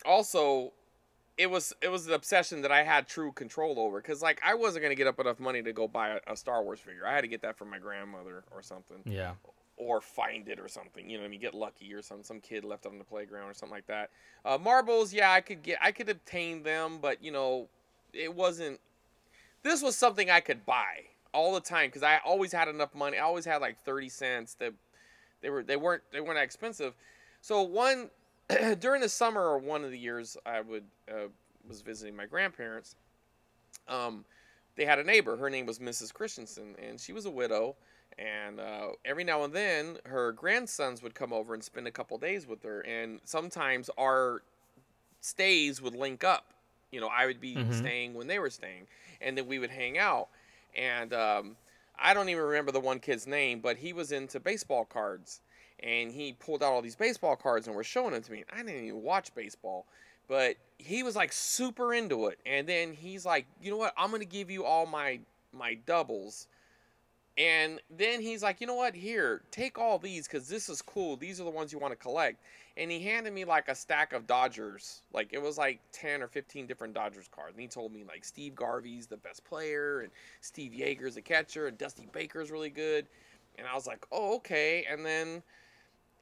[0.05, 0.71] also
[1.37, 4.53] it was it was an obsession that I had true control over because like I
[4.53, 7.07] wasn't gonna get up enough money to go buy a, a Star Wars figure.
[7.07, 9.31] I had to get that from my grandmother or something Yeah.
[9.77, 11.09] or find it or something.
[11.09, 13.49] You know, I mean, get lucky or some some kid left it on the playground
[13.49, 14.11] or something like that.
[14.45, 17.67] Uh, marbles, yeah, I could get, I could obtain them, but you know,
[18.13, 18.79] it wasn't.
[19.63, 23.17] This was something I could buy all the time because I always had enough money.
[23.17, 24.53] I always had like thirty cents.
[24.59, 24.73] That
[25.41, 26.93] they were they weren't they weren't that expensive.
[27.43, 28.09] So one
[28.79, 31.27] during the summer or one of the years I would uh,
[31.67, 32.95] was visiting my grandparents.
[33.89, 34.23] Um,
[34.77, 35.35] they had a neighbor.
[35.35, 36.13] Her name was Mrs.
[36.13, 37.75] Christensen, and she was a widow.
[38.17, 42.17] And uh, every now and then, her grandsons would come over and spend a couple
[42.17, 42.79] days with her.
[42.81, 44.41] And sometimes our
[45.19, 46.53] stays would link up.
[46.91, 47.73] You know, I would be Mhm.
[47.73, 48.87] staying when they were staying,
[49.19, 50.29] and then we would hang out.
[50.75, 51.57] And um,
[51.99, 55.41] I don't even remember the one kid's name, but he was into baseball cards,
[55.83, 58.43] and he pulled out all these baseball cards and was showing them to me.
[58.51, 59.85] I didn't even watch baseball,
[60.27, 62.39] but he was like super into it.
[62.45, 63.93] And then he's like, you know what?
[63.97, 65.19] I'm gonna give you all my
[65.51, 66.47] my doubles.
[67.35, 68.93] And then he's like, you know what?
[68.93, 71.17] Here, take all these because this is cool.
[71.17, 72.37] These are the ones you want to collect.
[72.77, 75.01] And he handed me like a stack of Dodgers.
[75.11, 77.53] Like it was like 10 or 15 different Dodgers cards.
[77.53, 80.11] And he told me like Steve Garvey's the best player and
[80.41, 83.07] Steve Yeager's a catcher and Dusty Baker's really good.
[83.57, 84.85] And I was like, oh, okay.
[84.89, 85.41] And then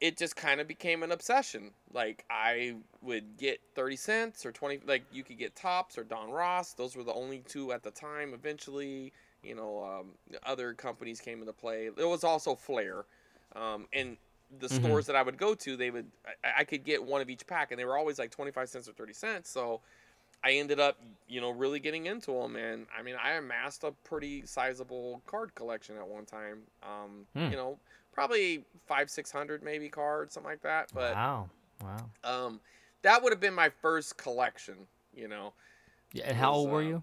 [0.02, 1.70] it just kind of became an obsession.
[1.92, 6.74] Like I would get 30 cents or 20 like you could get Topps or Donruss.
[6.76, 9.12] Those were the only two at the time eventually
[9.42, 10.12] you know, um,
[10.46, 11.88] other companies came into play.
[11.88, 13.04] There was also Fleer,
[13.56, 14.16] um, and
[14.60, 14.70] the Mhm.
[14.84, 16.10] stores that I would go to, they would
[16.44, 18.68] I, I could get one of each pack, and they were always like twenty five
[18.68, 19.50] cents or thirty cents.
[19.50, 19.80] So
[20.44, 20.98] I ended up,
[21.28, 25.54] you know, really getting into them, and I mean, I amassed a pretty sizable card
[25.54, 26.62] collection at one time.
[26.82, 27.50] Um, Hmm.
[27.50, 27.78] You know,
[28.12, 30.90] probably five six hundred maybe cards, something like that.
[30.94, 31.50] But wow,
[31.82, 32.10] wow.
[32.24, 32.60] um,
[33.02, 34.76] that would have been my first collection.
[35.14, 35.52] You know.
[36.12, 37.02] Yeah, and how old were uh, you?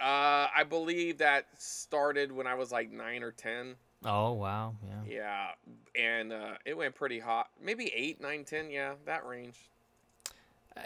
[0.00, 3.74] Uh, I believe that started when I was like nine or ten.
[4.04, 5.52] Oh wow, yeah.
[5.96, 7.48] Yeah, and uh, it went pretty hot.
[7.60, 8.70] Maybe eight, nine, ten.
[8.70, 9.58] Yeah, that range.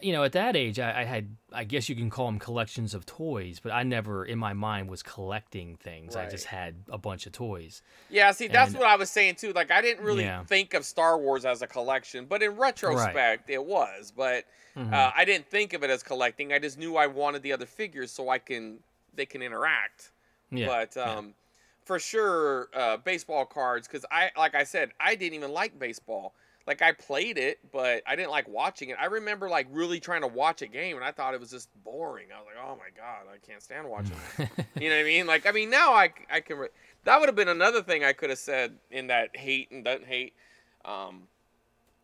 [0.03, 2.95] You know, at that age, I, I had, I guess you can call them collections
[2.95, 6.17] of toys, but I never, in my mind, was collecting things.
[6.17, 7.83] I just had a bunch of toys.
[8.11, 9.53] Yeah, see, that's And- what I was saying too.
[9.53, 10.45] Like, I didn't really Yeah.
[10.45, 14.13] think of Star Wars as a collection, but in retrospect, it was.
[14.17, 14.45] But
[14.77, 14.93] Mhm.
[14.93, 16.53] uh, I didn't think of it as collecting.
[16.53, 18.79] I just knew I wanted the other figures so I can
[19.15, 20.11] they can interact.
[20.51, 21.03] Yeah, But yeah.
[21.03, 21.35] um,
[21.85, 26.35] for sure, uh, baseball cards because I, like I said, I didn't even like baseball.
[26.67, 28.97] Like I played it, but I didn't like watching it.
[29.01, 31.69] I remember like really trying to watch a game, and I thought it was just
[31.83, 32.29] boring.
[32.35, 34.49] I was like, "Oh my god, I can't stand watching." it."
[34.81, 35.27] you know what I mean?
[35.27, 36.59] Like, I mean, now I, I can.
[36.59, 36.69] Re-
[37.05, 40.07] that would have been another thing I could have said in that hate and doesn't
[40.07, 40.35] hate.
[40.85, 41.25] Um,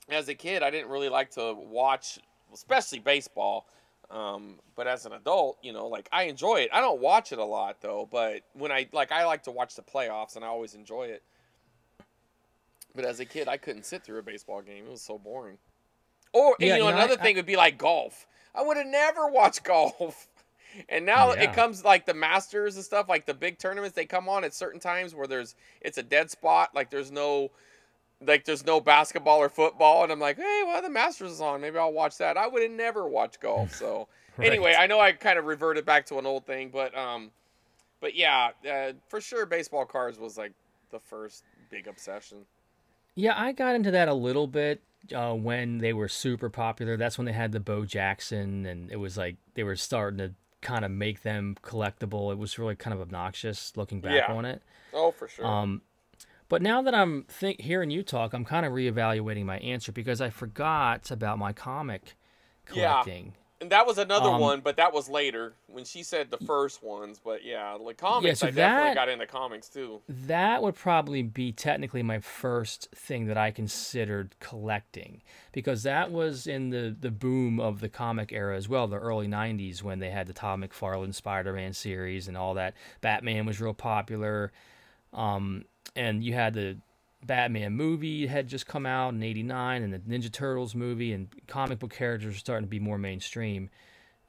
[0.08, 2.18] as a kid, I didn't really like to watch,
[2.52, 3.66] especially baseball.
[4.10, 6.70] Um, but as an adult, you know, like I enjoy it.
[6.72, 9.76] I don't watch it a lot though, but when I like, I like to watch
[9.76, 11.22] the playoffs, and I always enjoy it.
[12.94, 14.86] But as a kid, I couldn't sit through a baseball game.
[14.86, 15.58] It was so boring.
[16.32, 18.26] Or Yeah, you know, you know, another I- thing would be like golf.
[18.54, 20.28] I would have never watched golf.
[20.88, 21.42] And now Yeah.
[21.44, 23.94] it comes like the Masters and stuff, like the big tournaments.
[23.94, 27.50] They come on at certain times where there's it's a dead spot, like there's no
[28.20, 31.60] like there's no basketball or football, and I'm like, hey, well the Masters is on,
[31.60, 32.36] maybe I'll watch that.
[32.36, 33.72] I would have never watched golf.
[33.74, 34.48] So Right.
[34.48, 37.30] anyway, I know I kind of reverted back to an old thing, but um,
[38.00, 40.52] but yeah, uh, for sure, baseball cards was like
[40.90, 42.38] the first big obsession.
[43.18, 44.80] Yeah, I got into that a little bit
[45.12, 46.96] uh, when they were super popular.
[46.96, 50.34] That's when they had the Bo Jackson, and it was like they were starting to
[50.60, 52.30] kind of make them collectible.
[52.30, 54.32] It was really kind of obnoxious looking back Yeah.
[54.32, 54.62] on it.
[54.94, 55.44] Oh, for sure.
[55.44, 55.82] Um,
[56.48, 60.20] but now that I'm think hearing you talk, I'm kind of reevaluating my answer because
[60.20, 62.14] I forgot about my comic
[62.66, 63.24] collecting.
[63.26, 63.32] Yeah.
[63.60, 66.80] And that was another Um, one, but that was later when she said the first
[66.82, 67.20] ones.
[67.22, 70.00] But yeah, like comics, so I definitely got into comics too.
[70.08, 76.46] That would probably be technically my first thing that I considered collecting because that was
[76.46, 80.10] in the, the boom of the comic era as well, the early 90s when they
[80.10, 82.74] had the Todd McFarlane Spider Man series and all that.
[83.00, 84.52] Batman was real popular.
[85.12, 85.64] Um,
[85.96, 86.76] and you had the
[87.24, 91.78] Batman movie had just come out in 89 and the Ninja Turtles movie and comic
[91.78, 93.70] book characters were starting to be more mainstream.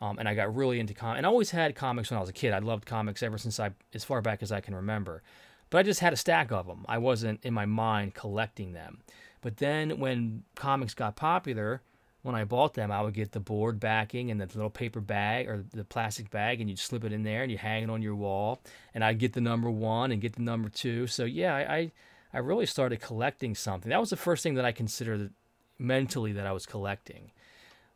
[0.01, 1.17] Um, and I got really into comics.
[1.17, 2.53] And I always had comics when I was a kid.
[2.53, 5.21] I loved comics ever since I, as far back as I can remember.
[5.69, 6.85] But I just had a stack of them.
[6.87, 8.99] I wasn't in my mind collecting them.
[9.41, 11.81] But then when comics got popular,
[12.21, 15.47] when I bought them, I would get the board backing and the little paper bag
[15.47, 18.01] or the plastic bag, and you'd slip it in there and you hang it on
[18.01, 18.61] your wall.
[18.93, 21.07] And I'd get the number one and get the number two.
[21.07, 21.91] So yeah, I, I,
[22.33, 23.89] I really started collecting something.
[23.89, 25.31] That was the first thing that I considered
[25.77, 27.31] mentally that I was collecting.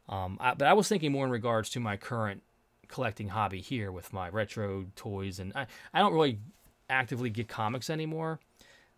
[0.09, 2.41] Um, I, but I was thinking more in regards to my current
[2.87, 6.39] collecting hobby here with my retro toys, and I, I don't really
[6.89, 8.39] actively get comics anymore.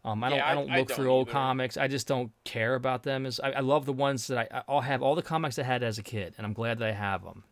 [0.04, 1.34] Um, I don't Yeah, I I- don't I look don't through old either.
[1.34, 1.78] comics.
[1.78, 3.26] I just don't care about them.
[3.26, 5.84] As I, I love the ones that I I'll have all the comics I had
[5.84, 7.44] as a kid, and I'm glad that I have them.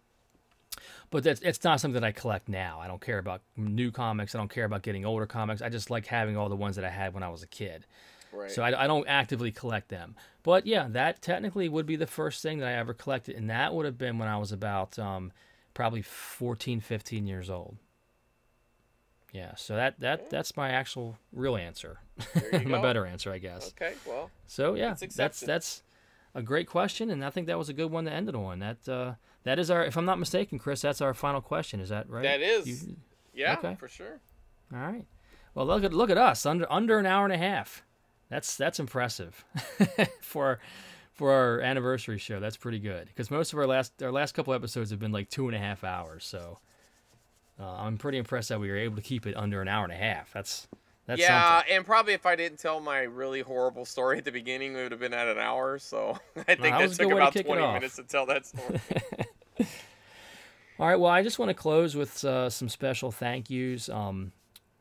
[1.14, 2.80] But that's it's not something that I collect now.
[2.82, 4.34] I don't care about new comics.
[4.34, 5.62] I don't care about getting older comics.
[5.62, 7.86] I just like having all the ones that I had when I was a kid.
[8.32, 8.50] Right.
[8.50, 10.16] So I, I don't actively collect them.
[10.42, 13.36] But yeah, that technically would be the first thing that I ever collected.
[13.36, 15.32] And that would have been when I was about um,
[15.76, 17.78] probably 14, 15 years old.
[19.32, 22.00] Yeah, so that, that that's my actual real answer.
[22.66, 23.70] My better answer, I guess.
[23.70, 24.32] Okay, well.
[24.46, 25.84] So yeah, that's that's
[26.36, 28.60] a great question, and I think that was a good one to end it on.
[28.60, 29.14] That uh,
[29.44, 31.80] that is our, if I'm not mistaken, Chris, that's our final question.
[31.80, 32.24] Is that right?
[32.24, 32.86] That is.
[32.88, 32.96] You-
[33.34, 33.76] Yeah, Okay.
[33.80, 34.20] for sure.
[34.74, 35.06] all right.
[35.56, 37.84] Well, look at look at us under under an hour and a half.
[38.30, 39.46] That's that's impressive
[40.22, 40.60] for
[41.12, 42.40] for our anniversary show.
[42.40, 45.30] That's pretty good because most of our last our last couple episodes have been like
[45.30, 46.26] two and a half hours.
[46.26, 46.58] So
[47.60, 49.94] uh, I'm pretty impressed that we were able to keep it under an hour and
[49.94, 50.34] a half.
[50.34, 50.68] That's
[51.06, 51.76] that's yeah, something.
[51.76, 54.92] and probably if I didn't tell my really horrible story at the beginning, we would
[54.92, 55.78] have been at an hour.
[55.78, 56.18] So
[56.48, 58.80] I think that that took good way to about 20 minutes to tell that story.
[60.80, 61.00] All right.
[61.00, 63.90] Well, I just want to close with uh, some special thank yous.
[63.90, 64.32] Um,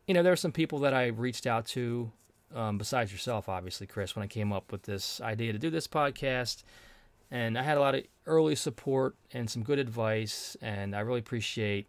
[0.06, 2.10] you know, there are some people that I reached out to,
[2.54, 5.86] um, besides yourself, obviously, Chris, when I came up with this idea to do this
[5.86, 6.62] podcast.
[7.30, 11.20] And I had a lot of early support and some good advice, and I really
[11.20, 11.88] appreciate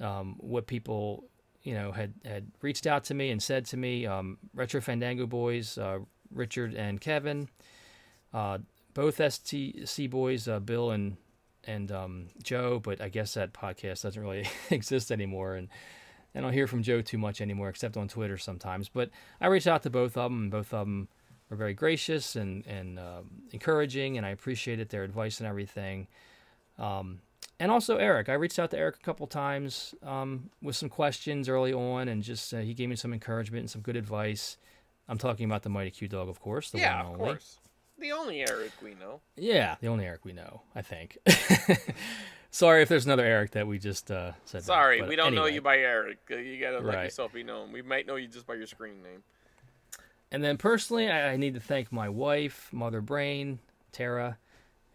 [0.00, 1.24] um, what people,
[1.62, 4.04] you know, had, had reached out to me and said to me.
[4.04, 5.98] Um, Retro Fandango boys, uh,
[6.32, 7.48] Richard and Kevin,
[8.34, 8.58] uh,
[8.94, 11.16] both STC boys, uh, Bill and
[11.68, 15.68] and um, Joe, but I guess that podcast doesn't really exist anymore, and
[16.34, 18.88] I don't hear from Joe too much anymore, except on Twitter sometimes.
[18.88, 21.08] But I reached out to both of them, and both of them
[21.50, 26.08] were very gracious and and um, encouraging, and I appreciated their advice and everything.
[26.78, 27.20] Um,
[27.60, 31.48] and also Eric, I reached out to Eric a couple times um, with some questions
[31.48, 34.56] early on, and just uh, he gave me some encouragement and some good advice.
[35.08, 37.32] I'm talking about the Mighty Q Dog, of course, the yeah, one of only.
[37.32, 37.58] course.
[37.98, 39.20] The only Eric we know.
[39.36, 41.18] Yeah, the only Eric we know, I think.
[42.50, 44.62] Sorry if there's another Eric that we just uh, said.
[44.62, 46.18] Sorry, but we don't know you by Eric.
[46.30, 47.04] Uh, You gotta let Right.
[47.04, 47.72] yourself be known.
[47.72, 49.22] We might know you just by your screen name.
[50.30, 53.58] And then personally, I, I need to thank my wife, Mother Brain,
[53.92, 54.38] Tara,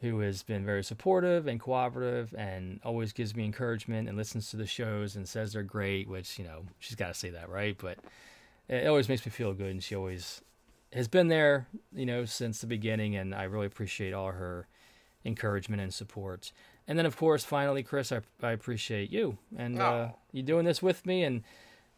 [0.01, 4.57] who has been very supportive and cooperative and always gives me encouragement and listens to
[4.57, 7.77] the shows and says they're great, which, you know, she's got to say that, right?
[7.77, 7.99] But
[8.67, 9.71] it always makes me feel good.
[9.71, 10.41] And she always
[10.93, 13.15] has been there, you know, since the beginning.
[13.15, 14.67] And I really appreciate all her
[15.25, 16.51] encouragement and support.
[16.87, 20.15] And then, of course, finally, Chris, I, I appreciate you and uh, Oh.
[20.31, 21.23] you doing this with me.
[21.23, 21.43] And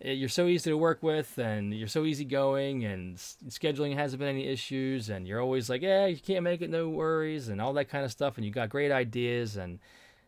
[0.05, 4.27] uh, you're so easy to work with and you're so easygoing and scheduling hasn't been
[4.29, 7.71] any issues and you're always like yeah you can't make it no worries and all
[7.71, 9.79] that kind of stuff and you got great ideas and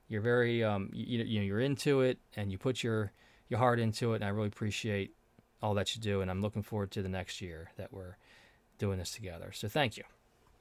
[0.08, 3.12] you're very um you, you know you're into it and you put your
[3.50, 5.12] your heart into it and I really appreciate
[5.62, 8.16] all that you do and I'm looking forward to the next year that we're
[8.78, 10.04] doing this together so thank you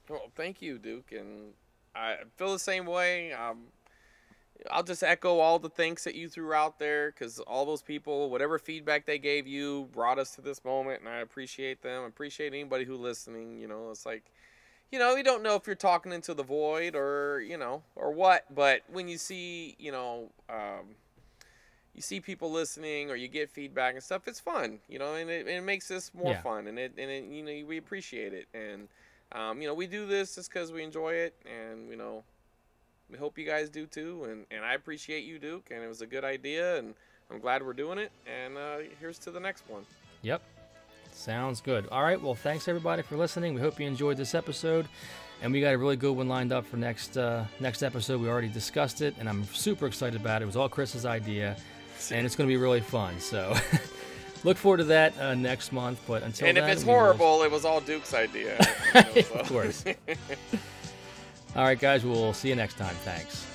[0.08, 1.52] Well, thank you, Duke, and
[1.94, 3.32] I feel the same way.
[3.32, 3.64] Um,
[4.70, 8.30] I'll just echo all the thanks that you threw out there because all those people,
[8.30, 12.04] whatever feedback they gave you, brought us to this moment, and I appreciate them.
[12.04, 13.58] I appreciate anybody who listening.
[13.58, 14.24] You know, it's like,
[14.90, 18.12] you know, you don't know if you're talking into the void or you know or
[18.12, 20.94] what, but when you see, you know, um,
[21.96, 24.78] you see people listening or you get feedback and stuff, it's fun.
[24.88, 26.42] You know, and it, it makes this more Yeah.
[26.42, 28.86] fun, and it and it, you know we appreciate it and.
[29.32, 32.22] Um, you know, we do this just because we enjoy it, and you know,
[33.10, 34.22] we hope you guys do too.
[34.30, 36.94] And, and I appreciate you, Duke, and it was a good idea, and
[37.28, 38.12] I'm glad we're doing it.
[38.24, 39.84] And uh, here's to the next one.
[40.22, 40.42] Yep.
[41.12, 41.88] Sounds good.
[41.90, 42.22] All right.
[42.22, 43.52] Well, thanks everybody for listening.
[43.54, 44.86] We hope you enjoyed this episode,
[45.42, 48.20] and we got a really good one lined up for next uh, next episode.
[48.20, 50.44] We already discussed it, and I'm super excited about it.
[50.44, 51.56] It was all Chris's idea,
[52.12, 53.18] and it's going to be really fun.
[53.20, 53.54] So,
[54.44, 56.00] look forward to that uh, next month.
[56.06, 58.58] But until and if it's will- horrible, it was all Duke's idea.
[58.94, 59.00] know,
[59.34, 59.84] of course.
[61.56, 62.04] all right, guys.
[62.04, 62.94] We'll see you next time.
[63.04, 63.46] Thanks.